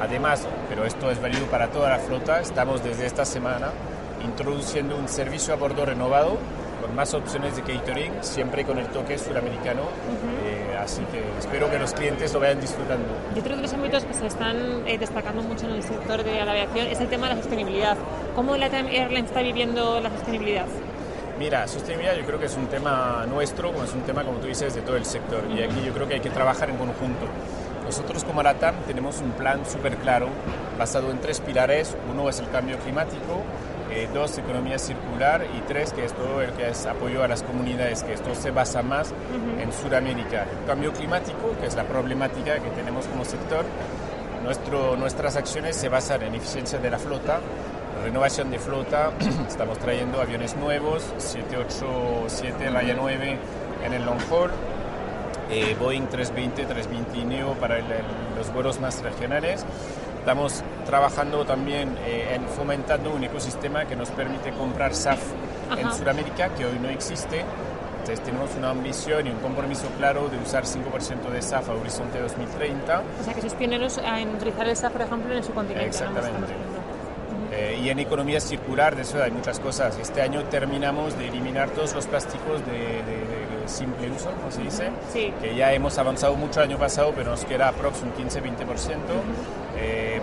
Además, 0.00 0.46
pero 0.68 0.84
esto 0.84 1.10
es 1.10 1.20
válido 1.20 1.46
para 1.46 1.66
toda 1.66 1.90
la 1.90 1.98
flota, 1.98 2.40
estamos 2.40 2.84
desde 2.84 3.06
esta 3.06 3.24
semana 3.24 3.72
introduciendo 4.24 4.96
un 4.96 5.08
servicio 5.08 5.54
a 5.54 5.56
bordo 5.56 5.84
renovado 5.84 6.38
con 6.84 6.94
más 6.94 7.14
opciones 7.14 7.56
de 7.56 7.62
catering, 7.62 8.12
siempre 8.20 8.64
con 8.64 8.78
el 8.78 8.86
toque 8.86 9.18
suramericano. 9.18 9.82
Eh, 10.43 10.43
así 10.76 11.02
que 11.12 11.22
espero 11.38 11.70
que 11.70 11.78
los 11.78 11.92
clientes 11.92 12.32
lo 12.32 12.40
vayan 12.40 12.60
disfrutando. 12.60 13.06
Y 13.34 13.38
otro 13.38 13.56
de 13.56 13.62
los 13.62 13.72
ámbitos 13.72 14.04
que 14.04 14.14
se 14.14 14.26
están 14.26 14.56
eh, 14.86 14.98
destacando 14.98 15.42
mucho 15.42 15.66
en 15.66 15.72
el 15.72 15.82
sector 15.82 16.22
de 16.22 16.44
la 16.44 16.52
aviación 16.52 16.86
es 16.86 17.00
el 17.00 17.08
tema 17.08 17.28
de 17.28 17.36
la 17.36 17.40
sostenibilidad. 17.40 17.96
¿Cómo 18.34 18.56
LATAM 18.56 18.86
Airlines 18.86 19.26
está 19.26 19.42
viviendo 19.42 20.00
la 20.00 20.10
sostenibilidad? 20.10 20.66
Mira, 21.38 21.66
sostenibilidad 21.66 22.16
yo 22.16 22.24
creo 22.24 22.38
que 22.38 22.46
es 22.46 22.56
un 22.56 22.66
tema 22.66 23.26
nuestro, 23.28 23.72
como 23.72 23.84
es 23.84 23.92
un 23.92 24.02
tema, 24.02 24.22
como 24.22 24.38
tú 24.38 24.46
dices, 24.46 24.74
de 24.74 24.82
todo 24.82 24.96
el 24.96 25.04
sector. 25.04 25.42
Y 25.50 25.62
aquí 25.62 25.82
yo 25.84 25.92
creo 25.92 26.06
que 26.06 26.14
hay 26.14 26.20
que 26.20 26.30
trabajar 26.30 26.70
en 26.70 26.76
conjunto. 26.76 27.26
Nosotros 27.84 28.24
como 28.24 28.42
LATAM 28.42 28.76
tenemos 28.86 29.20
un 29.20 29.32
plan 29.32 29.60
súper 29.66 29.96
claro, 29.96 30.28
basado 30.78 31.10
en 31.10 31.18
tres 31.20 31.40
pilares. 31.40 31.96
Uno 32.10 32.28
es 32.28 32.38
el 32.38 32.48
cambio 32.50 32.78
climático, 32.78 33.42
eh, 33.94 34.08
dos, 34.12 34.36
economía 34.38 34.78
circular 34.78 35.44
y 35.56 35.60
tres, 35.68 35.92
que 35.92 36.04
es 36.04 36.12
todo 36.12 36.42
el 36.42 36.50
que 36.52 36.68
es 36.68 36.84
apoyo 36.86 37.22
a 37.22 37.28
las 37.28 37.42
comunidades, 37.42 38.02
que 38.02 38.12
esto 38.14 38.34
se 38.34 38.50
basa 38.50 38.82
más 38.82 39.12
en 39.60 39.72
Sudamérica. 39.72 40.42
El 40.60 40.66
cambio 40.66 40.92
climático, 40.92 41.54
que 41.60 41.66
es 41.66 41.74
la 41.76 41.84
problemática 41.84 42.54
que 42.58 42.70
tenemos 42.70 43.06
como 43.06 43.24
sector, 43.24 43.64
nuestro, 44.42 44.96
nuestras 44.96 45.36
acciones 45.36 45.76
se 45.76 45.88
basan 45.88 46.22
en 46.22 46.34
eficiencia 46.34 46.78
de 46.78 46.90
la 46.90 46.98
flota, 46.98 47.40
renovación 48.04 48.50
de 48.50 48.58
flota, 48.58 49.10
estamos 49.48 49.78
trayendo 49.78 50.20
aviones 50.20 50.56
nuevos, 50.56 51.02
787 51.18 52.70
Raya 52.70 52.94
9 52.98 53.38
en 53.86 53.92
el 53.92 54.04
long 54.04 54.18
haul, 54.30 54.50
eh, 55.50 55.76
Boeing 55.78 56.06
320, 56.08 56.64
320 56.66 57.24
Neo 57.24 57.52
para 57.54 57.78
el- 57.78 57.84
el- 57.84 58.36
los 58.36 58.52
vuelos 58.52 58.80
más 58.80 59.02
regionales. 59.02 59.64
Estamos 60.18 60.62
trabajando 60.84 61.44
también 61.44 61.96
eh, 62.06 62.34
en 62.34 62.44
fomentando 62.48 63.10
un 63.14 63.24
ecosistema 63.24 63.84
que 63.86 63.96
nos 63.96 64.10
permite 64.10 64.50
comprar 64.52 64.94
SAF 64.94 65.20
en 65.78 65.86
Ajá. 65.86 65.96
Sudamérica, 65.96 66.48
que 66.50 66.64
hoy 66.66 66.78
no 66.80 66.88
existe. 66.88 67.44
Entonces 68.00 68.22
tenemos 68.22 68.50
una 68.58 68.68
ambición 68.70 69.26
y 69.26 69.30
un 69.30 69.38
compromiso 69.38 69.86
claro 69.96 70.28
de 70.28 70.36
usar 70.36 70.64
5% 70.64 71.30
de 71.32 71.40
SAF 71.40 71.70
a 71.70 71.72
Horizonte 71.72 72.20
2030. 72.20 73.02
O 73.20 73.24
sea, 73.24 73.32
que 73.32 73.40
sois 73.40 73.54
pioneros 73.54 73.98
en 73.98 74.28
utilizar 74.34 74.68
el 74.68 74.76
SAF, 74.76 74.92
por 74.92 75.02
ejemplo, 75.02 75.34
en 75.34 75.42
su 75.42 75.52
continente. 75.54 75.84
¿no? 75.84 75.88
Exactamente. 76.10 76.52
Eh, 77.52 77.80
y 77.82 77.88
en 77.88 77.98
economía 78.00 78.40
circular, 78.40 78.94
de 78.96 79.02
eso 79.02 79.22
hay 79.22 79.30
muchas 79.30 79.58
cosas. 79.60 79.96
Este 79.98 80.20
año 80.20 80.42
terminamos 80.44 81.16
de 81.16 81.28
eliminar 81.28 81.70
todos 81.70 81.94
los 81.94 82.06
plásticos 82.06 82.64
de, 82.66 82.72
de- 82.72 83.62
de 83.62 83.68
simple 83.68 84.10
uso, 84.10 84.30
como 84.32 84.50
se 84.50 84.60
dice, 84.62 84.90
Sí. 85.12 85.32
que 85.40 85.54
ya 85.54 85.72
hemos 85.72 85.96
avanzado 85.96 86.34
mucho 86.36 86.60
el 86.60 86.68
año 86.70 86.78
pasado, 86.78 87.12
pero 87.16 87.30
nos 87.30 87.44
queda 87.46 87.68
aprox 87.68 88.02
un 88.02 88.12
15-20%. 88.12 88.96
Eh, 88.98 89.63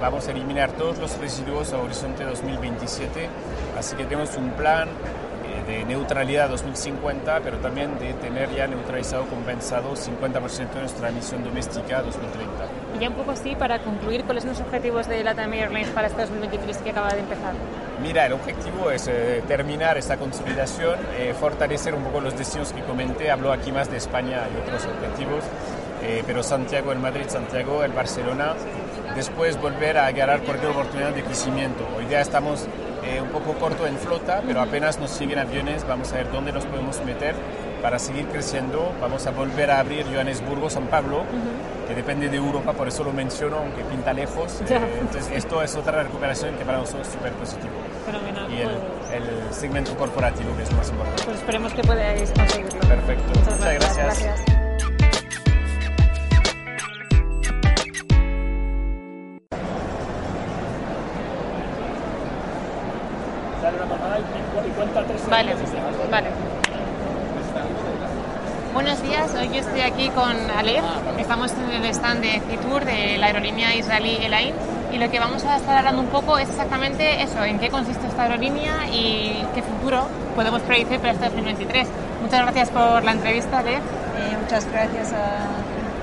vamos 0.01 0.27
a 0.27 0.31
eliminar 0.31 0.71
todos 0.71 0.97
los 0.97 1.17
residuos 1.19 1.71
a 1.73 1.77
horizonte 1.77 2.23
2027, 2.25 3.29
así 3.77 3.95
que 3.95 4.03
tenemos 4.05 4.35
un 4.35 4.49
plan 4.51 4.89
eh, 4.89 5.71
de 5.71 5.85
neutralidad 5.85 6.49
2050, 6.49 7.39
pero 7.41 7.57
también 7.59 7.99
de 7.99 8.13
tener 8.15 8.49
ya 8.53 8.65
neutralizado, 8.65 9.25
compensado 9.27 9.93
50% 9.93 10.73
de 10.73 10.79
nuestra 10.79 11.09
emisión 11.09 11.43
doméstica 11.43 12.01
2030. 12.01 12.49
Y 12.97 12.99
ya 12.99 13.09
un 13.09 13.15
poco 13.15 13.31
así, 13.31 13.55
para 13.55 13.79
concluir, 13.79 14.23
¿cuáles 14.23 14.43
son 14.43 14.53
los 14.53 14.61
objetivos 14.61 15.07
de 15.07 15.23
LATAM 15.23 15.53
Airlines 15.53 15.89
para 15.89 16.07
este 16.07 16.21
2023 16.21 16.77
que 16.79 16.89
acaba 16.89 17.13
de 17.13 17.19
empezar? 17.19 17.53
Mira, 18.01 18.25
el 18.25 18.33
objetivo 18.33 18.89
es 18.89 19.07
eh, 19.07 19.43
terminar 19.47 19.99
esta 19.99 20.17
consolidación, 20.17 20.97
eh, 21.15 21.35
fortalecer 21.39 21.93
un 21.93 22.03
poco 22.03 22.21
los 22.21 22.35
destinos 22.35 22.73
que 22.73 22.81
comenté, 22.81 23.29
hablo 23.29 23.53
aquí 23.53 23.71
más 23.71 23.91
de 23.91 23.97
España 23.97 24.47
y 24.51 24.59
otros 24.59 24.83
objetivos, 24.85 25.43
eh, 26.01 26.23
pero 26.25 26.43
Santiago, 26.43 26.91
el 26.91 26.99
Madrid, 26.99 27.25
Santiago, 27.27 27.83
el 27.83 27.91
Barcelona, 27.91 28.53
después 29.15 29.59
volver 29.59 29.97
a 29.97 30.07
agarrar 30.07 30.41
cualquier 30.41 30.71
oportunidad 30.71 31.11
de 31.11 31.23
crecimiento. 31.23 31.87
Hoy 31.97 32.05
día 32.05 32.21
estamos 32.21 32.67
eh, 33.03 33.21
un 33.21 33.29
poco 33.29 33.53
corto 33.53 33.85
en 33.87 33.97
flota, 33.97 34.41
pero 34.45 34.61
apenas 34.61 34.99
nos 34.99 35.11
siguen 35.11 35.39
aviones, 35.39 35.85
vamos 35.87 36.11
a 36.13 36.17
ver 36.17 36.31
dónde 36.31 36.51
nos 36.51 36.65
podemos 36.65 37.03
meter 37.03 37.35
para 37.81 37.97
seguir 37.97 38.27
creciendo. 38.27 38.93
Vamos 39.01 39.25
a 39.25 39.31
volver 39.31 39.71
a 39.71 39.79
abrir 39.79 40.05
Johannesburgo, 40.05 40.69
San 40.69 40.85
Pablo, 40.85 41.23
que 41.87 41.95
depende 41.95 42.29
de 42.29 42.37
Europa, 42.37 42.73
por 42.73 42.87
eso 42.87 43.03
lo 43.03 43.11
menciono, 43.11 43.57
aunque 43.57 43.83
pinta 43.83 44.13
lejos. 44.13 44.61
Eh, 44.69 44.79
entonces, 44.99 45.31
esto 45.33 45.63
es 45.63 45.75
otra 45.75 46.03
recuperación 46.03 46.55
que 46.55 46.63
para 46.63 46.77
nosotros 46.77 47.07
es 47.07 47.13
súper 47.13 47.31
positivo. 47.33 47.73
Fenomenal. 48.05 48.51
Y 48.51 48.61
el, 48.61 48.69
el 48.69 49.53
segmento 49.53 49.95
corporativo, 49.97 50.55
que 50.55 50.63
es 50.63 50.71
lo 50.71 50.77
más 50.77 50.89
importante. 50.89 51.23
Pues 51.25 51.37
esperemos 51.37 51.73
que 51.73 51.81
podáis 51.81 52.31
conseguirlo. 52.31 52.79
Perfecto. 52.81 53.39
Muchas 53.39 53.59
Muchas 53.59 53.73
gracias. 53.73 53.97
gracias. 53.97 54.60
Estoy 69.73 69.89
aquí 69.89 70.09
con 70.09 70.35
Alef, 70.51 70.83
estamos 71.17 71.49
en 71.53 71.81
el 71.81 71.85
stand 71.91 72.21
de 72.21 72.41
Fitur 72.41 72.83
de 72.83 73.17
la 73.17 73.27
aerolínea 73.27 73.73
israelí 73.73 74.17
Elaine 74.21 74.53
y 74.91 74.97
lo 74.97 75.09
que 75.09 75.17
vamos 75.17 75.45
a 75.45 75.55
estar 75.55 75.77
hablando 75.77 76.01
un 76.01 76.09
poco 76.09 76.37
es 76.37 76.49
exactamente 76.49 77.23
eso, 77.23 77.41
en 77.45 77.57
qué 77.57 77.69
consiste 77.69 78.05
esta 78.05 78.23
aerolínea 78.23 78.89
y 78.91 79.45
qué 79.55 79.61
futuro 79.61 80.07
podemos 80.35 80.61
predecir 80.63 80.99
para 80.99 81.13
este 81.13 81.23
2023. 81.23 81.87
Muchas 82.21 82.41
gracias 82.41 82.69
por 82.69 83.01
la 83.01 83.11
entrevista, 83.13 83.59
Alef. 83.59 83.77
Eh, 83.77 84.37
muchas 84.41 84.69
gracias 84.69 85.13
a, 85.13 85.47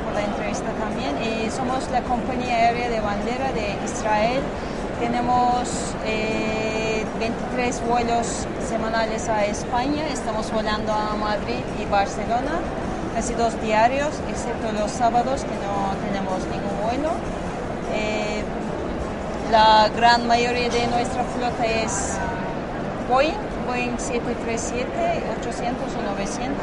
por 0.02 0.14
la 0.14 0.24
entrevista 0.24 0.70
también. 0.80 1.14
Eh, 1.20 1.50
somos 1.54 1.90
la 1.90 2.00
compañía 2.00 2.54
aérea 2.54 2.88
de 2.88 3.00
bandera 3.00 3.52
de 3.52 3.76
Israel. 3.84 4.40
Tenemos 4.98 5.94
eh, 6.06 7.04
23 7.20 7.82
vuelos 7.86 8.46
semanales 8.66 9.28
a 9.28 9.44
España. 9.44 10.06
Estamos 10.08 10.50
volando 10.52 10.92
a 10.92 11.14
Madrid 11.16 11.62
y 11.80 11.84
Barcelona, 11.84 12.60
casi 13.18 13.34
dos 13.34 13.60
diarios, 13.60 14.10
excepto 14.30 14.70
los 14.70 14.92
sábados 14.92 15.42
que 15.42 15.56
no 15.66 15.90
tenemos 16.06 16.38
ningún 16.54 16.78
vuelo. 16.84 17.10
Eh, 17.92 18.44
la 19.50 19.88
gran 19.88 20.28
mayoría 20.28 20.68
de 20.68 20.86
nuestra 20.86 21.24
flota 21.24 21.66
es 21.66 22.16
Boeing, 23.10 23.34
Boeing 23.66 23.98
737, 23.98 24.86
800 25.40 25.96
o 25.96 26.02
900. 26.14 26.62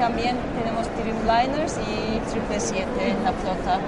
También 0.00 0.36
tenemos 0.58 0.88
Dreamliners 0.98 1.78
y 1.78 2.18
777 2.26 3.10
en 3.10 3.22
la 3.22 3.32
flota. 3.34 3.78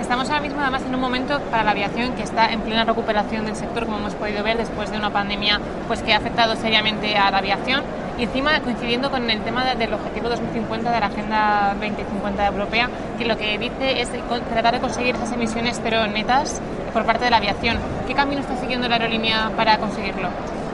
Estamos 0.00 0.28
ahora 0.30 0.40
mismo 0.40 0.60
además 0.60 0.82
en 0.82 0.94
un 0.94 1.00
momento 1.00 1.38
para 1.50 1.62
la 1.62 1.72
aviación 1.72 2.14
que 2.14 2.22
está 2.22 2.50
en 2.50 2.62
plena 2.62 2.84
recuperación 2.84 3.44
del 3.44 3.54
sector, 3.54 3.84
como 3.84 3.98
hemos 3.98 4.14
podido 4.14 4.42
ver 4.42 4.56
después 4.56 4.90
de 4.90 4.96
una 4.96 5.10
pandemia 5.10 5.60
pues 5.86 6.02
que 6.02 6.14
ha 6.14 6.16
afectado 6.16 6.56
seriamente 6.56 7.16
a 7.16 7.30
la 7.30 7.38
aviación 7.38 7.82
y 8.18 8.24
encima 8.24 8.60
coincidiendo 8.60 9.10
con 9.10 9.30
el 9.30 9.40
tema 9.42 9.74
del 9.74 9.94
objetivo 9.94 10.28
2050 10.28 10.90
de 10.90 11.00
la 11.00 11.06
Agenda 11.06 11.74
2050 11.80 12.46
europea, 12.46 12.88
que 13.18 13.24
lo 13.24 13.36
que 13.36 13.58
dice 13.58 14.00
es 14.00 14.10
tratar 14.50 14.74
de 14.74 14.80
conseguir 14.80 15.14
esas 15.14 15.32
emisiones 15.32 15.80
pero 15.82 16.06
netas 16.06 16.60
por 16.92 17.04
parte 17.04 17.24
de 17.24 17.30
la 17.30 17.36
aviación. 17.36 17.78
¿Qué 18.06 18.14
camino 18.14 18.40
está 18.40 18.56
siguiendo 18.56 18.88
la 18.88 18.96
aerolínea 18.96 19.50
para 19.56 19.78
conseguirlo? 19.78 20.28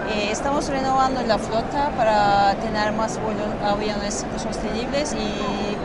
Eh, 0.09 0.29
estamos 0.31 0.69
renovando 0.69 1.21
la 1.23 1.37
flota 1.37 1.91
para 1.97 2.55
tener 2.55 2.93
más 2.93 3.19
aviones 3.65 4.25
sostenibles 4.37 5.15
y 5.15 5.76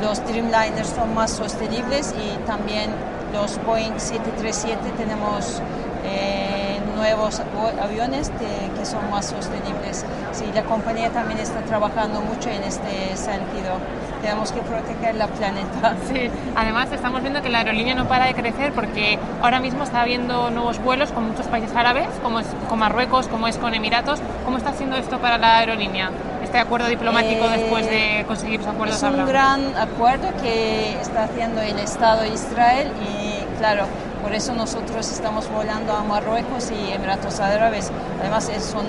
los 0.00 0.24
Dreamliners 0.26 0.88
son 0.88 1.14
más 1.14 1.30
sostenibles 1.30 2.14
y 2.18 2.36
también 2.46 2.90
los 3.32 3.62
Boeing 3.64 3.98
737 3.98 4.90
tenemos 4.96 5.60
eh, 6.04 6.80
nuevos 6.96 7.40
aviones 7.80 8.30
que 8.76 8.86
son 8.86 9.10
más 9.10 9.26
sostenibles. 9.26 10.04
Sí, 10.32 10.44
la 10.54 10.62
compañía 10.62 11.10
también 11.10 11.38
está 11.38 11.60
trabajando 11.62 12.20
mucho 12.20 12.48
en 12.50 12.62
este 12.62 13.16
sentido. 13.16 13.78
Tenemos 14.22 14.50
que 14.50 14.60
proteger 14.60 15.14
la 15.14 15.28
planeta. 15.28 15.94
Además 16.56 16.90
estamos 16.92 17.22
viendo 17.22 17.40
que 17.42 17.50
la 17.50 17.58
aerolínea 17.58 17.94
no 17.94 18.06
para 18.08 18.26
de 18.26 18.34
crecer 18.34 18.72
porque 18.72 19.18
ahora 19.42 19.60
mismo 19.60 19.84
está 19.84 20.00
habiendo 20.00 20.50
nuevos 20.50 20.82
vuelos 20.82 21.10
con 21.12 21.28
muchos 21.28 21.46
países 21.46 21.74
árabes, 21.76 22.08
como 22.22 22.40
es 22.40 22.46
con 22.68 22.78
Marruecos, 22.78 23.28
como 23.28 23.46
es 23.46 23.56
con 23.58 23.74
Emiratos. 23.74 24.20
¿Cómo 24.44 24.58
está 24.58 24.70
haciendo 24.70 24.96
esto 24.96 25.18
para 25.18 25.38
la 25.38 25.58
aerolínea? 25.58 26.10
Este 26.48 26.60
acuerdo 26.60 26.88
diplomático 26.88 27.44
Eh, 27.44 27.58
después 27.58 27.90
de 27.90 28.24
conseguir 28.26 28.60
esos 28.60 28.72
acuerdos 28.72 28.96
Es 28.96 29.02
un 29.02 29.26
gran 29.26 29.76
acuerdo 29.76 30.28
que 30.42 30.98
está 30.98 31.24
haciendo 31.24 31.60
el 31.60 31.78
Estado 31.78 32.22
de 32.22 32.28
Israel 32.28 32.90
y 33.06 33.44
claro, 33.58 33.84
por 34.22 34.32
eso 34.32 34.54
nosotros 34.54 35.12
estamos 35.12 35.46
volando 35.50 35.92
a 35.92 36.02
Marruecos 36.04 36.70
y 36.70 36.90
Emiratos 36.90 37.38
Árabes. 37.40 37.92
Además 38.18 38.50
son 38.62 38.86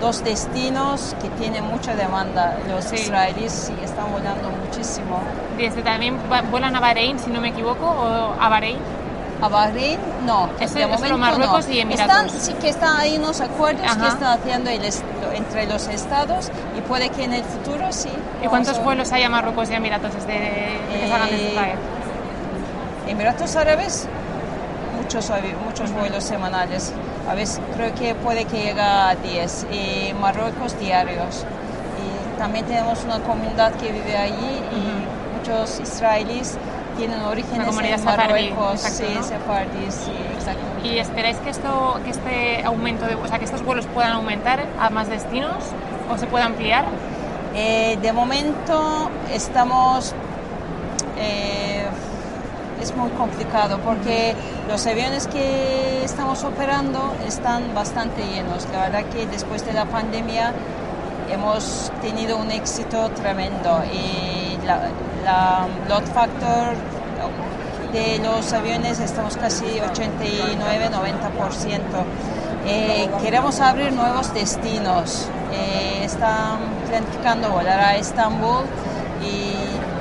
dos 0.00 0.24
destinos 0.24 1.14
que 1.20 1.28
tienen 1.28 1.64
mucha 1.64 1.94
demanda. 1.94 2.56
Los 2.70 2.90
israelíes 2.90 3.52
sí 3.52 3.74
están 3.84 4.10
volando 4.10 4.48
muchísimo. 4.64 5.20
Desde 5.58 5.82
también 5.82 6.16
vuelan 6.50 6.74
a 6.74 6.80
Bahrein, 6.80 7.18
si 7.18 7.28
no 7.30 7.42
me 7.42 7.48
equivoco, 7.50 7.84
o 7.84 8.34
a 8.40 8.48
Bahrein. 8.48 8.78
A 9.42 9.48
Bahrein, 9.48 9.98
no. 10.24 10.48
De 10.58 10.64
es 10.64 10.70
solo 10.70 10.88
momento 10.88 11.18
Marruecos 11.18 11.66
no. 11.68 11.72
y 11.74 11.80
Emiratos. 11.80 12.16
Están, 12.16 12.30
sí 12.40 12.52
que 12.54 12.68
están 12.70 12.96
ahí 12.98 13.18
unos 13.18 13.40
acuerdos 13.40 13.82
que 13.82 13.88
Ajá. 13.88 14.08
están 14.08 14.38
haciendo 14.38 14.70
el 14.70 14.82
entre 15.34 15.66
los 15.66 15.88
estados 15.88 16.50
y 16.78 16.80
puede 16.82 17.10
que 17.10 17.24
en 17.24 17.32
el 17.34 17.44
futuro 17.44 17.92
sí. 17.92 18.10
¿Y 18.42 18.46
cuántos 18.46 18.82
vuelos 18.82 19.12
hay 19.12 19.24
a 19.24 19.28
Marruecos 19.28 19.68
y 19.70 19.74
Emiratos 19.74 20.14
desde 20.14 20.26
que 20.28 21.08
salgan 21.10 21.28
de 21.30 21.36
Eh, 21.36 21.50
Israel? 21.52 21.78
Emiratos 23.08 23.54
Árabes, 23.56 24.06
muchos, 25.00 25.30
muchos 25.66 25.92
vuelos 25.92 26.24
semanales. 26.24 26.92
A 27.28 27.34
veces 27.34 27.60
creo 27.76 27.94
que 27.94 28.14
puede 28.14 28.44
que 28.46 28.56
llegue 28.62 28.80
a 28.80 29.14
10. 29.14 29.66
Y 29.70 30.14
Marruecos 30.20 30.78
diarios. 30.78 31.44
Y 32.00 32.38
también 32.38 32.64
tenemos 32.66 33.02
una 33.04 33.18
comunidad 33.20 33.72
que 33.74 33.92
vive 33.92 34.16
allí 34.16 34.60
y 34.72 35.38
muchos 35.38 35.80
israelíes 35.80 36.56
tienen 36.96 37.20
orígenes 37.22 37.66
comunidad 37.66 37.98
en 37.98 38.04
Marruecos. 38.04 38.84
exacto, 38.84 39.04
sí, 39.04 39.14
¿no? 39.14 39.22
sí, 39.90 40.12
exacto. 40.34 40.62
¿Y 40.84 40.98
esperáis 40.98 41.36
que 41.38 41.50
esto, 41.50 42.00
que 42.04 42.10
este 42.10 42.64
aumento 42.64 43.06
de, 43.06 43.14
o 43.14 43.26
sea, 43.26 43.38
que 43.38 43.44
estos 43.44 43.64
vuelos 43.64 43.86
puedan 43.86 44.12
aumentar 44.12 44.64
a 44.78 44.90
más 44.90 45.08
destinos 45.08 45.64
o 46.10 46.18
se 46.18 46.26
pueda 46.26 46.44
ampliar? 46.44 46.84
Eh, 47.54 47.98
de 48.02 48.12
momento 48.12 49.10
estamos... 49.32 50.14
eh, 51.18 51.86
es 52.80 52.94
muy 52.96 53.08
complicado 53.10 53.78
porque 53.78 54.34
los 54.68 54.86
aviones 54.86 55.26
que 55.26 56.04
estamos 56.04 56.44
operando 56.44 57.14
están 57.26 57.74
bastante 57.74 58.22
llenos. 58.26 58.66
La 58.72 58.80
verdad 58.80 59.04
que 59.10 59.26
después 59.26 59.64
de 59.64 59.72
la 59.72 59.86
pandemia 59.86 60.52
hemos 61.32 61.90
tenido 62.02 62.36
un 62.36 62.50
éxito 62.50 63.08
tremendo 63.10 63.82
y 63.92 64.58
la, 64.66 64.90
la 65.24 65.66
load 65.88 66.04
factor 66.12 66.74
de 67.92 68.18
los 68.18 68.52
aviones 68.52 68.98
estamos 69.00 69.36
casi 69.36 69.64
89-90%. 69.64 71.80
Eh, 72.66 73.08
queremos 73.22 73.60
abrir 73.60 73.92
nuevos 73.92 74.32
destinos. 74.34 75.28
Eh, 75.52 76.00
están 76.04 76.58
planificando 76.88 77.50
volar 77.50 77.78
a 77.78 77.96
Estambul 77.96 78.64
y 79.22 79.52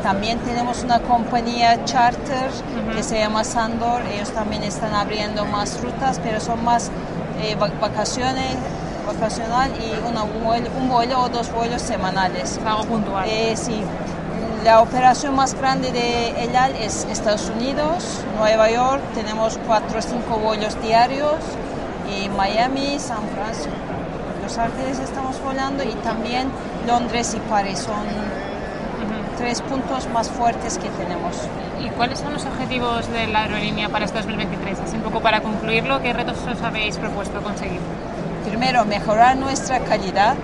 también 0.02 0.40
tenemos 0.40 0.84
una 0.84 1.00
compañía 1.00 1.84
charter 1.86 2.50
que 2.96 3.04
se 3.04 3.20
llama 3.20 3.44
Sandor. 3.44 4.02
Ellos 4.14 4.30
también 4.32 4.64
están 4.64 4.94
abriendo 4.96 5.46
más 5.46 5.80
rutas, 5.82 6.20
pero 6.24 6.40
son 6.40 6.64
más 6.64 6.90
eh, 7.42 7.56
va- 7.56 7.70
vacaciones 7.82 8.56
vacacional 9.06 9.70
y 9.80 9.92
una 10.10 10.24
vuelo- 10.24 10.70
un 10.80 10.90
vuelo 10.90 11.22
o 11.24 11.30
dos 11.30 11.52
vuelos 11.52 11.82
semanales. 11.82 12.60
Algo 12.66 12.86
puntual. 12.86 13.26
Eh, 13.28 13.54
sí. 13.56 13.84
La 14.64 14.82
operación 14.82 15.36
más 15.36 15.56
grande 15.56 15.92
de 15.92 16.42
El 16.42 16.56
Al 16.56 16.74
es 16.78 17.06
Estados 17.12 17.52
Unidos, 17.54 18.24
Nueva 18.38 18.72
York, 18.72 19.02
tenemos 19.14 19.60
cuatro 19.68 20.00
o 20.00 20.02
cinco 20.02 20.38
vuelos 20.38 20.82
diarios, 20.82 21.36
y 22.10 22.30
Miami, 22.30 22.98
San 22.98 23.28
Francisco, 23.36 23.74
Los 24.42 24.58
Ángeles 24.58 25.00
estamos 25.00 25.42
volando 25.42 25.84
y 25.84 25.92
también 25.96 26.48
Londres 26.88 27.36
y 27.36 27.40
París 27.50 27.80
son 27.80 28.06
tres 29.38 29.62
puntos 29.64 30.08
más 30.14 30.30
fuertes 30.30 30.78
que 30.78 30.90
tenemos. 30.92 31.36
¿Y 31.84 31.90
cuáles 31.90 32.20
son 32.20 32.32
los 32.32 32.46
objetivos 32.46 33.12
de 33.12 33.28
la 33.28 33.42
aerolínea 33.42 33.90
para 33.90 34.06
este 34.06 34.20
2023? 34.20 34.80
Así 34.80 34.96
un 34.96 35.04
poco 35.04 35.20
para 35.20 35.42
concluirlo, 35.42 36.02
¿qué 36.02 36.14
retos 36.14 36.38
os 36.50 36.62
habéis 36.62 36.98
propuesto 36.98 37.42
conseguir? 37.42 37.82
Primero, 38.54 38.86
mejorar 38.86 39.36
nuestra 39.36 39.80
calidad 39.80 40.36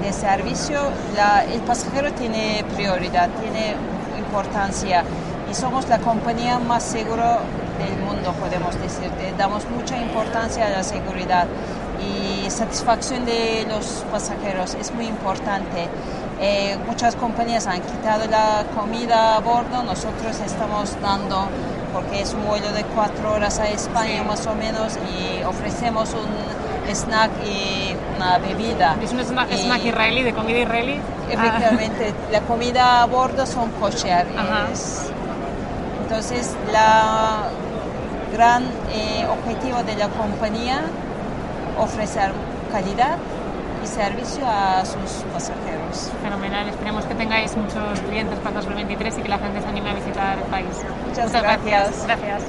de 0.00 0.12
servicio. 0.12 0.78
La- 1.16 1.42
el 1.44 1.58
pasajero 1.62 2.12
tiene 2.12 2.64
prioridad, 2.76 3.28
tiene 3.40 3.74
importancia 4.16 5.02
y 5.50 5.52
somos 5.52 5.88
la 5.88 5.98
compañía 5.98 6.60
más 6.60 6.84
segura 6.84 7.40
del 7.80 7.98
mundo, 8.06 8.32
podemos 8.34 8.72
decir. 8.80 9.10
Damos 9.36 9.64
mucha 9.68 9.96
importancia 9.96 10.64
a 10.68 10.70
la 10.70 10.84
seguridad 10.84 11.46
y 12.00 12.48
satisfacción 12.50 13.26
de 13.26 13.66
los 13.68 14.04
pasajeros 14.12 14.76
es 14.80 14.94
muy 14.94 15.06
importante. 15.06 15.88
Eh, 16.40 16.78
muchas 16.86 17.16
compañías 17.16 17.66
han 17.66 17.80
quitado 17.80 18.26
la 18.30 18.62
comida 18.76 19.34
a 19.34 19.40
bordo, 19.40 19.82
nosotros 19.82 20.38
estamos 20.46 20.96
dando, 21.02 21.48
porque 21.92 22.20
es 22.22 22.32
un 22.32 22.46
vuelo 22.46 22.70
de 22.72 22.84
cuatro 22.94 23.32
horas 23.32 23.58
a 23.58 23.66
España 23.68 24.22
más 24.22 24.46
o 24.46 24.54
menos, 24.54 24.96
y 25.10 25.42
ofrecemos 25.42 26.10
un 26.14 26.45
snack 26.94 27.30
y 27.44 27.94
una 28.16 28.38
bebida. 28.38 28.96
¿Es 29.02 29.12
un 29.12 29.20
snack, 29.20 29.50
Y- 29.52 29.56
snack 29.58 29.84
israelí, 29.84 30.22
de 30.22 30.32
comida 30.32 30.58
israelí? 30.58 31.00
Efectivamente, 31.30 32.14
la 32.32 32.40
comida 32.40 33.02
a 33.02 33.06
bordo 33.06 33.44
son 33.46 33.70
kosher. 33.72 34.26
Es- 34.72 35.10
entonces, 36.02 36.54
la 36.72 37.48
gran 38.32 38.64
eh, 38.92 39.26
objetivo 39.30 39.82
de 39.82 39.96
la 39.96 40.08
compañía 40.08 40.80
ofrecer 41.78 42.30
calidad 42.72 43.16
y 43.82 43.86
servicio 43.86 44.44
a 44.46 44.84
sus 44.84 45.24
pasajeros. 45.32 46.10
Fenomenal, 46.22 46.68
esperemos 46.68 47.04
que 47.04 47.14
tengáis 47.14 47.56
muchos 47.56 48.00
clientes 48.08 48.38
para 48.40 48.56
2023 48.56 49.18
y 49.18 49.22
que 49.22 49.28
la 49.28 49.38
gente 49.38 49.60
se 49.60 49.66
anime 49.68 49.90
a 49.90 49.94
visitar 49.94 50.38
el 50.38 50.44
país. 50.44 50.66
Muchas 51.08 51.32
gracias. 51.32 51.62
gracias. 51.62 52.06
Gracias. 52.06 52.42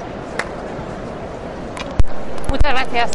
Muchas 2.50 2.72
gracias. 2.72 3.06